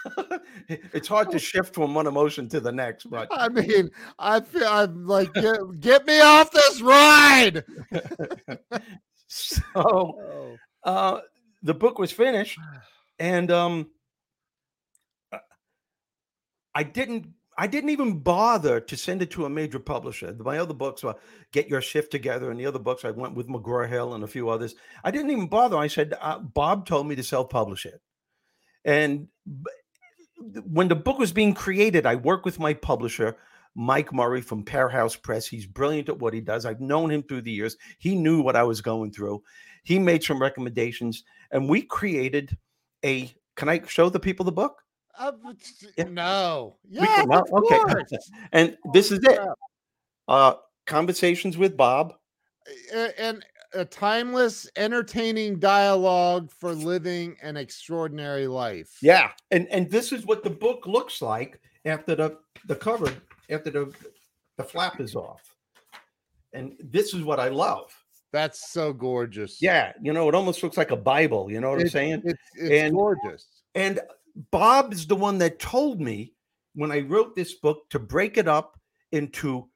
it's 0.69 1.07
hard 1.09 1.31
to 1.31 1.39
shift 1.51 1.75
from 1.75 1.95
one 1.95 2.07
emotion 2.09 2.49
to 2.49 2.61
the 2.61 2.73
next, 2.73 3.05
but 3.05 3.29
I 3.31 3.49
mean, 3.49 3.89
I 4.19 4.41
feel 4.41 4.67
I'm 4.67 5.07
like, 5.07 5.33
get, 5.35 5.59
get 5.81 6.07
me 6.07 6.21
off 6.21 6.51
this 6.51 6.81
ride. 6.81 7.65
so 9.29 9.63
Oh. 9.77 10.57
uh, 10.85 11.21
the 11.63 11.73
book 11.75 11.99
was 12.01 12.11
finished, 12.11 12.59
and 13.21 13.51
um, 13.53 13.91
uh, 15.31 15.39
I 16.75 16.83
didn't. 16.83 17.29
I 17.59 17.66
didn't 17.66 17.90
even 17.90 18.20
bother 18.20 18.80
to 18.80 18.96
send 18.96 19.22
it 19.22 19.30
to 19.32 19.44
a 19.44 19.50
major 19.50 19.78
publisher. 19.78 20.34
My 20.38 20.59
other 20.59 20.74
books 20.74 21.03
were 21.03 21.16
Get 21.53 21.68
Your 21.68 21.82
Shift 21.82 22.11
Together, 22.11 22.50
and 22.50 22.59
the 22.59 22.66
other 22.66 22.78
books 22.78 23.05
I 23.05 23.11
went 23.11 23.34
with 23.34 23.48
McGraw 23.48 23.88
Hill 23.88 24.14
and 24.14 24.24
a 24.24 24.28
few 24.28 24.48
others. 24.48 24.74
I 25.05 25.11
didn't 25.11 25.30
even 25.30 25.48
bother. 25.48 25.76
I 25.76 25.86
said 25.86 26.14
uh, 26.20 26.38
Bob 26.38 26.86
told 26.86 27.07
me 27.07 27.14
to 27.16 27.22
self-publish 27.22 27.86
it, 27.86 28.00
and 28.84 29.28
when 30.64 30.88
the 30.88 30.96
book 30.96 31.18
was 31.18 31.32
being 31.32 31.55
created, 31.55 32.07
I 32.07 32.16
worked 32.16 32.44
with 32.44 32.59
my 32.59 32.74
publisher, 32.74 33.36
Mike 33.74 34.12
Murray 34.12 34.40
from 34.40 34.64
Pearhouse 34.64 35.20
Press. 35.20 35.46
He's 35.46 35.66
brilliant 35.66 36.09
at 36.09 36.18
what 36.18 36.34
he 36.34 36.40
does. 36.40 36.66
I've 36.66 36.80
known 36.80 37.11
him 37.11 37.22
through 37.22 37.42
the 37.42 37.53
years. 37.53 37.76
He 37.98 38.14
knew 38.14 38.42
what 38.42 38.57
I 38.57 38.62
was 38.64 38.80
going 38.80 39.12
through. 39.12 39.42
He 39.84 39.98
made 39.98 40.24
some 40.24 40.40
recommendations, 40.40 41.24
and 41.50 41.68
we 41.68 41.82
created 41.82 42.57
a. 43.05 43.32
Can 43.57 43.68
I 43.68 43.82
show 43.86 44.09
the 44.09 44.20
people 44.20 44.44
the 44.44 44.53
book? 44.53 44.82
Uh, 45.19 45.33
Yeah. 45.97 46.05
no. 46.05 46.77
Yeah, 46.89 47.05
can- 47.25 47.33
okay. 47.33 48.05
And 48.53 48.77
this 48.93 49.11
is 49.13 49.21
it. 49.25 49.41
Uh, 50.29 50.55
conversations 50.87 51.59
with 51.59 51.77
Bob. 51.77 52.15
And 53.19 53.45
a 53.75 53.85
timeless, 53.85 54.69
entertaining 54.77 55.59
dialogue 55.59 56.51
for 56.51 56.73
living 56.75 57.37
an 57.43 57.57
extraordinary 57.57 58.47
life. 58.47 58.97
Yeah, 59.03 59.31
and 59.51 59.67
and 59.69 59.91
this 59.91 60.13
is 60.13 60.27
what 60.27 60.45
the 60.45 60.51
book 60.51 60.87
looks 60.87 61.21
like 61.23 61.61
after 61.85 62.15
the 62.15 62.39
the 62.69 62.77
cover, 62.77 63.13
after 63.51 63.71
the 63.71 63.93
the 64.59 64.65
flap 64.65 65.01
is 65.01 65.17
off, 65.17 65.57
and 66.53 66.77
this 66.81 67.15
is 67.15 67.23
what 67.23 67.41
I 67.41 67.49
love. 67.49 67.93
That's 68.31 68.71
so 68.71 68.93
gorgeous. 68.93 69.61
Yeah, 69.61 69.93
you 70.01 70.13
know, 70.13 70.29
it 70.29 70.35
almost 70.35 70.63
looks 70.63 70.77
like 70.77 70.91
a 70.91 70.97
Bible. 70.97 71.51
You 71.51 71.61
know 71.61 71.71
what 71.71 71.81
I'm 71.81 71.89
saying? 71.89 72.23
It's, 72.25 72.41
it's 72.55 72.71
And- 72.83 72.95
gorgeous. 72.95 73.47
And 73.75 74.01
Bob 74.51 74.93
is 74.93 75.07
the 75.07 75.16
one 75.16 75.39
that 75.39 75.59
told 75.59 76.01
me 76.01 76.33
when 76.74 76.91
I 76.91 77.01
wrote 77.01 77.35
this 77.35 77.55
book 77.55 77.89
to 77.91 77.99
break 77.99 78.39
it 78.39 78.49
up 78.49 78.78
into 79.11 79.68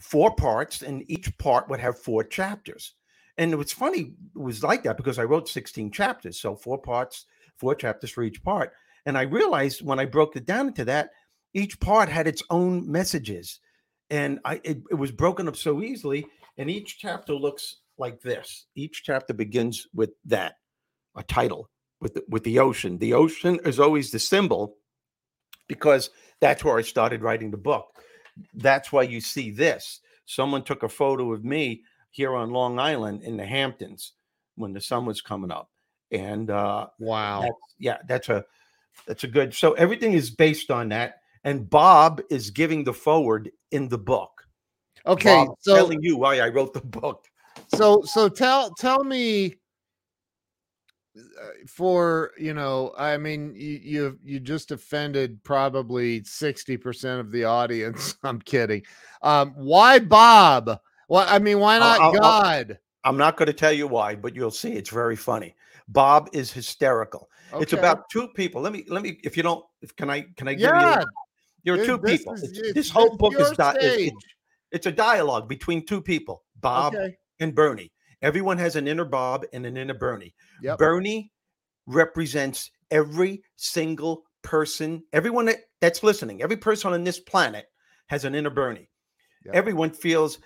four 0.00 0.34
parts, 0.34 0.82
and 0.82 1.08
each 1.10 1.36
part 1.38 1.68
would 1.68 1.80
have 1.80 1.98
four 1.98 2.24
chapters. 2.24 2.94
And 3.38 3.52
it 3.52 3.56
was 3.56 3.72
funny, 3.72 4.14
it 4.34 4.38
was 4.38 4.62
like 4.62 4.82
that 4.82 4.96
because 4.96 5.18
I 5.18 5.24
wrote 5.24 5.48
16 5.48 5.90
chapters. 5.90 6.38
So 6.38 6.54
four 6.54 6.78
parts, 6.78 7.26
four 7.56 7.74
chapters 7.74 8.10
for 8.10 8.22
each 8.22 8.42
part. 8.42 8.72
And 9.06 9.16
I 9.16 9.22
realized 9.22 9.82
when 9.82 9.98
I 9.98 10.04
broke 10.04 10.36
it 10.36 10.44
down 10.44 10.68
into 10.68 10.84
that, 10.84 11.10
each 11.54 11.80
part 11.80 12.08
had 12.08 12.26
its 12.26 12.42
own 12.50 12.90
messages. 12.90 13.60
And 14.10 14.40
I 14.44 14.60
it, 14.64 14.82
it 14.90 14.94
was 14.94 15.10
broken 15.10 15.48
up 15.48 15.56
so 15.56 15.82
easily. 15.82 16.26
And 16.58 16.70
each 16.70 16.98
chapter 16.98 17.34
looks 17.34 17.76
like 17.96 18.20
this. 18.20 18.66
Each 18.74 19.02
chapter 19.02 19.32
begins 19.32 19.86
with 19.94 20.10
that, 20.26 20.56
a 21.16 21.22
title 21.22 21.70
with 22.02 22.14
the, 22.14 22.24
with 22.28 22.42
the 22.42 22.58
ocean. 22.58 22.98
The 22.98 23.14
ocean 23.14 23.60
is 23.64 23.78
always 23.78 24.10
the 24.10 24.18
symbol 24.18 24.76
because 25.68 26.10
that's 26.40 26.64
where 26.64 26.76
I 26.76 26.82
started 26.82 27.22
writing 27.22 27.50
the 27.50 27.56
book. 27.56 27.86
That's 28.54 28.92
why 28.92 29.04
you 29.04 29.20
see 29.20 29.50
this. 29.50 30.00
Someone 30.26 30.64
took 30.64 30.82
a 30.82 30.88
photo 30.88 31.32
of 31.32 31.44
me 31.44 31.84
here 32.10 32.34
on 32.34 32.50
Long 32.50 32.78
Island 32.78 33.22
in 33.22 33.36
the 33.36 33.46
Hamptons 33.46 34.12
when 34.56 34.72
the 34.72 34.80
sun 34.80 35.06
was 35.06 35.20
coming 35.20 35.50
up, 35.50 35.70
and 36.10 36.50
uh, 36.50 36.88
Wow. 36.98 37.40
that's, 37.42 37.74
yeah, 37.78 37.98
that's 38.06 38.28
a 38.28 38.44
that's 39.06 39.24
a 39.24 39.28
good. 39.28 39.54
So 39.54 39.72
everything 39.74 40.12
is 40.12 40.30
based 40.30 40.70
on 40.70 40.88
that, 40.90 41.20
and 41.44 41.70
Bob 41.70 42.20
is 42.30 42.50
giving 42.50 42.84
the 42.84 42.92
forward 42.92 43.50
in 43.70 43.88
the 43.88 43.98
book. 43.98 44.30
Okay, 45.06 45.46
Bob 45.46 45.56
so 45.60 45.74
telling 45.74 46.02
you 46.02 46.16
why 46.16 46.40
I 46.40 46.48
wrote 46.48 46.74
the 46.74 46.80
book. 46.80 47.26
so 47.74 48.02
so 48.04 48.28
tell 48.28 48.70
tell 48.74 49.04
me 49.04 49.56
for 51.68 52.32
you 52.38 52.54
know 52.54 52.92
i 52.98 53.16
mean 53.16 53.52
you 53.54 53.78
you 53.82 54.18
you 54.24 54.40
just 54.40 54.70
offended 54.70 55.42
probably 55.44 56.20
60% 56.22 57.20
of 57.20 57.30
the 57.30 57.44
audience 57.44 58.16
i'm 58.22 58.40
kidding 58.40 58.82
um 59.22 59.52
why 59.56 59.98
bob 59.98 60.78
well 61.08 61.26
i 61.28 61.38
mean 61.38 61.58
why 61.58 61.78
not 61.78 62.00
I'll- 62.00 62.12
I'll- 62.14 62.20
god 62.20 62.78
I'm 63.04 63.16
not 63.16 63.36
going 63.36 63.48
to 63.48 63.52
tell 63.52 63.72
you 63.72 63.88
why, 63.88 64.14
but 64.14 64.36
you'll 64.36 64.52
see. 64.52 64.74
It's 64.74 64.88
very 64.90 65.16
funny. 65.16 65.56
Bob 65.88 66.28
is 66.32 66.52
hysterical. 66.52 67.28
It's 67.60 67.72
about 67.72 68.08
two 68.10 68.28
people. 68.28 68.62
Let 68.62 68.72
me 68.72 68.84
let 68.86 69.02
me 69.02 69.18
if 69.24 69.36
you 69.36 69.42
don't 69.42 69.64
if 69.80 69.96
can 69.96 70.08
I 70.08 70.24
can 70.36 70.46
I 70.46 70.52
give 70.54 70.60
you 70.60 70.66
yeah 70.66 71.02
are 71.72 71.76
this- 71.78 71.86
two 71.88 71.98
this 71.98 72.18
people. 72.18 72.34
is- 72.34 72.42
It's- 72.44 72.74
this 72.74 72.90
whole 72.90 73.16
book 73.16 73.34
is 73.34 73.50
di- 73.56 73.74
it- 73.80 74.14
it's 74.70 74.86
a 74.86 74.92
dialogue 74.92 75.48
between 75.48 75.84
two 75.84 76.00
people, 76.00 76.44
Bob 76.60 76.94
okay 76.94 77.16
and 77.40 77.52
Bernie. 77.56 77.90
Everyone 78.22 78.58
has 78.58 78.76
an 78.76 78.88
inner 78.88 79.04
Bob 79.04 79.44
and 79.52 79.66
an 79.66 79.76
inner 79.76 79.94
Bernie. 79.94 80.34
yep 80.62 80.78
Bernie 80.78 81.32
represents 81.86 82.70
every 82.90 83.42
single 83.56 84.24
person, 84.42 85.02
everyone 85.12 85.46
that, 85.46 85.58
that's 85.80 86.02
listening, 86.02 86.42
every 86.42 86.56
person 86.56 86.92
on 86.92 87.04
this 87.04 87.18
planet 87.20 87.66
has 88.06 88.24
an 88.24 88.34
inner 88.34 88.50
Bernie. 88.50 88.88
Yep. 89.44 89.54
Everyone 89.54 89.90
feels 89.90 90.38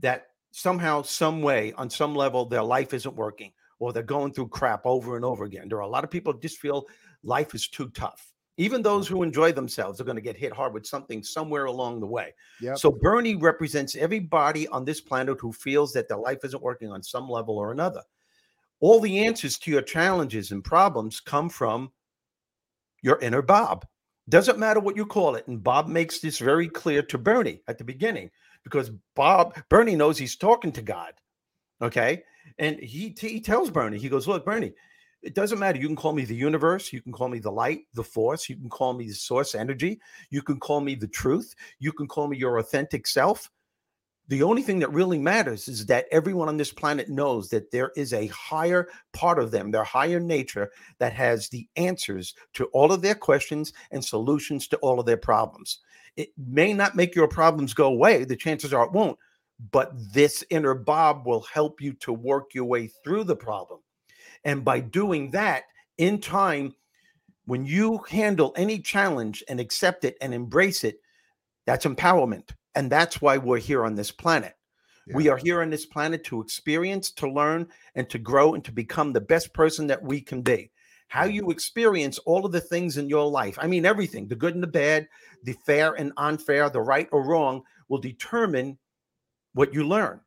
that 0.00 0.26
somehow, 0.50 1.02
some 1.02 1.42
way, 1.42 1.72
on 1.74 1.88
some 1.88 2.14
level, 2.14 2.46
their 2.46 2.62
life 2.62 2.94
isn't 2.94 3.14
working 3.14 3.52
or 3.78 3.92
they're 3.92 4.02
going 4.02 4.32
through 4.32 4.48
crap 4.48 4.82
over 4.84 5.16
and 5.16 5.24
over 5.24 5.44
again. 5.44 5.68
There 5.68 5.78
are 5.78 5.82
a 5.82 5.88
lot 5.88 6.04
of 6.04 6.10
people 6.10 6.32
just 6.32 6.58
feel 6.58 6.86
life 7.22 7.54
is 7.54 7.68
too 7.68 7.90
tough. 7.90 8.29
Even 8.60 8.82
those 8.82 9.08
who 9.08 9.22
enjoy 9.22 9.52
themselves 9.52 10.02
are 10.02 10.04
going 10.04 10.18
to 10.18 10.22
get 10.22 10.36
hit 10.36 10.52
hard 10.52 10.74
with 10.74 10.84
something 10.84 11.22
somewhere 11.22 11.64
along 11.64 11.98
the 11.98 12.06
way. 12.06 12.34
yep 12.60 12.76
So 12.76 12.90
Bernie 12.90 13.34
represents 13.34 13.96
everybody 13.96 14.68
on 14.68 14.84
this 14.84 15.00
planet 15.00 15.40
who 15.40 15.50
feels 15.50 15.94
that 15.94 16.08
their 16.08 16.18
life 16.18 16.44
isn't 16.44 16.62
working 16.62 16.92
on 16.92 17.02
some 17.02 17.26
level 17.26 17.56
or 17.56 17.72
another. 17.72 18.02
All 18.80 19.00
the 19.00 19.24
answers 19.24 19.56
to 19.60 19.70
your 19.70 19.80
challenges 19.80 20.50
and 20.50 20.62
problems 20.62 21.20
come 21.20 21.48
from 21.48 21.90
your 23.00 23.18
inner 23.20 23.40
Bob. 23.40 23.86
Doesn't 24.28 24.58
matter 24.58 24.78
what 24.78 24.94
you 24.94 25.06
call 25.06 25.36
it. 25.36 25.48
And 25.48 25.64
Bob 25.64 25.88
makes 25.88 26.18
this 26.20 26.38
very 26.38 26.68
clear 26.68 27.00
to 27.04 27.16
Bernie 27.16 27.62
at 27.66 27.78
the 27.78 27.84
beginning 27.84 28.30
because 28.62 28.90
Bob, 29.16 29.58
Bernie 29.70 29.96
knows 29.96 30.18
he's 30.18 30.36
talking 30.36 30.72
to 30.72 30.82
God. 30.82 31.14
Okay. 31.80 32.24
And 32.58 32.78
he, 32.78 33.16
he 33.18 33.40
tells 33.40 33.70
Bernie, 33.70 33.96
he 33.96 34.10
goes, 34.10 34.28
Look, 34.28 34.44
Bernie, 34.44 34.74
it 35.22 35.34
doesn't 35.34 35.58
matter. 35.58 35.78
You 35.78 35.86
can 35.86 35.96
call 35.96 36.12
me 36.12 36.24
the 36.24 36.34
universe. 36.34 36.92
You 36.92 37.02
can 37.02 37.12
call 37.12 37.28
me 37.28 37.38
the 37.38 37.50
light, 37.50 37.80
the 37.94 38.04
force. 38.04 38.48
You 38.48 38.56
can 38.56 38.70
call 38.70 38.94
me 38.94 39.08
the 39.08 39.14
source 39.14 39.54
energy. 39.54 40.00
You 40.30 40.42
can 40.42 40.58
call 40.58 40.80
me 40.80 40.94
the 40.94 41.08
truth. 41.08 41.54
You 41.78 41.92
can 41.92 42.08
call 42.08 42.28
me 42.28 42.36
your 42.36 42.58
authentic 42.58 43.06
self. 43.06 43.50
The 44.28 44.42
only 44.44 44.62
thing 44.62 44.78
that 44.78 44.92
really 44.92 45.18
matters 45.18 45.66
is 45.66 45.86
that 45.86 46.06
everyone 46.12 46.48
on 46.48 46.56
this 46.56 46.72
planet 46.72 47.08
knows 47.08 47.48
that 47.48 47.72
there 47.72 47.90
is 47.96 48.12
a 48.12 48.28
higher 48.28 48.88
part 49.12 49.40
of 49.40 49.50
them, 49.50 49.72
their 49.72 49.82
higher 49.82 50.20
nature, 50.20 50.70
that 51.00 51.12
has 51.12 51.48
the 51.48 51.68
answers 51.74 52.34
to 52.54 52.66
all 52.66 52.92
of 52.92 53.02
their 53.02 53.16
questions 53.16 53.72
and 53.90 54.04
solutions 54.04 54.68
to 54.68 54.76
all 54.76 55.00
of 55.00 55.06
their 55.06 55.16
problems. 55.16 55.80
It 56.16 56.30
may 56.38 56.72
not 56.72 56.94
make 56.94 57.16
your 57.16 57.26
problems 57.26 57.74
go 57.74 57.86
away. 57.86 58.24
The 58.24 58.36
chances 58.36 58.72
are 58.72 58.84
it 58.84 58.92
won't. 58.92 59.18
But 59.72 59.92
this 60.12 60.44
inner 60.48 60.74
Bob 60.74 61.26
will 61.26 61.42
help 61.52 61.80
you 61.80 61.92
to 61.94 62.12
work 62.12 62.54
your 62.54 62.66
way 62.66 62.86
through 62.86 63.24
the 63.24 63.36
problem. 63.36 63.80
And 64.44 64.64
by 64.64 64.80
doing 64.80 65.30
that, 65.32 65.64
in 65.98 66.20
time, 66.20 66.74
when 67.44 67.64
you 67.66 67.98
handle 68.08 68.52
any 68.56 68.78
challenge 68.78 69.42
and 69.48 69.60
accept 69.60 70.04
it 70.04 70.16
and 70.20 70.32
embrace 70.32 70.84
it, 70.84 71.00
that's 71.66 71.84
empowerment. 71.84 72.50
And 72.74 72.90
that's 72.90 73.20
why 73.20 73.38
we're 73.38 73.58
here 73.58 73.84
on 73.84 73.94
this 73.94 74.10
planet. 74.10 74.54
We 75.12 75.28
are 75.28 75.36
here 75.36 75.60
on 75.60 75.70
this 75.70 75.86
planet 75.86 76.22
to 76.24 76.40
experience, 76.40 77.10
to 77.12 77.28
learn, 77.28 77.66
and 77.96 78.08
to 78.10 78.18
grow 78.18 78.54
and 78.54 78.64
to 78.64 78.72
become 78.72 79.12
the 79.12 79.20
best 79.20 79.52
person 79.52 79.88
that 79.88 80.02
we 80.02 80.20
can 80.20 80.42
be. 80.42 80.70
How 81.08 81.24
you 81.24 81.50
experience 81.50 82.18
all 82.18 82.46
of 82.46 82.52
the 82.52 82.60
things 82.60 82.96
in 82.96 83.08
your 83.08 83.28
life, 83.28 83.58
I 83.60 83.66
mean, 83.66 83.84
everything 83.84 84.28
the 84.28 84.36
good 84.36 84.54
and 84.54 84.62
the 84.62 84.68
bad, 84.68 85.08
the 85.42 85.54
fair 85.66 85.94
and 85.94 86.12
unfair, 86.16 86.70
the 86.70 86.80
right 86.80 87.08
or 87.10 87.26
wrong, 87.26 87.62
will 87.88 87.98
determine 87.98 88.78
what 89.54 89.74
you 89.74 89.84
learn. 89.84 90.20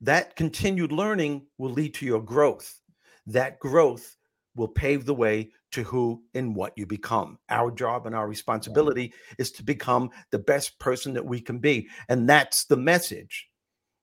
That 0.00 0.36
continued 0.36 0.92
learning 0.92 1.46
will 1.58 1.70
lead 1.72 1.92
to 1.94 2.06
your 2.06 2.22
growth. 2.22 2.80
That 3.28 3.58
growth 3.58 4.16
will 4.56 4.68
pave 4.68 5.04
the 5.04 5.14
way 5.14 5.50
to 5.70 5.82
who 5.82 6.22
and 6.34 6.56
what 6.56 6.72
you 6.76 6.86
become. 6.86 7.38
Our 7.50 7.70
job 7.70 8.06
and 8.06 8.14
our 8.14 8.26
responsibility 8.26 9.12
is 9.38 9.52
to 9.52 9.62
become 9.62 10.10
the 10.30 10.38
best 10.38 10.78
person 10.78 11.14
that 11.14 11.24
we 11.24 11.40
can 11.40 11.58
be. 11.58 11.88
And 12.08 12.28
that's 12.28 12.64
the 12.64 12.76
message 12.76 13.48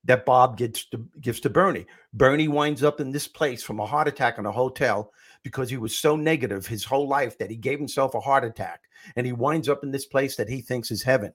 that 0.04 0.24
Bob 0.24 0.56
gives 0.56 0.86
to, 0.86 1.04
gives 1.20 1.40
to 1.40 1.50
Bernie. 1.50 1.86
Bernie 2.14 2.48
winds 2.48 2.84
up 2.84 3.00
in 3.00 3.10
this 3.10 3.26
place 3.26 3.62
from 3.62 3.80
a 3.80 3.86
heart 3.86 4.06
attack 4.06 4.38
in 4.38 4.46
a 4.46 4.52
hotel 4.52 5.12
because 5.42 5.68
he 5.68 5.76
was 5.76 5.98
so 5.98 6.14
negative 6.14 6.66
his 6.66 6.84
whole 6.84 7.08
life 7.08 7.36
that 7.38 7.50
he 7.50 7.56
gave 7.56 7.78
himself 7.78 8.14
a 8.14 8.20
heart 8.20 8.44
attack. 8.44 8.82
And 9.16 9.26
he 9.26 9.32
winds 9.32 9.68
up 9.68 9.82
in 9.82 9.90
this 9.90 10.06
place 10.06 10.36
that 10.36 10.48
he 10.48 10.60
thinks 10.60 10.90
is 10.90 11.02
heaven. 11.02 11.32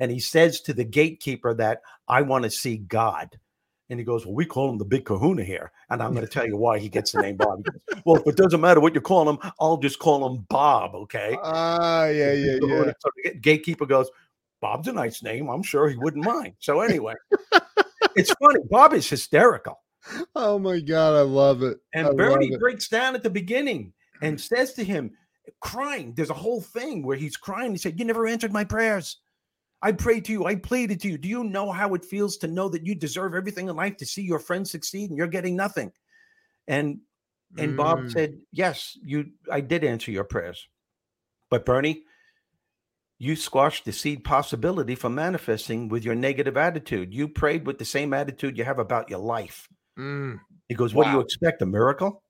And 0.00 0.10
he 0.10 0.18
says 0.18 0.62
to 0.62 0.72
the 0.72 0.84
gatekeeper 0.84 1.52
that 1.54 1.82
I 2.08 2.22
want 2.22 2.44
to 2.44 2.50
see 2.50 2.78
God. 2.78 3.38
And 3.90 3.98
he 3.98 4.04
goes, 4.04 4.24
Well, 4.24 4.34
we 4.34 4.46
call 4.46 4.70
him 4.70 4.78
the 4.78 4.84
big 4.84 5.04
kahuna 5.04 5.44
here. 5.44 5.72
And 5.90 6.02
I'm 6.02 6.14
going 6.14 6.26
to 6.26 6.32
tell 6.32 6.46
you 6.46 6.56
why 6.56 6.78
he 6.78 6.88
gets 6.88 7.12
the 7.12 7.22
name 7.22 7.36
Bob. 7.36 7.64
Goes, 7.64 8.02
well, 8.04 8.16
if 8.16 8.26
it 8.26 8.36
doesn't 8.36 8.60
matter 8.60 8.80
what 8.80 8.94
you 8.94 9.00
call 9.00 9.28
him, 9.28 9.38
I'll 9.60 9.76
just 9.76 9.98
call 9.98 10.26
him 10.26 10.46
Bob. 10.48 10.94
Okay. 10.94 11.36
Ah, 11.42 12.02
uh, 12.02 12.06
yeah, 12.06 12.32
yeah, 12.32 12.58
yeah. 12.62 12.92
So 12.98 13.10
the 13.22 13.34
gatekeeper 13.34 13.86
goes, 13.86 14.10
Bob's 14.60 14.88
a 14.88 14.92
nice 14.92 15.22
name. 15.22 15.48
I'm 15.48 15.62
sure 15.62 15.88
he 15.88 15.96
wouldn't 15.96 16.24
mind. 16.24 16.54
So 16.58 16.80
anyway, 16.80 17.14
it's 18.16 18.32
funny. 18.40 18.60
Bob 18.70 18.94
is 18.94 19.08
hysterical. 19.08 19.80
Oh 20.34 20.58
my 20.58 20.80
God. 20.80 21.14
I 21.14 21.22
love 21.22 21.62
it. 21.62 21.78
And 21.94 22.08
I 22.08 22.12
Bernie 22.12 22.52
it. 22.52 22.60
breaks 22.60 22.88
down 22.88 23.14
at 23.14 23.22
the 23.22 23.30
beginning 23.30 23.92
and 24.22 24.40
says 24.40 24.72
to 24.74 24.84
him, 24.84 25.10
crying, 25.60 26.14
there's 26.16 26.30
a 26.30 26.34
whole 26.34 26.60
thing 26.60 27.04
where 27.04 27.16
he's 27.16 27.36
crying. 27.36 27.72
He 27.72 27.78
said, 27.78 27.98
You 27.98 28.04
never 28.04 28.26
answered 28.26 28.52
my 28.52 28.64
prayers. 28.64 29.18
I 29.84 29.92
prayed 29.92 30.24
to 30.24 30.32
you. 30.32 30.46
I 30.46 30.54
pleaded 30.54 30.98
to 31.02 31.08
you. 31.08 31.18
Do 31.18 31.28
you 31.28 31.44
know 31.44 31.70
how 31.70 31.92
it 31.92 32.06
feels 32.06 32.38
to 32.38 32.46
know 32.46 32.70
that 32.70 32.86
you 32.86 32.94
deserve 32.94 33.34
everything 33.34 33.68
in 33.68 33.76
life 33.76 33.98
to 33.98 34.06
see 34.06 34.22
your 34.22 34.38
friends 34.38 34.70
succeed 34.70 35.10
and 35.10 35.18
you're 35.18 35.26
getting 35.26 35.56
nothing? 35.56 35.92
And 36.66 37.00
and 37.58 37.74
mm. 37.74 37.76
Bob 37.76 38.08
said, 38.08 38.38
"Yes, 38.50 38.96
you. 39.04 39.26
I 39.52 39.60
did 39.60 39.84
answer 39.84 40.10
your 40.10 40.24
prayers, 40.24 40.66
but 41.50 41.66
Bernie, 41.66 42.04
you 43.18 43.36
squashed 43.36 43.84
the 43.84 43.92
seed 43.92 44.24
possibility 44.24 44.94
from 44.94 45.14
manifesting 45.14 45.90
with 45.90 46.02
your 46.02 46.14
negative 46.14 46.56
attitude. 46.56 47.12
You 47.12 47.28
prayed 47.28 47.66
with 47.66 47.78
the 47.78 47.84
same 47.84 48.14
attitude 48.14 48.56
you 48.56 48.64
have 48.64 48.78
about 48.78 49.10
your 49.10 49.20
life." 49.20 49.68
Mm. 49.98 50.40
He 50.66 50.74
goes, 50.74 50.94
"What 50.94 51.04
wow. 51.04 51.12
do 51.12 51.18
you 51.18 51.24
expect? 51.24 51.60
A 51.60 51.66
miracle?" 51.66 52.23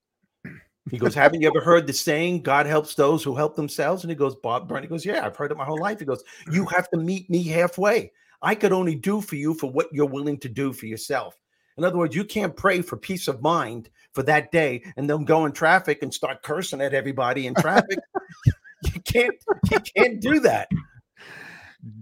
He 0.90 0.98
goes, 0.98 1.14
Haven't 1.14 1.40
you 1.40 1.48
ever 1.48 1.60
heard 1.60 1.86
the 1.86 1.92
saying, 1.92 2.42
God 2.42 2.66
helps 2.66 2.94
those 2.94 3.24
who 3.24 3.34
help 3.34 3.56
themselves? 3.56 4.04
And 4.04 4.10
he 4.10 4.14
goes, 4.14 4.34
Bob 4.36 4.68
Bernie 4.68 4.86
goes, 4.86 5.04
Yeah, 5.04 5.24
I've 5.24 5.36
heard 5.36 5.50
it 5.50 5.56
my 5.56 5.64
whole 5.64 5.80
life. 5.80 5.98
He 5.98 6.04
goes, 6.04 6.22
You 6.50 6.64
have 6.74 6.90
to 6.90 6.98
meet 6.98 7.30
me 7.30 7.42
halfway. 7.44 8.12
I 8.42 8.54
could 8.54 8.72
only 8.72 8.94
do 8.94 9.20
for 9.20 9.36
you 9.36 9.54
for 9.54 9.70
what 9.70 9.88
you're 9.92 10.06
willing 10.06 10.38
to 10.40 10.48
do 10.48 10.72
for 10.72 10.86
yourself. 10.86 11.36
In 11.76 11.84
other 11.84 11.96
words, 11.96 12.14
you 12.14 12.24
can't 12.24 12.54
pray 12.54 12.82
for 12.82 12.96
peace 12.96 13.26
of 13.26 13.42
mind 13.42 13.88
for 14.12 14.22
that 14.24 14.52
day 14.52 14.84
and 14.96 15.08
then 15.08 15.24
go 15.24 15.46
in 15.46 15.52
traffic 15.52 16.02
and 16.02 16.12
start 16.12 16.42
cursing 16.42 16.80
at 16.80 16.94
everybody 16.94 17.46
in 17.46 17.54
traffic. 17.54 17.98
you 18.94 19.00
can't 19.00 19.34
you 19.70 19.80
can't 19.96 20.20
do 20.20 20.40
that. 20.40 20.68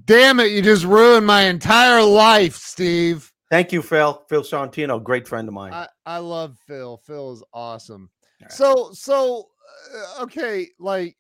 Damn 0.05 0.41
it, 0.41 0.53
you 0.53 0.63
just 0.63 0.85
ruined 0.85 1.27
my 1.27 1.43
entire 1.43 2.03
life, 2.03 2.57
Steve. 2.57 3.33
Thank 3.51 3.73
you, 3.73 3.83
Phil. 3.83 4.23
Phil 4.29 4.43
Santino, 4.43 5.03
great 5.03 5.29
friend 5.29 5.47
of 5.47 5.55
mine. 5.55 5.73
I, 5.73 5.89
I 6.07 6.19
love 6.19 6.57
Phil. 6.67 6.97
Phil 6.99 7.33
is 7.33 7.43
awesome. 7.53 8.11
So 8.51 8.91
so 8.93 9.49
uh, 9.95 10.23
okay, 10.25 10.69
like 10.79 11.17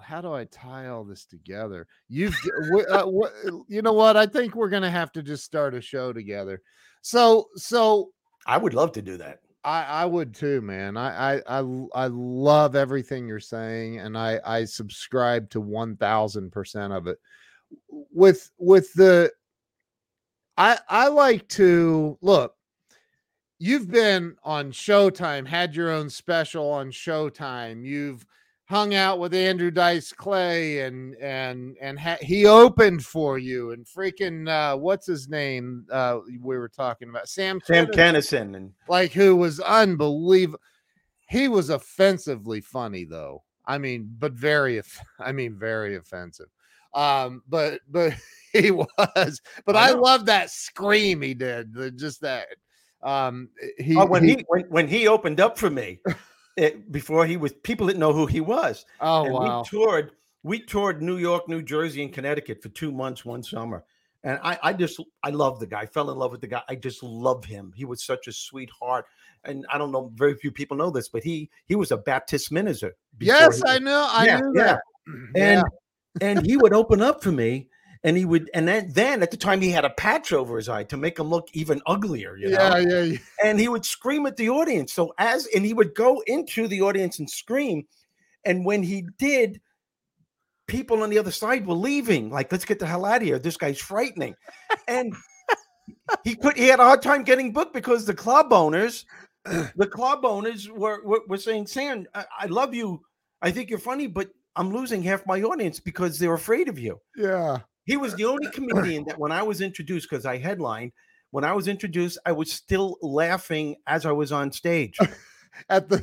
how 0.00 0.20
do 0.20 0.32
I 0.32 0.44
tie 0.44 0.88
all 0.88 1.04
this 1.04 1.24
together? 1.24 1.86
You've 2.08 2.36
uh, 2.90 3.06
you 3.68 3.82
know 3.82 3.92
what? 3.92 4.16
I 4.16 4.26
think 4.26 4.54
we're 4.54 4.68
gonna 4.68 4.90
have 4.90 5.12
to 5.12 5.22
just 5.22 5.44
start 5.44 5.74
a 5.74 5.80
show 5.80 6.12
together. 6.12 6.62
So 7.02 7.48
so 7.54 8.10
I 8.46 8.58
would 8.58 8.74
love 8.74 8.92
to 8.92 9.02
do 9.02 9.16
that. 9.18 9.40
I, 9.64 9.84
I 9.84 10.06
would 10.06 10.34
too, 10.34 10.60
man. 10.60 10.96
I, 10.96 11.36
I 11.36 11.60
I 11.60 11.86
I 11.94 12.06
love 12.08 12.74
everything 12.74 13.28
you're 13.28 13.40
saying, 13.40 13.98
and 13.98 14.18
I 14.18 14.40
I 14.44 14.64
subscribe 14.64 15.50
to 15.50 15.60
one 15.60 15.96
thousand 15.96 16.50
percent 16.50 16.92
of 16.92 17.06
it. 17.06 17.18
With 17.88 18.50
with 18.58 18.92
the, 18.94 19.32
I 20.56 20.78
I 20.88 21.08
like 21.08 21.48
to 21.50 22.18
look 22.20 22.54
you've 23.62 23.88
been 23.88 24.34
on 24.42 24.72
Showtime, 24.72 25.46
had 25.46 25.76
your 25.76 25.88
own 25.88 26.10
special 26.10 26.68
on 26.68 26.90
Showtime. 26.90 27.84
You've 27.84 28.26
hung 28.64 28.94
out 28.94 29.20
with 29.20 29.32
Andrew 29.34 29.70
Dice 29.70 30.12
Clay 30.12 30.80
and 30.80 31.14
and 31.16 31.76
and 31.80 31.98
ha- 31.98 32.18
he 32.20 32.44
opened 32.46 33.04
for 33.04 33.38
you 33.38 33.70
and 33.70 33.86
freaking 33.86 34.48
uh, 34.48 34.76
what's 34.76 35.06
his 35.06 35.28
name 35.28 35.86
uh, 35.92 36.18
we 36.40 36.58
were 36.58 36.68
talking 36.68 37.08
about 37.08 37.28
Sam 37.28 37.60
Sam 37.64 37.86
Kinison 37.86 38.56
and 38.56 38.72
like 38.88 39.12
who 39.12 39.36
was 39.36 39.60
unbelievable. 39.60 40.60
He 41.28 41.46
was 41.48 41.70
offensively 41.70 42.60
funny 42.60 43.04
though. 43.04 43.44
I 43.64 43.78
mean, 43.78 44.12
but 44.18 44.32
very 44.32 44.82
I 45.20 45.30
mean 45.30 45.56
very 45.56 45.94
offensive. 45.94 46.48
Um, 46.94 47.42
but 47.48 47.80
but 47.88 48.14
he 48.52 48.72
was. 48.72 49.40
But 49.64 49.76
I, 49.76 49.90
I 49.90 49.92
love 49.92 50.26
that 50.26 50.50
scream 50.50 51.22
he 51.22 51.34
did. 51.34 51.74
Just 51.96 52.22
that 52.22 52.48
um, 53.02 53.48
he, 53.78 53.96
oh, 53.96 54.06
when 54.06 54.24
he, 54.24 54.30
he, 54.30 54.44
when, 54.48 54.62
when 54.64 54.88
he 54.88 55.08
opened 55.08 55.40
up 55.40 55.58
for 55.58 55.70
me 55.70 56.00
it, 56.56 56.90
before 56.92 57.26
he 57.26 57.36
was 57.36 57.52
people 57.52 57.86
didn't 57.86 58.00
know 58.00 58.12
who 58.12 58.26
he 58.26 58.40
was. 58.40 58.84
Oh 59.00 59.24
and 59.24 59.34
wow! 59.34 59.62
We 59.62 59.68
toured 59.68 60.12
we 60.42 60.60
toured 60.60 61.02
New 61.02 61.18
York, 61.18 61.48
New 61.48 61.62
Jersey, 61.62 62.02
and 62.02 62.12
Connecticut 62.12 62.62
for 62.62 62.68
two 62.70 62.92
months 62.92 63.24
one 63.24 63.42
summer. 63.42 63.84
And 64.24 64.38
I, 64.42 64.58
I 64.62 64.72
just 64.72 65.00
I 65.24 65.30
love 65.30 65.58
the 65.58 65.66
guy. 65.66 65.80
I 65.80 65.86
fell 65.86 66.10
in 66.10 66.18
love 66.18 66.30
with 66.30 66.40
the 66.40 66.46
guy. 66.46 66.62
I 66.68 66.76
just 66.76 67.02
love 67.02 67.44
him. 67.44 67.72
He 67.74 67.84
was 67.84 68.04
such 68.04 68.28
a 68.28 68.32
sweetheart. 68.32 69.06
And 69.44 69.66
I 69.72 69.78
don't 69.78 69.90
know, 69.90 70.12
very 70.14 70.36
few 70.36 70.52
people 70.52 70.76
know 70.76 70.90
this, 70.90 71.08
but 71.08 71.24
he 71.24 71.50
he 71.66 71.74
was 71.74 71.90
a 71.90 71.96
Baptist 71.96 72.52
minister. 72.52 72.94
Yes, 73.18 73.62
I 73.66 73.78
know. 73.78 74.06
I 74.08 74.26
yeah, 74.26 74.38
knew 74.38 74.52
that. 74.54 74.80
Yeah. 75.04 75.42
And 75.54 75.64
yeah. 76.20 76.28
and 76.28 76.46
he 76.46 76.56
would 76.56 76.72
open 76.72 77.02
up 77.02 77.24
for 77.24 77.32
me 77.32 77.66
and 78.04 78.16
he 78.16 78.24
would 78.24 78.50
and 78.54 78.66
then 78.66 78.90
then 78.92 79.22
at 79.22 79.30
the 79.30 79.36
time 79.36 79.60
he 79.60 79.70
had 79.70 79.84
a 79.84 79.90
patch 79.90 80.32
over 80.32 80.56
his 80.56 80.68
eye 80.68 80.84
to 80.84 80.96
make 80.96 81.18
him 81.18 81.28
look 81.28 81.48
even 81.52 81.80
uglier 81.86 82.36
you 82.36 82.50
yeah, 82.50 82.78
yeah, 82.78 83.00
yeah. 83.02 83.18
And 83.44 83.60
he 83.60 83.68
would 83.68 83.84
scream 83.84 84.26
at 84.26 84.36
the 84.36 84.50
audience. 84.50 84.92
So 84.92 85.14
as 85.18 85.46
and 85.54 85.64
he 85.64 85.74
would 85.74 85.94
go 85.94 86.22
into 86.26 86.68
the 86.68 86.82
audience 86.82 87.18
and 87.18 87.28
scream. 87.28 87.86
And 88.44 88.64
when 88.64 88.82
he 88.82 89.06
did 89.18 89.60
people 90.66 91.02
on 91.02 91.10
the 91.10 91.18
other 91.18 91.30
side 91.30 91.66
were 91.66 91.74
leaving 91.74 92.30
like 92.30 92.50
let's 92.50 92.64
get 92.64 92.78
the 92.78 92.86
hell 92.86 93.04
out 93.04 93.22
of 93.22 93.22
here. 93.22 93.38
This 93.38 93.56
guy's 93.56 93.80
frightening. 93.80 94.34
And 94.88 95.14
he 96.24 96.34
could 96.34 96.56
he 96.56 96.66
had 96.66 96.80
a 96.80 96.84
hard 96.84 97.02
time 97.02 97.22
getting 97.22 97.52
booked 97.52 97.74
because 97.74 98.04
the 98.04 98.14
club 98.14 98.52
owners 98.52 99.06
the 99.44 99.88
club 99.90 100.24
owners 100.24 100.68
were 100.68 101.04
were, 101.04 101.22
were 101.28 101.36
saying 101.36 101.66
sam 101.66 102.06
I, 102.14 102.24
I 102.40 102.46
love 102.46 102.74
you. 102.74 103.02
I 103.42 103.52
think 103.52 103.70
you're 103.70 103.78
funny 103.78 104.08
but 104.08 104.30
I'm 104.56 104.72
losing 104.72 105.02
half 105.02 105.24
my 105.26 105.40
audience 105.42 105.80
because 105.80 106.18
they're 106.18 106.34
afraid 106.34 106.68
of 106.68 106.78
you. 106.78 107.00
Yeah. 107.16 107.60
He 107.84 107.96
was 107.96 108.14
the 108.14 108.24
only 108.24 108.50
comedian 108.50 109.04
that 109.06 109.18
when 109.18 109.32
I 109.32 109.42
was 109.42 109.60
introduced, 109.60 110.08
because 110.08 110.24
I 110.24 110.38
headlined, 110.38 110.92
when 111.30 111.44
I 111.44 111.52
was 111.52 111.66
introduced, 111.68 112.18
I 112.24 112.32
was 112.32 112.52
still 112.52 112.96
laughing 113.02 113.76
as 113.86 114.06
I 114.06 114.12
was 114.12 114.32
on 114.32 114.52
stage. 114.52 114.98
At 115.68 115.88
the 115.88 115.96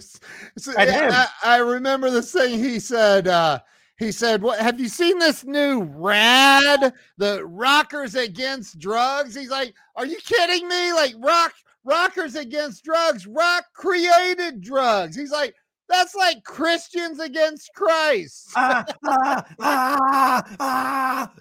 At 0.77 0.89
him. 0.89 1.11
I, 1.11 1.27
I, 1.43 1.57
remember 1.57 2.11
the 2.11 2.21
thing 2.21 2.59
he 2.59 2.79
said, 2.79 3.27
uh, 3.27 3.59
he 3.97 4.11
said, 4.11 4.43
"What 4.43 4.59
have 4.59 4.79
you 4.79 4.87
seen 4.87 5.17
this 5.17 5.43
new 5.43 5.81
rad, 5.81 6.93
the 7.17 7.43
rockers 7.45 8.13
against 8.13 8.77
drugs?" 8.77 9.33
He's 9.33 9.49
like, 9.49 9.73
"Are 9.95 10.05
you 10.05 10.17
kidding 10.17 10.67
me? 10.67 10.93
Like 10.93 11.15
rock 11.17 11.53
rockers 11.83 12.35
against 12.35 12.83
drugs, 12.83 13.25
rock 13.25 13.65
created 13.73 14.61
drugs." 14.61 15.15
He's 15.15 15.31
like, 15.31 15.55
that's 15.89 16.13
like 16.13 16.43
Christians 16.43 17.19
against 17.19 17.71
Christ. 17.75 18.51
ah, 18.55 18.85
ah, 19.03 19.45
ah, 19.59 20.55
ah. 20.59 21.33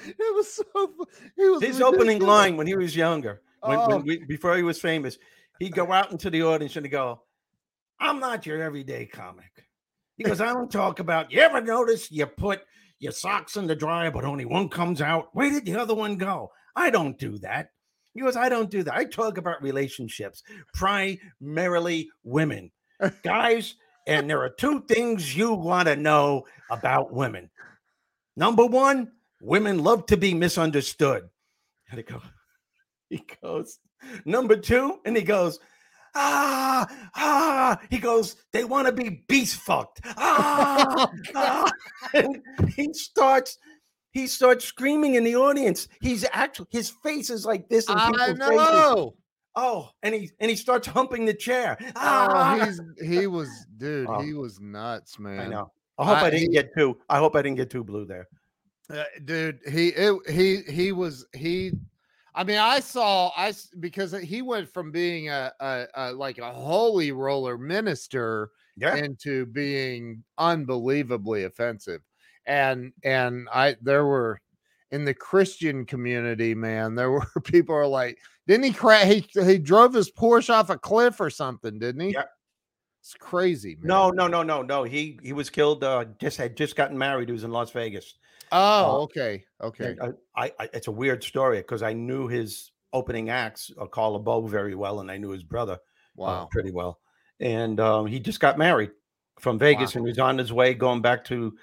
It 0.18 0.34
was 0.34 0.54
so. 0.54 0.64
Was 0.74 1.62
his 1.62 1.76
ridiculous. 1.76 1.80
opening 1.80 2.20
line 2.20 2.56
when 2.56 2.66
he 2.66 2.76
was 2.76 2.94
younger, 2.96 3.42
when, 3.60 3.78
oh. 3.78 3.88
when 3.88 4.04
we, 4.04 4.24
before 4.24 4.56
he 4.56 4.62
was 4.62 4.80
famous, 4.80 5.18
he'd 5.58 5.74
go 5.74 5.92
out 5.92 6.12
into 6.12 6.30
the 6.30 6.42
audience 6.42 6.76
and 6.76 6.86
he'd 6.86 6.90
go, 6.90 7.22
"I'm 7.98 8.20
not 8.20 8.46
your 8.46 8.62
everyday 8.62 9.06
comic." 9.06 9.66
He 10.16 10.24
goes, 10.24 10.40
"I 10.40 10.52
don't 10.52 10.70
talk 10.70 10.98
about. 10.98 11.32
You 11.32 11.40
ever 11.40 11.60
notice 11.60 12.10
you 12.10 12.26
put 12.26 12.62
your 12.98 13.12
socks 13.12 13.56
in 13.56 13.66
the 13.66 13.76
dryer, 13.76 14.10
but 14.10 14.24
only 14.24 14.44
one 14.44 14.68
comes 14.68 15.00
out? 15.00 15.28
Where 15.32 15.50
did 15.50 15.64
the 15.64 15.76
other 15.76 15.94
one 15.94 16.16
go? 16.16 16.50
I 16.76 16.90
don't 16.90 17.18
do 17.18 17.38
that." 17.38 17.70
He 18.14 18.20
goes, 18.20 18.36
"I 18.36 18.48
don't 18.48 18.70
do 18.70 18.82
that. 18.82 18.94
I 18.94 19.04
talk 19.04 19.38
about 19.38 19.62
relationships, 19.62 20.42
primarily 20.74 22.10
women, 22.24 22.70
guys." 23.22 23.76
And 24.06 24.28
there 24.28 24.42
are 24.42 24.50
two 24.50 24.82
things 24.88 25.36
you 25.36 25.52
want 25.52 25.86
to 25.86 25.94
know 25.94 26.44
about 26.70 27.12
women. 27.12 27.50
Number 28.36 28.64
one, 28.64 29.12
Women 29.40 29.82
love 29.82 30.06
to 30.06 30.16
be 30.16 30.34
misunderstood. 30.34 31.28
And 31.90 31.98
he 31.98 32.02
goes, 32.04 32.22
he 33.08 33.22
goes, 33.42 33.78
number 34.24 34.56
two, 34.56 34.98
and 35.04 35.16
he 35.16 35.22
goes, 35.22 35.58
ah, 36.14 36.86
ah, 37.14 37.80
he 37.90 37.98
goes, 37.98 38.36
they 38.52 38.64
want 38.64 38.86
to 38.86 38.92
be 38.92 39.24
beast 39.28 39.60
fucked. 39.60 40.00
Ah, 40.04 41.10
ah. 41.34 41.70
And 42.14 42.42
he 42.76 42.92
starts, 42.92 43.58
he 44.12 44.26
starts 44.26 44.64
screaming 44.64 45.14
in 45.14 45.24
the 45.24 45.36
audience. 45.36 45.88
He's 46.00 46.24
actually 46.32 46.68
his 46.70 46.90
face 47.02 47.30
is 47.30 47.46
like 47.46 47.68
this. 47.68 47.86
I 47.88 48.32
know. 48.32 48.46
Faces. 48.48 49.16
Oh, 49.56 49.90
and 50.02 50.14
he 50.14 50.30
and 50.38 50.48
he 50.48 50.56
starts 50.56 50.86
humping 50.86 51.24
the 51.24 51.34
chair. 51.34 51.76
Oh, 51.80 51.90
Ah! 51.96 52.64
he's 52.64 52.80
he 53.02 53.26
was 53.26 53.48
dude, 53.78 54.06
Oh. 54.08 54.20
he 54.20 54.32
was 54.32 54.60
nuts, 54.60 55.18
man. 55.18 55.40
I 55.40 55.46
know. 55.48 55.72
I 55.98 56.04
hope 56.06 56.18
I- 56.18 56.26
I, 56.26 56.30
didn't 56.30 56.52
get 56.52 56.70
too. 56.76 56.96
I 57.08 57.18
hope 57.18 57.34
I 57.36 57.42
didn't 57.42 57.56
get 57.56 57.68
too 57.68 57.82
blue 57.84 58.04
there. 58.06 58.28
Uh, 58.92 59.04
dude 59.24 59.60
he 59.68 59.88
it, 59.88 60.18
he 60.28 60.62
he 60.72 60.90
was 60.90 61.24
he 61.32 61.70
i 62.34 62.42
mean 62.42 62.58
i 62.58 62.80
saw 62.80 63.30
I 63.36 63.52
because 63.78 64.12
he 64.12 64.42
went 64.42 64.68
from 64.72 64.90
being 64.90 65.28
a, 65.28 65.52
a, 65.60 65.86
a 65.94 66.12
like 66.12 66.38
a 66.38 66.52
holy 66.52 67.12
roller 67.12 67.56
minister 67.56 68.50
Yeah. 68.76 68.96
into 68.96 69.46
being 69.46 70.24
unbelievably 70.38 71.44
offensive 71.44 72.02
and 72.46 72.92
and 73.04 73.48
i 73.52 73.76
there 73.80 74.06
were 74.06 74.40
in 74.90 75.04
the 75.04 75.14
christian 75.14 75.86
community 75.86 76.54
man 76.54 76.96
there 76.96 77.10
were 77.16 77.26
people 77.44 77.74
are 77.76 77.86
like 77.86 78.18
didn't 78.48 78.64
he 78.64 78.72
crash 78.72 79.06
he, 79.06 79.26
he 79.44 79.58
drove 79.58 79.94
his 79.94 80.10
porsche 80.10 80.50
off 80.50 80.70
a 80.70 80.78
cliff 80.78 81.20
or 81.20 81.30
something 81.30 81.78
didn't 81.78 82.00
he 82.00 82.12
Yeah. 82.12 82.24
it's 83.00 83.14
crazy 83.14 83.76
man. 83.76 83.86
No, 83.88 84.10
no, 84.10 84.26
no, 84.26 84.42
no, 84.42 84.62
no. 84.62 84.82
He 84.84 85.18
he 85.22 85.32
was 85.32 85.48
killed. 85.48 85.82
Uh, 85.84 86.04
just 86.18 86.36
had 86.36 86.54
just 86.56 86.76
gotten 86.76 86.98
married. 86.98 87.28
He 87.28 87.32
was 87.32 87.44
in 87.44 87.50
Las 87.50 87.70
Vegas. 87.70 88.14
Oh 88.52 89.02
okay 89.02 89.44
okay 89.60 89.96
I, 90.00 90.44
I, 90.44 90.52
I 90.58 90.68
it's 90.72 90.88
a 90.88 90.92
weird 90.92 91.22
story 91.22 91.58
because 91.58 91.82
I 91.82 91.92
knew 91.92 92.28
his 92.28 92.72
opening 92.92 93.30
acts, 93.30 93.70
uh, 93.80 93.86
Carl 93.86 94.22
LaBove, 94.22 94.48
very 94.48 94.74
well, 94.74 95.00
and 95.00 95.10
I 95.10 95.16
knew 95.16 95.30
his 95.30 95.44
brother 95.44 95.74
uh, 95.74 95.78
wow 96.16 96.48
pretty 96.50 96.70
well. 96.72 96.98
And 97.38 97.80
um, 97.80 98.06
he 98.06 98.20
just 98.20 98.40
got 98.40 98.58
married 98.58 98.90
from 99.38 99.58
Vegas, 99.58 99.94
and 99.94 100.04
he 100.04 100.10
was 100.10 100.18
on 100.18 100.36
his 100.38 100.52
way 100.52 100.74
going 100.74 101.00
back 101.00 101.24
to 101.26 101.56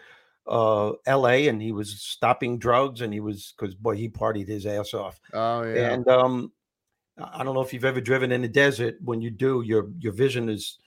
uh, 0.48 0.94
L.A. 1.06 1.48
and 1.50 1.62
he 1.62 1.72
was 1.72 2.02
stopping 2.02 2.58
drugs, 2.58 3.02
and 3.02 3.14
he 3.14 3.20
was 3.20 3.54
because 3.58 3.76
boy, 3.76 3.96
he 3.96 4.10
partied 4.10 4.48
his 4.48 4.66
ass 4.66 4.94
off. 4.94 5.20
oh 5.34 5.64
yeah 5.64 5.92
And 5.92 6.08
um, 6.08 6.52
I 7.18 7.42
I 7.42 7.44
don't 7.44 7.54
know 7.54 7.62
if 7.62 7.74
you've 7.74 7.86
ever 7.86 8.02
driven 8.02 8.32
in 8.32 8.42
the 8.42 8.48
desert. 8.48 8.96
When 9.04 9.22
you 9.22 9.30
do, 9.30 9.62
your 9.62 9.90
your 10.00 10.14
vision 10.14 10.50
is 10.50 10.78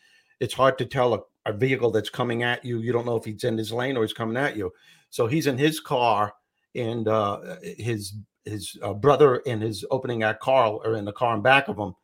it's 0.40 0.54
hard 0.54 0.78
to 0.78 0.86
tell 0.86 1.14
a, 1.14 1.20
a 1.46 1.52
vehicle 1.52 1.90
that's 1.90 2.10
coming 2.10 2.42
at 2.42 2.64
you. 2.64 2.78
You 2.78 2.92
don't 2.92 3.06
know 3.06 3.16
if 3.16 3.24
he's 3.24 3.44
in 3.44 3.58
his 3.58 3.72
lane 3.72 3.96
or 3.96 4.02
he's 4.02 4.14
coming 4.14 4.36
at 4.36 4.56
you. 4.56 4.72
So 5.10 5.26
he's 5.26 5.46
in 5.46 5.58
his 5.58 5.80
car, 5.80 6.32
and 6.74 7.06
uh, 7.08 7.56
his 7.62 8.14
his 8.44 8.76
uh, 8.82 8.94
brother 8.94 9.42
and 9.46 9.60
his 9.62 9.84
opening 9.90 10.22
act 10.22 10.40
Carl 10.40 10.80
are 10.84 10.94
in 10.94 11.04
the 11.04 11.12
car 11.12 11.34
in 11.34 11.42
back 11.42 11.68
of 11.68 11.76
him. 11.76 11.94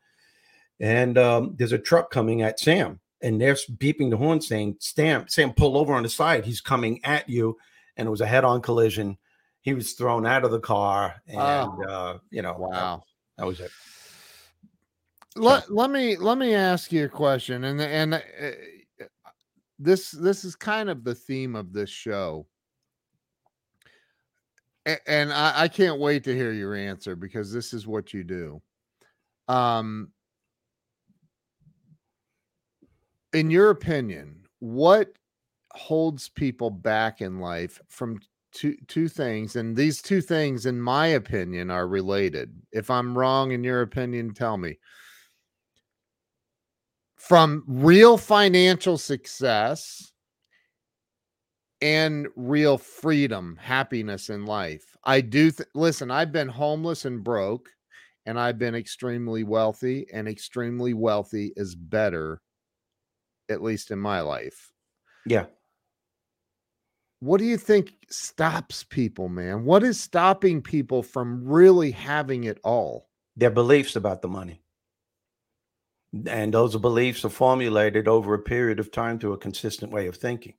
And 0.79 1.17
um, 1.17 1.55
there's 1.57 1.71
a 1.71 1.79
truck 1.79 2.11
coming 2.11 2.43
at 2.43 2.59
Sam, 2.59 2.99
and 3.21 3.41
they're 3.41 3.55
beeping 3.55 4.09
the 4.09 4.17
horn 4.17 4.39
saying, 4.41 4.77
"Sam, 4.79 5.25
Sam, 5.27 5.53
pull 5.53 5.77
over 5.77 5.93
on 5.93 6.03
the 6.03 6.09
side. 6.09 6.45
He's 6.45 6.61
coming 6.61 7.03
at 7.03 7.27
you." 7.27 7.57
And 7.97 8.07
it 8.07 8.11
was 8.11 8.21
a 8.21 8.27
head-on 8.27 8.61
collision. 8.61 9.17
He 9.61 9.73
was 9.73 9.93
thrown 9.93 10.25
out 10.27 10.45
of 10.45 10.51
the 10.51 10.59
car, 10.59 11.15
and 11.27 11.39
Oh. 11.39 11.83
uh, 11.89 12.17
you 12.29 12.41
know, 12.43 12.55
wow 12.57 13.03
that 13.37 13.45
was 13.45 13.59
it. 13.59 13.71
let, 15.35 15.71
let 15.71 15.89
me 15.89 16.15
let 16.17 16.37
me 16.37 16.53
ask 16.55 16.91
you 16.91 17.05
a 17.05 17.09
question 17.09 17.63
and 17.65 17.79
and 17.81 18.13
uh, 18.15 18.19
this 19.79 20.11
this 20.11 20.43
is 20.43 20.55
kind 20.55 20.89
of 20.89 21.03
the 21.03 21.13
theme 21.13 21.55
of 21.55 21.71
this 21.71 21.89
show 21.89 22.45
and 25.05 25.33
I, 25.33 25.63
I 25.63 25.67
can't 25.67 25.99
wait 25.99 26.23
to 26.23 26.35
hear 26.35 26.51
your 26.51 26.75
answer 26.75 27.15
because 27.15 27.51
this 27.51 27.73
is 27.73 27.85
what 27.85 28.13
you 28.13 28.23
do. 28.23 28.61
Um 29.47 30.11
in 33.33 33.51
your 33.51 33.69
opinion 33.69 34.43
what 34.59 35.11
holds 35.73 36.29
people 36.29 36.69
back 36.69 37.21
in 37.21 37.39
life 37.39 37.81
from 37.89 38.19
two 38.53 38.75
two 38.87 39.07
things 39.07 39.55
and 39.57 39.75
these 39.75 40.01
two 40.01 40.21
things 40.21 40.65
in 40.65 40.79
my 40.79 41.07
opinion 41.07 41.69
are 41.69 41.87
related. 41.87 42.53
If 42.71 42.89
i'm 42.89 43.17
wrong 43.17 43.51
in 43.51 43.63
your 43.63 43.81
opinion 43.81 44.33
tell 44.33 44.57
me. 44.57 44.77
From 47.17 47.63
real 47.67 48.17
financial 48.17 48.97
success 48.97 50.13
and 51.81 52.27
real 52.35 52.77
freedom, 52.77 53.57
happiness 53.61 54.29
in 54.29 54.45
life. 54.45 54.97
I 55.03 55.21
do 55.21 55.51
th- 55.51 55.69
listen, 55.75 56.11
I've 56.11 56.31
been 56.31 56.47
homeless 56.47 57.05
and 57.05 57.23
broke, 57.23 57.69
and 58.25 58.39
I've 58.39 58.57
been 58.57 58.75
extremely 58.75 59.43
wealthy, 59.43 60.07
and 60.11 60.27
extremely 60.27 60.93
wealthy 60.93 61.53
is 61.55 61.75
better, 61.75 62.41
at 63.49 63.61
least 63.61 63.91
in 63.91 63.99
my 63.99 64.21
life. 64.21 64.69
Yeah. 65.25 65.45
What 67.19 67.39
do 67.39 67.45
you 67.45 67.57
think 67.57 67.93
stops 68.09 68.83
people, 68.83 69.29
man? 69.29 69.65
What 69.65 69.83
is 69.83 69.99
stopping 69.99 70.61
people 70.61 71.01
from 71.01 71.45
really 71.45 71.91
having 71.91 72.43
it 72.43 72.59
all? 72.63 73.07
their 73.37 73.51
beliefs 73.51 73.95
about 73.95 74.21
the 74.21 74.27
money. 74.27 74.61
And 76.25 76.53
those 76.53 76.75
beliefs 76.75 77.23
are 77.23 77.29
formulated 77.29 78.07
over 78.07 78.33
a 78.33 78.39
period 78.39 78.79
of 78.79 78.91
time 78.91 79.19
through 79.19 79.33
a 79.33 79.37
consistent 79.37 79.91
way 79.91 80.07
of 80.07 80.17
thinking. 80.17 80.55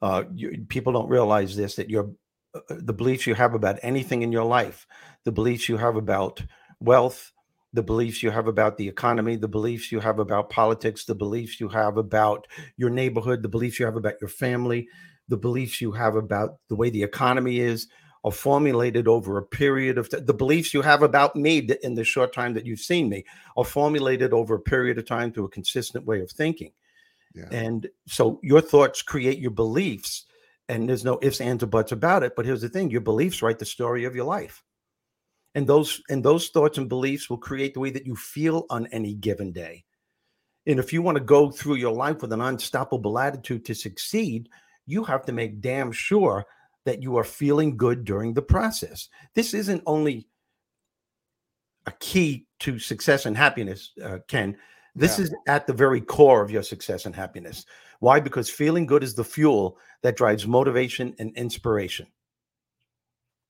Uh, 0.00 0.24
you, 0.34 0.64
people 0.68 0.92
don't 0.92 1.08
realize 1.08 1.56
this 1.56 1.76
that 1.76 1.90
your 1.90 2.10
uh, 2.54 2.60
the 2.68 2.92
beliefs 2.92 3.26
you 3.26 3.34
have 3.34 3.54
about 3.54 3.78
anything 3.82 4.22
in 4.22 4.32
your 4.32 4.44
life, 4.44 4.86
the 5.24 5.32
beliefs 5.32 5.68
you 5.68 5.76
have 5.76 5.96
about 5.96 6.42
wealth, 6.80 7.32
the 7.72 7.82
beliefs 7.82 8.22
you 8.22 8.30
have 8.30 8.46
about 8.46 8.76
the 8.76 8.88
economy, 8.88 9.36
the 9.36 9.48
beliefs 9.48 9.92
you 9.92 10.00
have 10.00 10.18
about 10.18 10.50
politics, 10.50 11.04
the 11.04 11.14
beliefs 11.14 11.60
you 11.60 11.68
have 11.68 11.96
about 11.96 12.46
your 12.76 12.90
neighborhood, 12.90 13.42
the 13.42 13.48
beliefs 13.48 13.78
you 13.78 13.84
have 13.84 13.96
about 13.96 14.14
your 14.20 14.30
family, 14.30 14.88
the 15.28 15.36
beliefs 15.36 15.80
you 15.80 15.92
have 15.92 16.16
about 16.16 16.56
the 16.68 16.76
way 16.76 16.90
the 16.90 17.02
economy 17.02 17.60
is, 17.60 17.88
are 18.24 18.32
formulated 18.32 19.06
over 19.06 19.38
a 19.38 19.42
period 19.42 19.98
of 19.98 20.08
t- 20.08 20.18
the 20.20 20.34
beliefs 20.34 20.74
you 20.74 20.82
have 20.82 21.02
about 21.02 21.36
me 21.36 21.68
in 21.82 21.94
the 21.94 22.04
short 22.04 22.32
time 22.32 22.54
that 22.54 22.66
you've 22.66 22.80
seen 22.80 23.08
me 23.08 23.24
are 23.56 23.64
formulated 23.64 24.32
over 24.32 24.54
a 24.54 24.60
period 24.60 24.98
of 24.98 25.06
time 25.06 25.32
through 25.32 25.44
a 25.44 25.50
consistent 25.50 26.04
way 26.04 26.20
of 26.20 26.30
thinking. 26.30 26.72
Yeah. 27.34 27.48
And 27.50 27.88
so 28.06 28.40
your 28.42 28.60
thoughts 28.60 29.02
create 29.02 29.38
your 29.38 29.50
beliefs, 29.50 30.24
and 30.68 30.88
there's 30.88 31.04
no 31.04 31.18
ifs, 31.22 31.40
ands, 31.40 31.62
or 31.62 31.66
buts 31.66 31.92
about 31.92 32.22
it. 32.22 32.34
But 32.36 32.46
here's 32.46 32.62
the 32.62 32.68
thing: 32.68 32.90
your 32.90 33.00
beliefs 33.00 33.42
write 33.42 33.58
the 33.58 33.64
story 33.64 34.04
of 34.04 34.16
your 34.16 34.24
life, 34.24 34.62
and 35.54 35.66
those 35.66 36.00
and 36.08 36.24
those 36.24 36.48
thoughts 36.48 36.78
and 36.78 36.88
beliefs 36.88 37.28
will 37.28 37.38
create 37.38 37.74
the 37.74 37.80
way 37.80 37.90
that 37.90 38.06
you 38.06 38.16
feel 38.16 38.66
on 38.70 38.86
any 38.88 39.14
given 39.14 39.52
day. 39.52 39.84
And 40.66 40.78
if 40.78 40.92
you 40.92 41.00
want 41.00 41.16
to 41.16 41.24
go 41.24 41.50
through 41.50 41.76
your 41.76 41.94
life 41.94 42.20
with 42.20 42.32
an 42.32 42.42
unstoppable 42.42 43.18
attitude 43.18 43.64
to 43.66 43.74
succeed, 43.74 44.48
you 44.86 45.04
have 45.04 45.24
to 45.26 45.32
make 45.32 45.60
damn 45.60 45.92
sure 45.92 46.44
that 46.84 47.02
you 47.02 47.16
are 47.16 47.24
feeling 47.24 47.76
good 47.76 48.04
during 48.04 48.34
the 48.34 48.42
process. 48.42 49.08
This 49.34 49.54
isn't 49.54 49.82
only 49.86 50.28
a 51.86 51.92
key 52.00 52.46
to 52.60 52.78
success 52.78 53.24
and 53.24 53.36
happiness, 53.36 53.92
uh, 54.02 54.18
Ken. 54.28 54.56
This 54.98 55.18
Yeah. 55.18 55.24
is 55.26 55.34
at 55.46 55.66
the 55.66 55.72
very 55.72 56.00
core 56.00 56.42
of 56.42 56.50
your 56.50 56.62
success 56.62 57.06
and 57.06 57.14
happiness. 57.14 57.64
Why? 58.00 58.20
Because 58.20 58.50
feeling 58.50 58.86
good 58.86 59.02
is 59.02 59.14
the 59.14 59.24
fuel 59.24 59.78
that 60.02 60.16
drives 60.16 60.46
motivation 60.46 61.14
and 61.18 61.36
inspiration. 61.36 62.06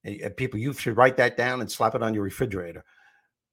And, 0.05 0.37
people, 0.37 0.61
you 0.61 0.73
should 0.73 0.97
write 0.97 1.17
that 1.17 1.37
down 1.37 1.61
and 1.61 1.71
slap 1.71 1.95
it 1.95 2.03
on 2.03 2.15
your 2.15 2.23
refrigerator. 2.23 2.85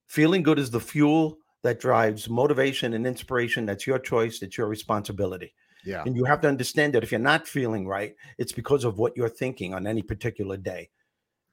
Feeling 0.06 0.42
good 0.42 0.58
is 0.58 0.70
the 0.70 0.80
fuel 0.80 1.38
that 1.62 1.80
drives 1.80 2.28
motivation 2.28 2.92
and 2.94 3.06
inspiration. 3.06 3.66
That's 3.66 3.86
your 3.86 3.98
choice. 3.98 4.42
It's 4.42 4.56
your 4.56 4.68
responsibility. 4.68 5.54
Yeah. 5.84 6.02
And 6.06 6.16
you 6.16 6.24
have 6.24 6.40
to 6.42 6.48
understand 6.48 6.94
that 6.94 7.02
if 7.02 7.10
you're 7.10 7.20
not 7.20 7.46
feeling 7.48 7.86
right, 7.86 8.14
it's 8.38 8.52
because 8.52 8.84
of 8.84 8.98
what 8.98 9.16
you're 9.16 9.28
thinking 9.28 9.74
on 9.74 9.86
any 9.86 10.02
particular 10.02 10.56
day. 10.56 10.90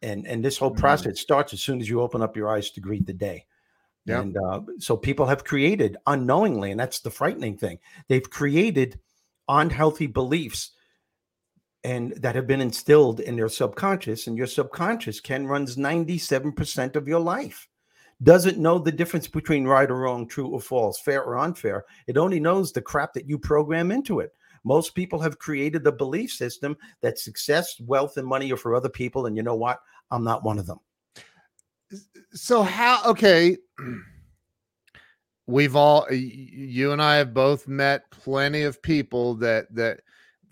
And 0.02 0.28
and 0.28 0.44
this 0.44 0.58
whole 0.58 0.72
Mhm. 0.72 0.78
process 0.80 1.20
starts 1.20 1.54
as 1.54 1.62
soon 1.62 1.80
as 1.80 1.88
you 1.89 2.02
open 2.02 2.22
up 2.22 2.36
your 2.36 2.50
eyes 2.50 2.70
to 2.72 2.82
greet 2.82 3.06
the 3.06 3.14
day. 3.14 3.46
Yep. 4.06 4.22
And 4.22 4.38
uh, 4.38 4.62
so 4.80 4.97
people 4.97 5.26
have 5.26 5.45
created 5.45 5.97
unknowingly, 6.08 6.72
and 6.72 6.80
that's 6.80 6.99
the 6.99 7.10
frightening 7.10 7.58
thing. 7.58 7.80
They've 8.10 8.30
created 8.30 8.99
unhealthy 9.47 10.08
beliefs 10.08 10.72
and 11.84 12.14
that 12.14 12.36
have 12.36 12.47
been 12.47 12.62
instilled 12.62 13.20
in 13.20 13.36
their 13.36 13.49
subconscious. 13.49 14.28
And 14.28 14.38
your 14.38 14.47
subconscious 14.47 15.20
Ken, 15.20 15.45
runs 15.45 15.76
97% 15.76 16.95
of 16.95 17.08
your 17.08 17.20
life. 17.20 17.68
Doesn't 18.22 18.58
know 18.58 18.80
the 18.80 18.91
difference 18.91 19.28
between 19.28 19.66
right 19.66 19.89
or 19.89 19.97
wrong, 19.97 20.28
true 20.28 20.47
or 20.47 20.62
false, 20.62 20.99
fair 20.99 21.24
or 21.24 21.38
unfair. 21.38 21.84
It 22.08 22.18
only 22.18 22.39
knows 22.39 22.72
the 22.72 22.82
crap 22.82 23.14
that 23.14 23.28
you 23.28 23.38
program 23.38 23.91
into 23.91 24.22
it. 24.22 24.34
Most 24.64 24.95
people 24.95 25.20
have 25.20 25.39
created 25.39 25.84
the 25.84 25.91
belief 25.91 26.32
system 26.32 26.78
that 27.01 27.20
success, 27.20 27.78
wealth, 27.82 28.16
and 28.16 28.26
money 28.26 28.51
are 28.54 28.58
for 28.58 28.76
other 28.76 28.88
people. 28.88 29.26
And 29.26 29.36
you 29.36 29.43
know 29.43 29.56
what? 29.56 29.80
I'm 30.10 30.24
not 30.24 30.43
one 30.43 30.58
of 30.58 30.68
them. 30.68 30.80
So 32.34 32.64
how 32.64 33.02
okay. 33.06 33.58
We've 35.46 35.76
all 35.76 36.08
you 36.10 36.94
and 36.94 37.02
i 37.02 37.18
have 37.18 37.34
both 37.34 37.68
met 37.68 38.10
plenty 38.12 38.62
of 38.62 38.82
people 38.82 39.36
that 39.36 39.66
that 39.76 40.00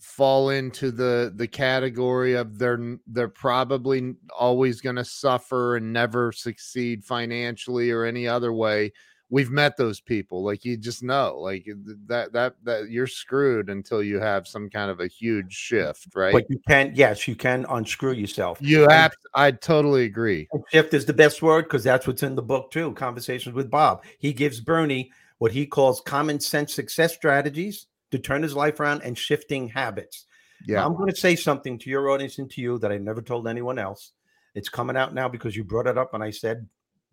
fall 0.01 0.49
into 0.49 0.91
the 0.91 1.31
the 1.35 1.47
category 1.47 2.33
of 2.33 2.57
they're 2.57 2.97
they're 3.07 3.29
probably 3.29 4.15
always 4.37 4.81
going 4.81 4.97
to 4.97 5.05
suffer 5.05 5.77
and 5.77 5.93
never 5.93 6.33
succeed 6.33 7.05
financially 7.05 7.91
or 7.91 8.03
any 8.03 8.27
other 8.27 8.51
way 8.51 8.91
we've 9.31 9.49
met 9.49 9.77
those 9.77 9.99
people. 9.99 10.43
Like 10.43 10.63
you 10.63 10.77
just 10.77 11.01
know, 11.01 11.37
like 11.39 11.67
that 12.05 12.33
that 12.33 12.55
that 12.63 12.89
you're 12.89 13.07
screwed 13.07 13.69
until 13.69 14.03
you 14.03 14.19
have 14.19 14.47
some 14.47 14.69
kind 14.69 14.91
of 14.91 14.99
a 14.99 15.07
huge 15.07 15.53
shift, 15.53 16.09
right? 16.13 16.33
But 16.33 16.49
you 16.49 16.61
can, 16.67 16.91
yes, 16.93 17.27
you 17.27 17.35
can 17.35 17.65
unscrew 17.69 18.11
yourself. 18.11 18.59
You 18.61 18.87
have. 18.87 19.13
I 19.33 19.51
totally 19.51 20.03
agree. 20.03 20.47
Shift 20.69 20.93
is 20.93 21.05
the 21.05 21.13
best 21.13 21.41
word 21.41 21.63
because 21.63 21.83
that's 21.83 22.05
what's 22.05 22.21
in 22.21 22.35
the 22.35 22.43
book 22.43 22.69
too. 22.69 22.93
Conversations 22.93 23.55
with 23.55 23.71
Bob. 23.71 24.03
He 24.19 24.33
gives 24.33 24.59
Bernie 24.59 25.11
what 25.39 25.51
he 25.51 25.65
calls 25.65 26.01
common 26.01 26.39
sense 26.39 26.73
success 26.73 27.15
strategies 27.15 27.87
to 28.11 28.19
turn 28.19 28.43
his 28.43 28.55
life 28.55 28.79
around 28.79 29.01
and 29.01 29.17
shifting 29.17 29.69
habits. 29.69 30.25
Yeah, 30.67 30.77
now, 30.77 30.87
I'm 30.87 30.95
going 30.95 31.09
to 31.09 31.15
say 31.15 31.35
something 31.35 31.79
to 31.79 31.89
your 31.89 32.11
audience 32.11 32.37
and 32.37 32.51
to 32.51 32.61
you 32.61 32.77
that 32.79 32.91
I 32.91 32.97
never 32.99 33.21
told 33.21 33.47
anyone 33.47 33.79
else. 33.79 34.11
It's 34.53 34.69
coming 34.69 34.97
out 34.97 35.15
now 35.15 35.29
because 35.29 35.55
you 35.55 35.63
brought 35.63 35.87
it 35.87 35.97
up, 35.97 36.13
and 36.13 36.21
I 36.21 36.29
said 36.29 36.67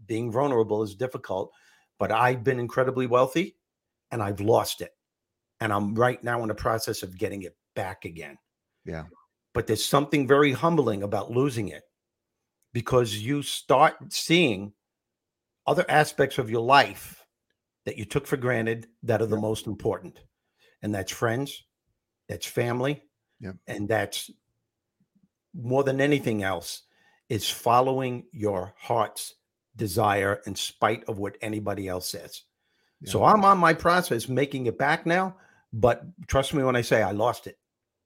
being 0.06 0.30
vulnerable 0.30 0.82
is 0.82 0.94
difficult 0.94 1.52
but 1.99 2.12
I've 2.12 2.44
been 2.44 2.61
incredibly 2.61 3.07
wealthy 3.07 3.57
and 4.11 4.22
I've 4.22 4.40
lost 4.40 4.80
it. 4.80 4.92
And 5.61 5.72
I'm 5.72 5.94
right 5.94 6.22
now 6.22 6.42
in 6.42 6.49
the 6.49 6.55
process 6.55 7.03
of 7.03 7.18
getting 7.18 7.42
it 7.42 7.57
back 7.74 8.05
again. 8.05 8.38
Yeah. 8.84 9.05
But 9.55 9.66
there's 9.66 9.84
something 9.84 10.26
very 10.26 10.53
humbling 10.53 11.03
about 11.03 11.30
losing 11.30 11.68
it 11.68 11.82
because 12.72 13.16
you 13.16 13.42
start 13.42 13.96
seeing 14.11 14.72
other 15.66 15.84
aspects 15.88 16.38
of 16.38 16.51
your 16.51 16.62
life 16.62 17.24
that 17.84 17.96
you 17.99 18.05
took 18.05 18.26
for 18.26 18.36
granted 18.36 18.86
that 19.03 19.20
are 19.20 19.26
the 19.26 19.36
most 19.36 19.66
important. 19.66 20.20
And 20.82 20.94
that's 20.94 21.11
friends, 21.11 21.64
that's 22.28 22.46
family, 22.46 23.03
yeah. 23.40 23.53
and 23.66 23.88
that's 23.88 24.30
more 25.55 25.82
than 25.82 26.01
anything 26.01 26.42
else 26.42 26.82
is 27.28 27.51
following 27.51 28.24
your 28.32 28.74
heart's 28.78 29.34
desire 29.79 30.43
in 30.45 30.55
spite 30.55 31.05
of 31.09 31.18
what 31.18 31.39
anybody 31.41 31.89
else 31.89 32.11
says. 32.11 32.43
Yeah. 33.01 33.12
So 33.12 33.24
I'm 33.24 33.45
on 33.45 33.57
my 33.57 33.72
process 33.72 34.29
making 34.29 34.66
it 34.66 34.76
back 34.76 35.07
now, 35.07 35.37
but 35.72 36.05
trust 36.26 36.53
me 36.53 36.62
when 36.62 36.76
I 36.76 36.83
say 36.83 37.03
I 37.03 37.12
lost 37.12 37.47
it. 37.47 37.57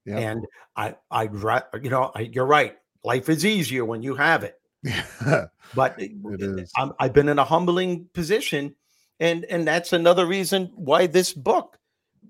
Yeah. 0.04 0.18
And 0.18 0.46
I, 0.76 0.94
I, 1.10 1.22
you 1.24 1.90
know, 1.90 2.12
I, 2.14 2.20
you're 2.20 2.46
right. 2.46 2.76
Life 3.02 3.28
is 3.28 3.44
easier 3.44 3.84
when 3.84 4.02
you 4.02 4.14
have 4.14 4.44
it. 4.44 4.60
but 5.74 5.94
it. 5.98 6.70
I'm, 6.76 6.92
I've 6.98 7.12
been 7.12 7.28
in 7.28 7.38
a 7.38 7.44
humbling 7.44 8.06
position, 8.12 8.74
and 9.20 9.44
and 9.44 9.66
that's 9.66 9.92
another 9.92 10.26
reason 10.26 10.72
why 10.74 11.06
this 11.06 11.32
book, 11.32 11.78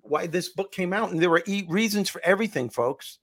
why 0.03 0.27
this 0.27 0.51
book 0.51 0.71
came 0.71 0.93
out. 0.93 1.11
And 1.11 1.21
there 1.21 1.33
are 1.33 1.43
reasons 1.69 2.11
for 2.11 2.21
everything, 2.23 2.69
folks. 2.69 3.19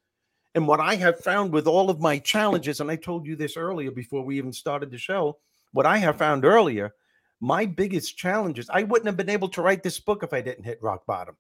And 0.56 0.68
what 0.68 0.80
I 0.80 0.96
have 0.96 1.20
found 1.20 1.52
with 1.52 1.68
all 1.68 1.92
of 1.92 2.00
my 2.00 2.18
challenges, 2.18 2.80
and 2.80 2.90
I 2.90 2.96
told 2.96 3.28
you 3.28 3.36
this 3.36 3.56
earlier 3.56 3.92
before 3.92 4.24
we 4.24 4.38
even 4.38 4.52
started 4.52 4.90
the 4.90 4.98
show, 4.98 5.38
what 5.72 5.86
I 5.86 5.98
have 5.98 6.18
found 6.18 6.46
earlier, 6.46 6.94
my 7.40 7.66
biggest 7.66 8.18
challenges, 8.18 8.70
I 8.70 8.84
wouldn't 8.84 9.08
have 9.08 9.18
been 9.18 9.30
able 9.30 9.50
to 9.50 9.62
write 9.62 9.84
this 9.84 10.00
book 10.00 10.24
if 10.24 10.34
I 10.34 10.42
didn't 10.42 10.66
hit 10.66 10.82
rock 10.82 11.06
bottom. 11.06 11.36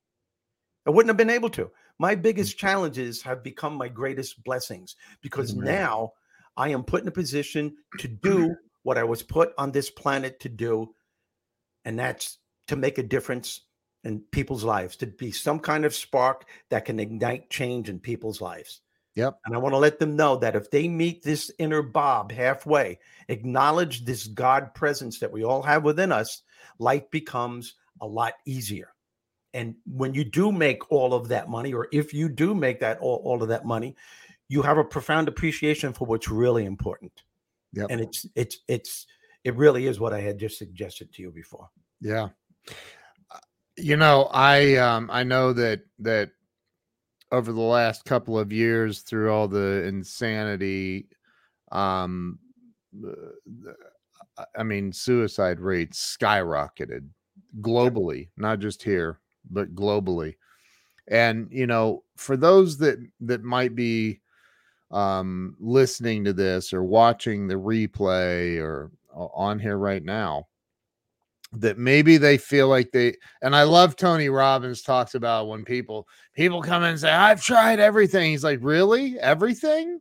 I 0.85 0.91
wouldn't 0.91 1.09
have 1.09 1.17
been 1.17 1.29
able 1.29 1.49
to. 1.51 1.71
My 1.99 2.15
biggest 2.15 2.55
mm. 2.55 2.59
challenges 2.59 3.21
have 3.23 3.43
become 3.43 3.73
my 3.73 3.89
greatest 3.89 4.43
blessings 4.43 4.95
because 5.21 5.53
Amen. 5.53 5.65
now 5.65 6.13
I 6.55 6.69
am 6.69 6.83
put 6.83 7.01
in 7.01 7.07
a 7.07 7.11
position 7.11 7.75
to 7.99 8.07
do 8.07 8.55
what 8.83 8.97
I 8.97 9.03
was 9.03 9.21
put 9.21 9.53
on 9.57 9.71
this 9.71 9.89
planet 9.89 10.39
to 10.41 10.49
do, 10.49 10.95
and 11.85 11.99
that's 11.99 12.37
to 12.67 12.75
make 12.75 12.97
a 12.97 13.03
difference 13.03 13.61
in 14.03 14.21
people's 14.31 14.63
lives, 14.63 14.95
to 14.97 15.07
be 15.07 15.31
some 15.31 15.59
kind 15.59 15.83
of 15.83 15.93
spark 15.93 16.45
that 16.69 16.85
can 16.85 16.99
ignite 16.99 17.49
change 17.49 17.89
in 17.89 17.99
people's 17.99 18.39
lives. 18.39 18.81
Yep. 19.19 19.39
And 19.45 19.53
I 19.53 19.57
want 19.57 19.73
to 19.73 19.77
let 19.77 19.99
them 19.99 20.15
know 20.15 20.37
that 20.37 20.55
if 20.55 20.71
they 20.71 20.87
meet 20.87 21.23
this 21.23 21.51
inner 21.59 21.81
Bob 21.81 22.31
halfway, 22.31 22.99
acknowledge 23.27 24.05
this 24.05 24.27
God 24.27 24.73
presence 24.73 25.19
that 25.19 25.31
we 25.31 25.43
all 25.43 25.61
have 25.61 25.83
within 25.83 26.11
us, 26.13 26.43
life 26.79 27.09
becomes 27.11 27.75
a 27.99 28.07
lot 28.07 28.33
easier. 28.45 28.93
And 29.53 29.75
when 29.85 30.13
you 30.13 30.23
do 30.23 30.51
make 30.51 30.89
all 30.89 31.13
of 31.13 31.27
that 31.29 31.49
money, 31.49 31.73
or 31.73 31.89
if 31.91 32.13
you 32.13 32.29
do 32.29 32.55
make 32.55 32.79
that 32.79 32.99
all, 32.99 33.21
all 33.25 33.43
of 33.43 33.49
that 33.49 33.65
money, 33.65 33.95
you 34.47 34.61
have 34.61 34.77
a 34.77 34.83
profound 34.85 35.27
appreciation 35.27 35.91
for 35.91 36.05
what's 36.05 36.29
really 36.29 36.65
important. 36.65 37.11
Yep. 37.73 37.87
And 37.89 38.01
it's 38.01 38.25
it's 38.35 38.59
it's 38.67 39.05
it 39.43 39.55
really 39.55 39.87
is 39.87 39.99
what 39.99 40.13
I 40.13 40.21
had 40.21 40.39
just 40.39 40.57
suggested 40.57 41.11
to 41.13 41.21
you 41.21 41.31
before. 41.31 41.69
Yeah. 41.99 42.29
Uh, 43.31 43.39
you 43.75 43.97
know, 43.97 44.29
I 44.31 44.75
um 44.75 45.09
I 45.11 45.23
know 45.23 45.51
that 45.53 45.81
that 45.99 46.31
over 47.31 47.51
the 47.51 47.61
last 47.61 48.05
couple 48.05 48.37
of 48.39 48.51
years 48.51 49.01
through 49.01 49.31
all 49.31 49.47
the 49.47 49.83
insanity 49.85 51.07
um 51.71 52.39
i 54.55 54.63
mean 54.63 54.91
suicide 54.91 55.59
rates 55.59 56.17
skyrocketed 56.19 57.07
globally 57.61 58.29
not 58.37 58.59
just 58.59 58.81
here 58.81 59.19
but 59.49 59.73
globally. 59.75 60.35
And 61.07 61.47
you 61.51 61.67
know 61.67 62.03
for 62.17 62.37
those 62.37 62.77
that 62.79 62.99
that 63.21 63.43
might 63.43 63.75
be 63.75 64.21
um 64.91 65.55
listening 65.59 66.23
to 66.25 66.33
this 66.33 66.73
or 66.73 66.83
watching 66.83 67.47
the 67.47 67.55
replay 67.55 68.59
or 68.59 68.91
on 69.13 69.59
here 69.59 69.77
right 69.77 70.03
now 70.03 70.47
that 71.51 71.77
maybe 71.77 72.17
they 72.17 72.37
feel 72.37 72.67
like 72.67 72.91
they 72.91 73.15
and 73.41 73.55
I 73.55 73.63
love 73.63 73.95
Tony 73.95 74.29
Robbins 74.29 74.81
talks 74.81 75.15
about 75.15 75.47
when 75.47 75.65
people 75.65 76.07
people 76.35 76.61
come 76.61 76.83
in 76.83 76.91
and 76.91 76.99
say 76.99 77.11
I've 77.11 77.41
tried 77.41 77.79
everything. 77.79 78.31
He's 78.31 78.43
like 78.43 78.59
really? 78.61 79.19
Everything? 79.19 79.99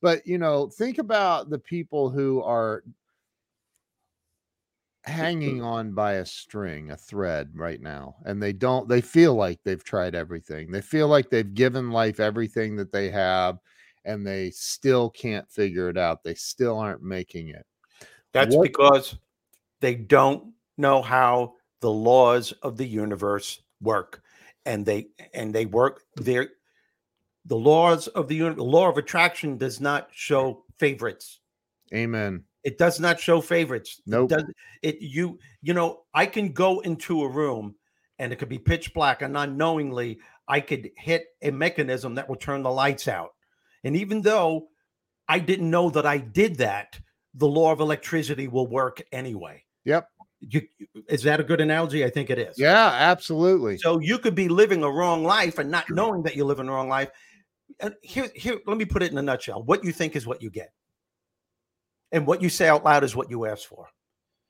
But 0.00 0.26
you 0.26 0.38
know 0.38 0.68
think 0.68 0.98
about 0.98 1.50
the 1.50 1.58
people 1.58 2.10
who 2.10 2.42
are 2.42 2.82
hanging 5.04 5.58
mm-hmm. 5.58 5.66
on 5.66 5.92
by 5.92 6.14
a 6.14 6.26
string 6.26 6.92
a 6.92 6.96
thread 6.96 7.50
right 7.56 7.80
now 7.80 8.14
and 8.24 8.40
they 8.40 8.52
don't 8.52 8.88
they 8.88 9.00
feel 9.00 9.34
like 9.34 9.60
they've 9.64 9.84
tried 9.84 10.14
everything. 10.16 10.72
They 10.72 10.80
feel 10.80 11.06
like 11.06 11.30
they've 11.30 11.54
given 11.54 11.90
life 11.92 12.18
everything 12.18 12.74
that 12.76 12.92
they 12.92 13.08
have 13.10 13.58
and 14.04 14.26
they 14.26 14.50
still 14.50 15.10
can't 15.10 15.48
figure 15.48 15.88
it 15.88 15.96
out. 15.96 16.24
They 16.24 16.34
still 16.34 16.78
aren't 16.78 17.02
making 17.02 17.48
it. 17.50 17.64
That's 18.32 18.56
what, 18.56 18.64
because 18.64 19.16
they 19.80 19.94
don't 19.94 20.52
know 20.76 21.02
how 21.02 21.54
the 21.80 21.90
laws 21.90 22.52
of 22.62 22.76
the 22.76 22.86
universe 22.86 23.60
work 23.80 24.22
and 24.64 24.86
they 24.86 25.08
and 25.34 25.54
they 25.54 25.66
work 25.66 26.02
there. 26.16 26.50
The 27.46 27.56
laws 27.56 28.06
of 28.08 28.28
the 28.28 28.36
universe 28.36 28.56
the 28.56 28.64
law 28.64 28.88
of 28.88 28.96
attraction 28.96 29.58
does 29.58 29.80
not 29.80 30.08
show 30.12 30.64
favorites. 30.78 31.40
Amen. 31.92 32.44
It 32.64 32.78
does 32.78 33.00
not 33.00 33.18
show 33.18 33.40
favorites. 33.40 34.00
Nope. 34.06 34.30
it, 34.30 34.34
does, 34.34 34.44
it 34.82 34.96
you 35.00 35.38
you 35.60 35.74
know 35.74 36.02
i 36.14 36.24
can 36.26 36.52
go 36.52 36.80
into 36.80 37.22
a 37.22 37.28
room 37.28 37.74
and 38.18 38.32
it 38.32 38.36
could 38.36 38.48
be 38.48 38.58
pitch 38.58 38.94
black 38.94 39.22
and 39.22 39.36
unknowingly 39.36 40.20
i 40.46 40.60
could 40.60 40.90
hit 40.96 41.26
a 41.42 41.50
mechanism 41.50 42.14
that 42.14 42.28
will 42.28 42.36
turn 42.36 42.62
the 42.62 42.70
lights 42.70 43.08
out. 43.08 43.30
And 43.84 43.96
even 43.96 44.22
though 44.22 44.68
i 45.28 45.40
didn't 45.40 45.70
know 45.70 45.90
that 45.90 46.06
i 46.06 46.18
did 46.18 46.56
that 46.56 46.98
the 47.34 47.48
law 47.48 47.72
of 47.72 47.80
electricity 47.80 48.46
will 48.46 48.68
work 48.68 49.02
anyway. 49.10 49.64
Yep 49.84 50.08
you, 50.42 50.62
is 51.08 51.22
that 51.22 51.40
a 51.40 51.44
good 51.44 51.60
analogy? 51.60 52.04
I 52.04 52.10
think 52.10 52.30
it 52.30 52.38
is. 52.38 52.58
Yeah, 52.58 52.90
absolutely. 52.92 53.78
So 53.78 53.98
you 54.00 54.18
could 54.18 54.34
be 54.34 54.48
living 54.48 54.82
a 54.82 54.90
wrong 54.90 55.24
life 55.24 55.58
and 55.58 55.70
not 55.70 55.88
knowing 55.88 56.22
that 56.24 56.36
you're 56.36 56.46
living 56.46 56.68
a 56.68 56.72
wrong 56.72 56.88
life. 56.88 57.10
And 57.80 57.94
here, 58.02 58.28
here, 58.34 58.58
let 58.66 58.76
me 58.76 58.84
put 58.84 59.02
it 59.02 59.12
in 59.12 59.18
a 59.18 59.22
nutshell. 59.22 59.62
What 59.62 59.84
you 59.84 59.92
think 59.92 60.16
is 60.16 60.26
what 60.26 60.42
you 60.42 60.50
get. 60.50 60.72
And 62.10 62.26
what 62.26 62.42
you 62.42 62.48
say 62.48 62.68
out 62.68 62.84
loud 62.84 63.04
is 63.04 63.16
what 63.16 63.30
you 63.30 63.46
ask 63.46 63.66
for. 63.66 63.88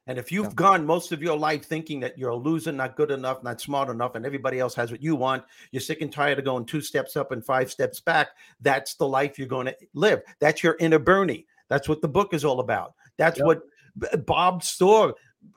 And 0.09 0.18
if 0.18 0.32
you've 0.32 0.47
yeah. 0.47 0.55
gone 0.55 0.84
most 0.84 1.12
of 1.12 1.22
your 1.22 1.38
life 1.38 1.64
thinking 1.64 2.01
that 2.01 2.18
you're 2.18 2.30
a 2.30 2.36
loser, 2.36 2.72
not 2.72 2.97
good 2.97 3.12
enough, 3.12 3.45
not 3.45 3.61
smart 3.61 3.88
enough, 3.88 4.16
and 4.16 4.26
everybody 4.26 4.59
else 4.59 4.74
has 4.74 4.90
what 4.90 5.03
you 5.03 5.14
want, 5.14 5.45
you're 5.70 5.80
sick 5.80 6.01
and 6.01 6.12
tired 6.12 6.40
of 6.40 6.45
going 6.45 6.64
two 6.64 6.80
steps 6.80 7.16
up 7.16 7.30
and 7.30 7.45
five 7.45 7.70
steps 7.70 8.01
back. 8.01 8.30
That's 8.61 8.95
the 8.95 9.07
life 9.07 9.38
you're 9.38 9.47
going 9.47 9.66
to 9.66 9.76
live. 9.95 10.22
That's 10.40 10.64
your 10.64 10.76
inner 10.80 10.99
Bernie. 10.99 11.47
That's 11.68 11.88
what 11.88 12.03
the 12.03 12.09
book 12.09 12.34
is 12.34 12.45
all 12.45 12.59
about. 12.59 12.95
That's 13.16 13.40
what 13.40 13.62
Bob 14.26 14.64
Storr 14.64 15.14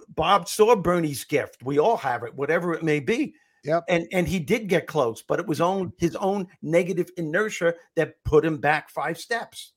Bob 0.10 0.48
saw 0.48 0.76
Bernie's 0.76 1.24
gift. 1.24 1.64
We 1.64 1.80
all 1.80 1.98
have 1.98 2.24
it, 2.24 2.34
whatever 2.34 2.74
it 2.74 2.84
may 2.84 3.00
be. 3.00 3.36
Yep. 3.64 3.86
And 3.90 4.08
and 4.12 4.28
he 4.28 4.40
did 4.40 4.68
get 4.68 4.86
close, 4.86 5.24
but 5.24 5.40
it 5.40 5.48
was 5.48 5.60
on 5.60 5.92
his 5.98 6.16
own 6.18 6.48
negative 6.62 7.10
inertia 7.18 7.74
that 7.96 8.24
put 8.24 8.46
him 8.46 8.58
back 8.58 8.90
five 8.90 9.18
steps. 9.18 9.74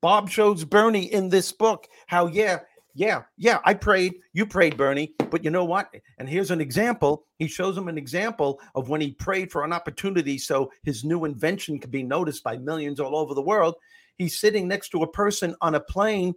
Bob 0.00 0.28
shows 0.28 0.64
Bernie 0.64 1.12
in 1.12 1.28
this 1.28 1.52
book 1.52 1.86
how 2.08 2.26
yeah, 2.26 2.60
yeah, 2.94 3.22
yeah, 3.36 3.60
I 3.64 3.74
prayed, 3.74 4.14
you 4.32 4.44
prayed 4.44 4.76
Bernie, 4.76 5.14
but 5.30 5.44
you 5.44 5.50
know 5.50 5.64
what? 5.64 5.94
And 6.18 6.28
here's 6.28 6.50
an 6.50 6.60
example. 6.60 7.26
He 7.38 7.46
shows 7.46 7.78
him 7.78 7.86
an 7.86 7.96
example 7.96 8.60
of 8.74 8.88
when 8.88 9.00
he 9.00 9.12
prayed 9.12 9.52
for 9.52 9.62
an 9.64 9.72
opportunity 9.72 10.36
so 10.36 10.72
his 10.82 11.04
new 11.04 11.24
invention 11.24 11.78
could 11.78 11.92
be 11.92 12.02
noticed 12.02 12.42
by 12.42 12.56
millions 12.56 12.98
all 12.98 13.16
over 13.16 13.34
the 13.34 13.42
world. 13.42 13.76
He's 14.16 14.40
sitting 14.40 14.66
next 14.66 14.88
to 14.90 15.04
a 15.04 15.10
person 15.12 15.54
on 15.60 15.76
a 15.76 15.80
plane 15.80 16.34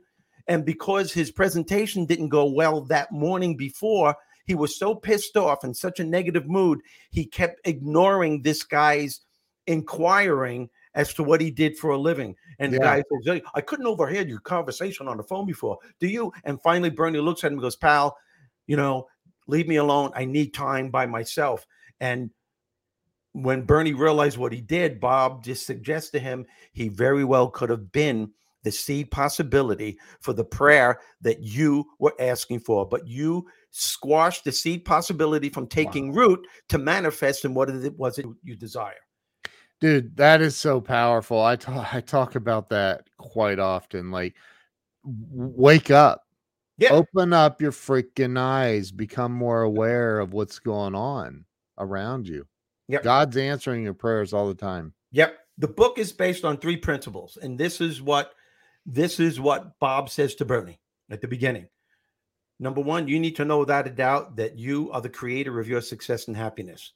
and 0.48 0.66
because 0.66 1.12
his 1.12 1.32
presentation 1.32 2.06
didn't 2.06 2.30
go 2.30 2.46
well 2.46 2.82
that 2.86 3.12
morning 3.12 3.56
before, 3.56 4.16
he 4.46 4.56
was 4.56 4.78
so 4.78 4.96
pissed 4.96 5.38
off 5.38 5.64
in 5.64 5.74
such 5.74 6.00
a 6.00 6.04
negative 6.04 6.48
mood, 6.48 6.82
he 7.12 7.26
kept 7.26 7.62
ignoring 7.66 8.42
this 8.42 8.64
guy's 8.64 9.22
inquiring 9.68 10.70
as 10.94 11.14
to 11.14 11.24
what 11.24 11.40
he 11.42 11.52
did 11.52 11.78
for 11.78 11.92
a 11.92 11.98
living. 11.98 12.36
And 12.60 12.72
yeah. 12.72 12.78
the 12.78 12.84
guy 12.84 13.04
says, 13.26 13.42
I 13.56 13.62
couldn't 13.62 13.88
overhear 13.88 14.24
your 14.24 14.40
conversation 14.40 15.08
on 15.08 15.18
the 15.18 15.24
phone 15.24 15.46
before. 15.46 15.78
Do 16.00 16.08
you? 16.08 16.34
And 16.44 16.62
finally, 16.62 16.90
Bernie 16.90 17.20
looks 17.20 17.44
at 17.44 17.48
him 17.48 17.54
and 17.54 17.62
goes, 17.62 17.76
Pal, 17.76 18.18
you 18.68 18.76
know, 18.76 19.08
leave 19.48 19.68
me 19.68 19.78
alone. 19.78 20.12
I 20.16 20.26
need 20.26 20.54
time 20.54 20.90
by 20.90 21.06
myself. 21.06 21.66
And 22.00 22.32
when 23.34 23.62
Bernie 23.62 23.94
realized 23.94 24.38
what 24.38 24.52
he 24.52 24.62
did, 24.62 25.00
Bob 25.00 25.44
just 25.44 25.66
suggested 25.66 26.18
to 26.18 26.20
him 26.20 26.46
he 26.74 26.90
very 26.90 27.24
well 27.24 27.50
could 27.50 27.70
have 27.70 27.92
been 27.92 28.32
the 28.64 28.72
seed 28.72 29.12
possibility 29.12 29.98
for 30.20 30.34
the 30.34 30.44
prayer 30.44 31.00
that 31.22 31.42
you 31.42 31.86
were 32.00 32.14
asking 32.20 32.60
for, 32.60 32.88
but 32.88 33.08
you 33.08 33.48
squashed 33.72 34.44
the 34.44 34.52
seed 34.52 34.86
possibility 34.86 35.50
from 35.50 35.68
taking 35.68 36.10
wow. 36.10 36.22
root 36.22 36.48
to 36.70 36.78
manifest 36.78 37.46
in 37.46 37.54
what 37.54 37.70
it 37.70 37.98
was 37.98 38.20
it 38.20 38.26
you 38.44 38.56
desire. 38.56 38.94
Dude, 39.80 40.16
that 40.18 40.42
is 40.42 40.56
so 40.56 40.80
powerful. 40.80 41.42
I 41.42 41.56
talk 41.56 41.94
I 41.94 42.02
talk 42.02 42.36
about 42.36 42.70
that 42.70 43.08
quite 43.18 43.60
often. 43.60 44.12
Like 44.12 44.36
wake 45.04 45.90
up. 45.90 46.24
Yeah. 46.78 46.94
Open 46.94 47.34
up 47.34 47.62
your 47.62 47.72
freaking 47.72 48.40
eyes, 48.40 48.92
become 48.92 49.32
more 49.32 49.62
aware 49.62 50.20
of 50.20 50.34
what's 50.34 50.60
going 50.60 50.96
on 50.96 51.46
around 51.78 52.28
you. 52.28 52.48
Yep. 52.88 53.04
God's 53.04 53.38
answering 53.38 53.84
your 53.84 53.94
prayers 53.94 54.34
all 54.34 54.48
the 54.48 54.56
time. 54.56 54.94
Yep. 55.12 55.38
The 55.58 55.68
book 55.68 56.00
is 56.00 56.12
based 56.12 56.44
on 56.44 56.58
three 56.58 56.78
principles, 56.78 57.38
and 57.42 57.58
this 57.58 57.82
is 57.82 58.02
what 58.02 58.34
this 58.86 59.20
is 59.20 59.40
what 59.40 59.80
Bob 59.80 60.10
says 60.10 60.36
to 60.36 60.46
Bernie 60.46 60.80
at 61.10 61.22
the 61.22 61.28
beginning. 61.28 61.68
Number 62.60 62.82
one, 62.82 63.08
you 63.08 63.20
need 63.20 63.36
to 63.38 63.46
know 63.46 63.60
without 63.60 63.88
a 63.88 63.92
doubt 63.92 64.36
that 64.36 64.58
you 64.58 64.92
are 64.92 65.02
the 65.02 65.10
creator 65.10 65.60
of 65.60 65.68
your 65.68 65.82
success 65.82 66.28
and 66.28 66.38
happiness. 66.38 66.94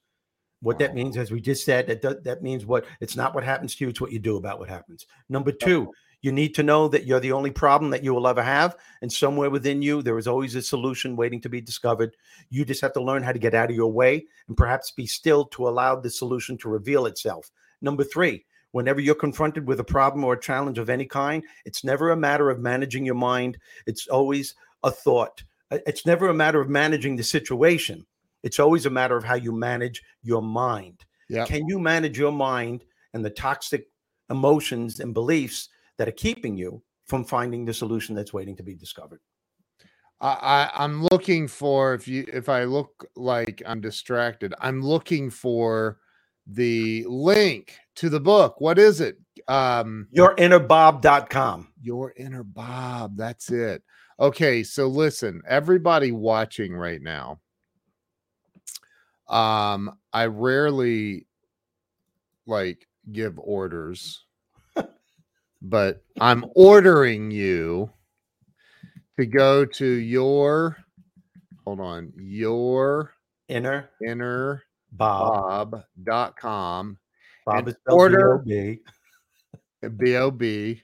What 0.61 0.79
that 0.79 0.95
means, 0.95 1.17
as 1.17 1.31
we 1.31 1.41
just 1.41 1.65
said, 1.65 1.87
that 1.87 2.23
that 2.23 2.41
means 2.41 2.65
what 2.65 2.85
it's 2.99 3.15
not 3.15 3.35
what 3.35 3.43
happens 3.43 3.75
to 3.75 3.83
you; 3.83 3.89
it's 3.89 4.01
what 4.01 4.11
you 4.11 4.19
do 4.19 4.37
about 4.37 4.59
what 4.59 4.69
happens. 4.69 5.05
Number 5.27 5.51
two, 5.51 5.91
you 6.21 6.31
need 6.31 6.55
to 6.55 6.63
know 6.63 6.87
that 6.87 7.05
you're 7.05 7.19
the 7.19 7.33
only 7.33 7.51
problem 7.51 7.91
that 7.91 8.03
you 8.03 8.13
will 8.13 8.27
ever 8.27 8.41
have, 8.41 8.75
and 9.01 9.11
somewhere 9.11 9.49
within 9.49 9.81
you 9.81 10.01
there 10.01 10.17
is 10.17 10.27
always 10.27 10.55
a 10.55 10.61
solution 10.61 11.15
waiting 11.15 11.41
to 11.41 11.49
be 11.49 11.61
discovered. 11.61 12.15
You 12.49 12.65
just 12.65 12.81
have 12.81 12.93
to 12.93 13.03
learn 13.03 13.21
how 13.21 13.31
to 13.31 13.39
get 13.39 13.53
out 13.53 13.69
of 13.69 13.75
your 13.75 13.91
way 13.91 14.25
and 14.47 14.57
perhaps 14.57 14.91
be 14.91 15.05
still 15.05 15.45
to 15.45 15.67
allow 15.67 15.95
the 15.95 16.09
solution 16.09 16.57
to 16.59 16.69
reveal 16.69 17.05
itself. 17.05 17.51
Number 17.81 18.03
three, 18.03 18.45
whenever 18.75 18.99
you're 18.99 19.15
confronted 19.15 19.65
with 19.65 19.79
a 19.79 19.85
problem 19.85 20.25
or 20.25 20.33
a 20.33 20.39
challenge 20.39 20.77
of 20.77 20.89
any 20.89 21.05
kind, 21.05 21.41
it's 21.63 21.85
never 21.85 22.11
a 22.11 22.17
matter 22.17 22.49
of 22.49 22.59
managing 22.59 23.05
your 23.05 23.15
mind. 23.15 23.57
It's 23.87 24.05
always 24.07 24.53
a 24.83 24.91
thought. 24.91 25.41
It's 25.71 26.05
never 26.05 26.27
a 26.27 26.33
matter 26.33 26.59
of 26.59 26.67
managing 26.67 27.15
the 27.15 27.23
situation. 27.23 28.05
It's 28.43 28.59
always 28.59 28.85
a 28.85 28.89
matter 28.89 29.15
of 29.15 29.23
how 29.23 29.35
you 29.35 29.53
manage 29.53 30.03
your 30.23 30.41
mind. 30.41 31.05
Yep. 31.29 31.47
Can 31.47 31.69
you 31.69 31.79
manage 31.79 32.19
your 32.19 32.33
mind 32.33 32.83
and 33.13 33.23
the 33.23 33.29
toxic 33.29 33.87
emotions 34.29 34.99
and 34.99 35.13
beliefs 35.13 35.69
that 35.97 36.09
are 36.09 36.19
keeping 36.25 36.57
you 36.57 36.83
from 37.05 37.23
finding 37.23 37.63
the 37.63 37.73
solution 37.73 38.13
that's 38.13 38.33
waiting 38.33 38.57
to 38.57 38.63
be 38.63 38.75
discovered? 38.75 39.21
I, 40.19 40.69
I'm 40.73 41.07
looking 41.13 41.47
for 41.47 41.93
if 41.93 42.09
you 42.09 42.25
if 42.27 42.49
I 42.49 42.65
look 42.65 43.09
like 43.15 43.63
I'm 43.65 43.79
distracted, 43.79 44.53
I'm 44.59 44.81
looking 44.81 45.29
for 45.29 45.99
the 46.47 47.05
link 47.07 47.75
to 47.95 48.09
the 48.09 48.19
book. 48.19 48.59
What 48.59 48.79
is 48.79 49.01
it? 49.01 49.17
Um 49.47 50.07
yourinnerbob.com. 50.15 51.69
Your 51.81 52.13
inner 52.17 52.43
Bob. 52.43 53.17
That's 53.17 53.51
it. 53.51 53.83
Okay, 54.19 54.63
so 54.63 54.87
listen, 54.87 55.41
everybody 55.47 56.13
watching 56.13 56.73
right 56.73 57.01
now, 57.01 57.41
um, 59.27 59.97
I 60.13 60.27
rarely 60.27 61.27
like 62.47 62.87
give 63.11 63.37
orders, 63.37 64.23
but 65.61 66.03
I'm 66.21 66.45
ordering 66.55 67.29
you 67.29 67.89
to 69.17 69.25
go 69.25 69.65
to 69.65 69.85
your 69.85 70.77
hold 71.65 71.79
on, 71.79 72.13
your 72.15 73.13
inner 73.47 73.89
inner 74.05 74.63
bob.com 74.97 76.97
Bob 77.45 77.67
is 77.67 77.75
order 77.87 78.43
B 79.97 80.15
O 80.15 80.31
B. 80.31 80.81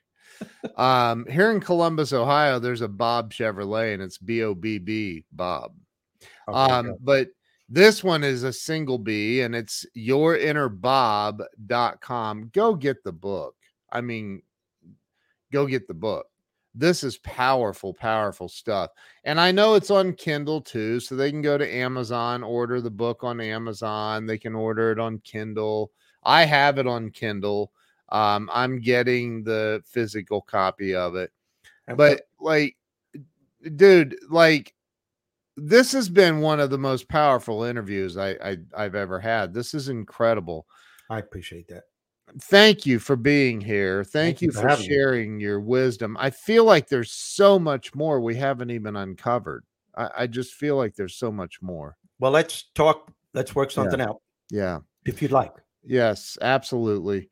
Um, 0.76 1.26
here 1.28 1.52
in 1.52 1.60
Columbus, 1.60 2.14
Ohio, 2.14 2.60
there's 2.60 2.82
a 2.82 2.88
Bobb 2.88 3.34
Chevrolet 3.34 3.94
and 3.94 4.02
it's 4.02 4.18
B 4.18 4.44
O 4.44 4.56
B 4.56 4.78
B 4.78 5.26
Bob. 5.32 5.74
Okay, 6.48 6.58
um, 6.58 6.96
but 7.00 7.28
this 7.70 8.04
one 8.04 8.24
is 8.24 8.44
a 8.44 8.54
single 8.54 8.98
B 8.98 9.42
and 9.42 9.54
it's 9.56 9.86
yourinnerbob.com. 9.98 12.50
Go 12.54 12.76
get 12.76 13.04
the 13.04 13.12
book. 13.12 13.56
I 13.92 14.02
mean, 14.02 14.42
go 15.52 15.66
get 15.66 15.88
the 15.88 15.94
book. 15.94 16.28
This 16.74 17.04
is 17.04 17.18
powerful, 17.18 17.94
powerful 17.94 18.48
stuff. 18.48 18.92
And 19.24 19.40
I 19.40 19.52
know 19.52 19.76
it's 19.76 19.92
on 19.92 20.14
Kindle 20.14 20.62
too. 20.62 21.00
So 21.00 21.16
they 21.16 21.30
can 21.30 21.42
go 21.42 21.58
to 21.58 21.74
Amazon, 21.74 22.44
order 22.44 22.80
the 22.80 22.90
book 22.90 23.24
on 23.24 23.42
Amazon. 23.42 24.26
They 24.26 24.38
can 24.38 24.56
order 24.56 24.92
it 24.92 25.00
on 25.00 25.20
Kindle. 25.20 25.92
I 26.24 26.46
have 26.46 26.78
it 26.78 26.88
on 26.88 27.10
Kindle. 27.12 27.72
Um, 28.10 28.50
I'm 28.54 28.80
getting 28.80 29.44
the 29.44 29.82
physical 29.86 30.42
copy 30.42 30.96
of 30.96 31.16
it. 31.16 31.32
But 31.96 32.22
like, 32.40 32.78
dude, 33.76 34.18
like 34.30 34.74
this 35.58 35.92
has 35.92 36.10
been 36.10 36.40
one 36.40 36.60
of 36.60 36.70
the 36.70 36.78
most 36.78 37.08
powerful 37.08 37.64
interviews 37.64 38.18
I, 38.18 38.32
I 38.32 38.58
I've 38.76 38.96
ever 38.96 39.20
had. 39.20 39.54
This 39.54 39.74
is 39.74 39.90
incredible. 39.90 40.66
I 41.10 41.20
appreciate 41.20 41.68
that. 41.68 41.84
Thank 42.40 42.86
you 42.86 43.00
for 43.00 43.16
being 43.16 43.60
here. 43.62 44.04
Thank, 44.04 44.40
Thank 44.40 44.42
you 44.42 44.52
for, 44.52 44.70
for 44.70 44.82
sharing 44.82 45.38
me. 45.38 45.44
your 45.44 45.60
wisdom. 45.60 46.16
I 46.20 46.30
feel 46.30 46.66
like 46.66 46.88
there's 46.88 47.12
so 47.12 47.60
much 47.60 47.94
more 47.94 48.20
we 48.22 48.36
haven't 48.36 48.72
even 48.72 48.96
uncovered. 48.96 49.66
I, 49.96 50.10
I, 50.20 50.28
just 50.28 50.54
feel 50.54 50.78
like 50.78 50.96
there's 50.96 51.16
so 51.16 51.32
much 51.32 51.62
more. 51.62 51.98
Well, 52.20 52.32
let's 52.32 52.66
talk. 52.76 53.12
Let's 53.34 53.54
work 53.56 53.72
something 53.72 54.00
yeah. 54.00 54.08
out. 54.08 54.22
Yeah. 54.50 54.80
If 55.06 55.22
you'd 55.22 55.32
like. 55.32 55.54
Yes, 55.84 56.38
absolutely. 56.42 57.30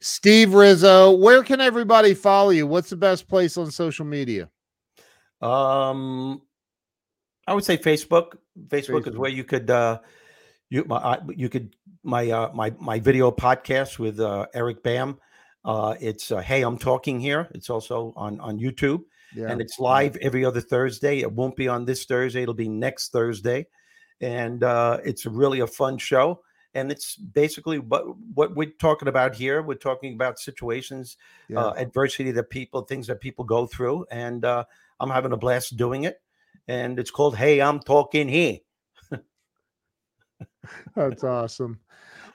Steve 0.00 0.54
Rizzo, 0.54 1.12
where 1.12 1.44
can 1.44 1.60
everybody 1.60 2.14
follow 2.14 2.50
you? 2.50 2.66
What's 2.66 2.90
the 2.90 2.96
best 2.96 3.28
place 3.28 3.56
on 3.56 3.70
social 3.70 4.04
media? 4.04 4.48
Um, 5.40 6.42
I 7.46 7.54
would 7.54 7.64
say 7.64 7.76
Facebook. 7.76 8.36
Facebook, 8.66 9.04
Facebook. 9.04 9.08
is 9.08 9.16
where 9.16 9.30
you 9.30 9.44
could 9.44 9.70
uh, 9.70 10.00
you 10.70 10.84
my 10.84 11.18
you 11.28 11.48
could 11.48 11.74
my 12.02 12.30
uh, 12.30 12.50
my 12.54 12.72
my 12.78 12.98
video 12.98 13.30
podcast 13.30 13.98
with 13.98 14.20
uh, 14.20 14.46
Eric 14.54 14.82
Bam. 14.82 15.18
Uh, 15.64 15.94
it's 16.00 16.32
uh, 16.32 16.40
hey, 16.40 16.62
I'm 16.62 16.78
talking 16.78 17.20
here. 17.20 17.48
It's 17.52 17.70
also 17.70 18.12
on 18.16 18.40
on 18.40 18.58
YouTube, 18.58 19.02
yeah. 19.34 19.48
and 19.48 19.60
it's 19.60 19.78
live 19.78 20.16
every 20.16 20.44
other 20.44 20.60
Thursday. 20.60 21.20
It 21.20 21.32
won't 21.32 21.56
be 21.56 21.68
on 21.68 21.84
this 21.84 22.04
Thursday. 22.04 22.42
It'll 22.42 22.54
be 22.54 22.68
next 22.68 23.12
Thursday, 23.12 23.66
and 24.20 24.62
uh, 24.64 24.98
it's 25.04 25.26
really 25.26 25.60
a 25.60 25.66
fun 25.66 25.98
show. 25.98 26.40
And 26.74 26.90
it's 26.90 27.16
basically 27.16 27.78
what 27.78 28.04
what 28.34 28.56
we're 28.56 28.72
talking 28.78 29.08
about 29.08 29.34
here. 29.34 29.62
We're 29.62 29.74
talking 29.74 30.14
about 30.14 30.38
situations, 30.38 31.16
yeah. 31.48 31.60
uh, 31.60 31.74
adversity 31.76 32.30
that 32.32 32.50
people, 32.50 32.82
things 32.82 33.06
that 33.08 33.20
people 33.20 33.44
go 33.44 33.66
through, 33.66 34.06
and 34.10 34.44
uh, 34.44 34.64
I'm 34.98 35.10
having 35.10 35.32
a 35.32 35.36
blast 35.36 35.76
doing 35.76 36.04
it 36.04 36.20
and 36.68 36.98
it's 36.98 37.10
called 37.10 37.36
Hey, 37.36 37.60
I'm 37.60 37.80
Talking 37.80 38.28
Here. 38.28 38.58
That's 40.94 41.24
awesome. 41.24 41.78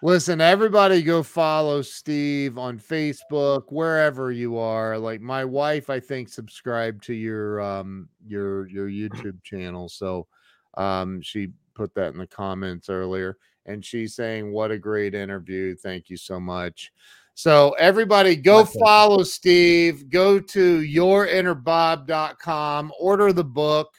Listen, 0.04 0.42
everybody 0.42 1.02
go 1.02 1.24
follow 1.24 1.82
Steve 1.82 2.60
on 2.60 2.78
Facebook, 2.78 3.64
wherever 3.70 4.32
you 4.32 4.58
are. 4.58 4.98
Like 4.98 5.22
my 5.22 5.44
wife, 5.44 5.90
I 5.90 6.00
think, 6.00 6.30
subscribed 6.30 7.04
to 7.06 7.14
your 7.14 7.60
um 7.62 8.10
your 8.26 8.68
your 8.68 8.90
YouTube 8.90 9.42
channel. 9.44 9.90
So 9.90 10.28
um 10.76 11.22
she 11.22 11.50
put 11.74 11.94
that 11.96 12.14
in 12.14 12.20
the 12.20 12.28
comments 12.28 12.90
earlier. 12.90 13.38
And 13.66 13.84
she's 13.84 14.16
saying, 14.16 14.52
What 14.52 14.72
a 14.72 14.78
great 14.78 15.16
interview. 15.16 15.76
Thank 15.76 16.10
you 16.10 16.18
so 16.18 16.40
much. 16.40 16.92
So 17.34 17.76
everybody 17.80 18.36
go 18.36 18.66
follow 18.66 19.24
Steve. 19.24 20.10
Go 20.10 20.40
to 20.40 20.82
yourinnerbob.com, 20.82 22.92
order 23.00 23.34
the 23.34 23.44
book 23.44 23.96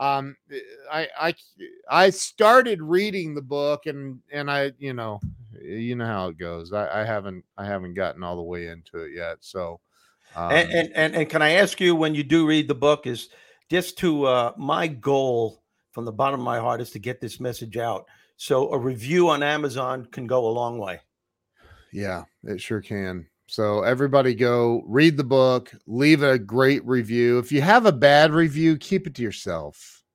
um 0.00 0.34
I 0.90 1.08
I 1.20 1.34
I 1.88 2.10
started 2.10 2.82
reading 2.82 3.34
the 3.34 3.42
book 3.42 3.86
and 3.86 4.18
and 4.32 4.50
I 4.50 4.72
you 4.78 4.94
know 4.94 5.20
you 5.62 5.94
know 5.94 6.06
how 6.06 6.28
it 6.28 6.38
goes. 6.38 6.72
I, 6.72 7.02
I 7.02 7.04
haven't 7.04 7.44
I 7.58 7.66
haven't 7.66 7.94
gotten 7.94 8.24
all 8.24 8.36
the 8.36 8.42
way 8.42 8.68
into 8.68 9.00
it 9.04 9.12
yet. 9.14 9.36
So 9.40 9.78
um, 10.34 10.50
and, 10.52 10.70
and, 10.70 10.92
and 10.94 11.14
and 11.14 11.28
can 11.28 11.42
I 11.42 11.50
ask 11.52 11.80
you 11.80 11.94
when 11.94 12.14
you 12.14 12.24
do 12.24 12.46
read 12.46 12.66
the 12.66 12.74
book 12.74 13.06
is 13.06 13.28
just 13.68 13.98
to 13.98 14.24
uh 14.24 14.52
my 14.56 14.86
goal 14.86 15.62
from 15.92 16.06
the 16.06 16.12
bottom 16.12 16.40
of 16.40 16.44
my 16.44 16.58
heart 16.58 16.80
is 16.80 16.90
to 16.92 16.98
get 16.98 17.20
this 17.20 17.38
message 17.38 17.76
out. 17.76 18.06
So 18.36 18.72
a 18.72 18.78
review 18.78 19.28
on 19.28 19.42
Amazon 19.42 20.06
can 20.06 20.26
go 20.26 20.48
a 20.48 20.50
long 20.50 20.78
way. 20.78 21.00
Yeah, 21.92 22.24
it 22.44 22.60
sure 22.60 22.80
can. 22.80 23.26
So 23.50 23.82
everybody 23.82 24.36
go 24.36 24.84
read 24.86 25.16
the 25.16 25.24
book, 25.24 25.72
leave 25.88 26.22
a 26.22 26.38
great 26.38 26.86
review. 26.86 27.40
If 27.40 27.50
you 27.50 27.60
have 27.62 27.84
a 27.84 27.90
bad 27.90 28.30
review, 28.30 28.76
keep 28.76 29.08
it 29.08 29.16
to 29.16 29.22
yourself. 29.22 29.96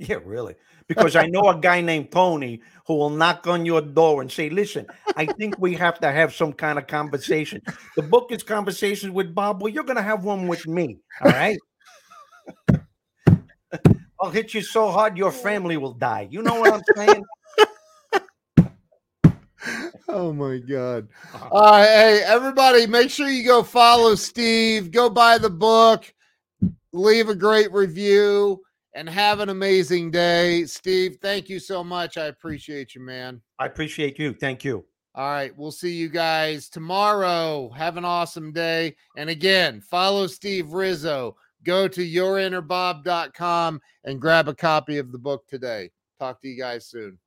Yeah, 0.00 0.18
really. 0.24 0.54
Because 0.86 1.16
I 1.16 1.26
know 1.26 1.48
a 1.48 1.58
guy 1.58 1.80
named 1.80 2.12
Tony 2.12 2.60
who 2.86 2.94
will 2.94 3.10
knock 3.10 3.48
on 3.48 3.66
your 3.66 3.80
door 3.80 4.22
and 4.22 4.30
say, 4.30 4.48
Listen, 4.48 4.86
I 5.16 5.26
think 5.26 5.58
we 5.58 5.74
have 5.74 5.98
to 5.98 6.12
have 6.12 6.32
some 6.32 6.52
kind 6.52 6.78
of 6.78 6.86
conversation. 6.86 7.60
The 7.96 8.02
book 8.02 8.30
is 8.30 8.44
Conversations 8.44 9.12
with 9.12 9.34
Bob. 9.34 9.60
Well, 9.60 9.72
you're 9.72 9.82
going 9.82 9.96
to 9.96 10.02
have 10.02 10.22
one 10.22 10.46
with 10.46 10.68
me. 10.68 10.98
All 11.20 11.32
right. 11.32 11.58
I'll 14.20 14.30
hit 14.30 14.54
you 14.54 14.62
so 14.62 14.88
hard 14.92 15.18
your 15.18 15.32
family 15.32 15.76
will 15.78 15.94
die. 15.94 16.28
You 16.30 16.42
know 16.42 16.60
what 16.60 16.74
I'm 16.74 16.82
saying? 16.94 17.24
Oh 20.08 20.32
my 20.32 20.58
god. 20.58 21.08
Uh, 21.50 21.82
hey, 21.82 22.22
everybody, 22.26 22.86
make 22.86 23.10
sure 23.10 23.28
you 23.28 23.44
go 23.44 23.62
follow 23.62 24.14
Steve, 24.14 24.90
go 24.90 25.08
buy 25.08 25.38
the 25.38 25.48
book, 25.48 26.12
leave 26.92 27.28
a 27.28 27.34
great 27.34 27.72
review, 27.72 28.60
and 28.94 29.08
have 29.08 29.40
an 29.40 29.48
amazing 29.48 30.10
day. 30.10 30.64
Steve, 30.64 31.18
thank 31.22 31.48
you 31.48 31.58
so 31.58 31.82
much. 31.82 32.18
I 32.18 32.26
appreciate 32.26 32.94
you, 32.94 33.00
man. 33.00 33.40
I 33.58 33.66
appreciate 33.66 34.18
you. 34.18 34.34
Thank 34.34 34.64
you. 34.64 34.84
All 35.14 35.30
right, 35.30 35.56
we'll 35.56 35.72
see 35.72 35.92
you 35.92 36.08
guys 36.08 36.68
tomorrow. 36.68 37.70
Have 37.70 37.96
an 37.96 38.04
awesome 38.04 38.52
day. 38.52 38.94
And 39.16 39.30
again, 39.30 39.80
follow 39.80 40.26
Steve 40.26 40.72
Rizzo. 40.72 41.36
Go 41.64 41.88
to 41.88 42.00
yourinnerbob.com 42.00 43.80
and 44.04 44.20
grab 44.20 44.48
a 44.48 44.54
copy 44.54 44.98
of 44.98 45.10
the 45.10 45.18
book 45.18 45.46
today. 45.48 45.90
Talk 46.20 46.40
to 46.42 46.48
you 46.48 46.60
guys 46.60 46.86
soon. 46.86 47.18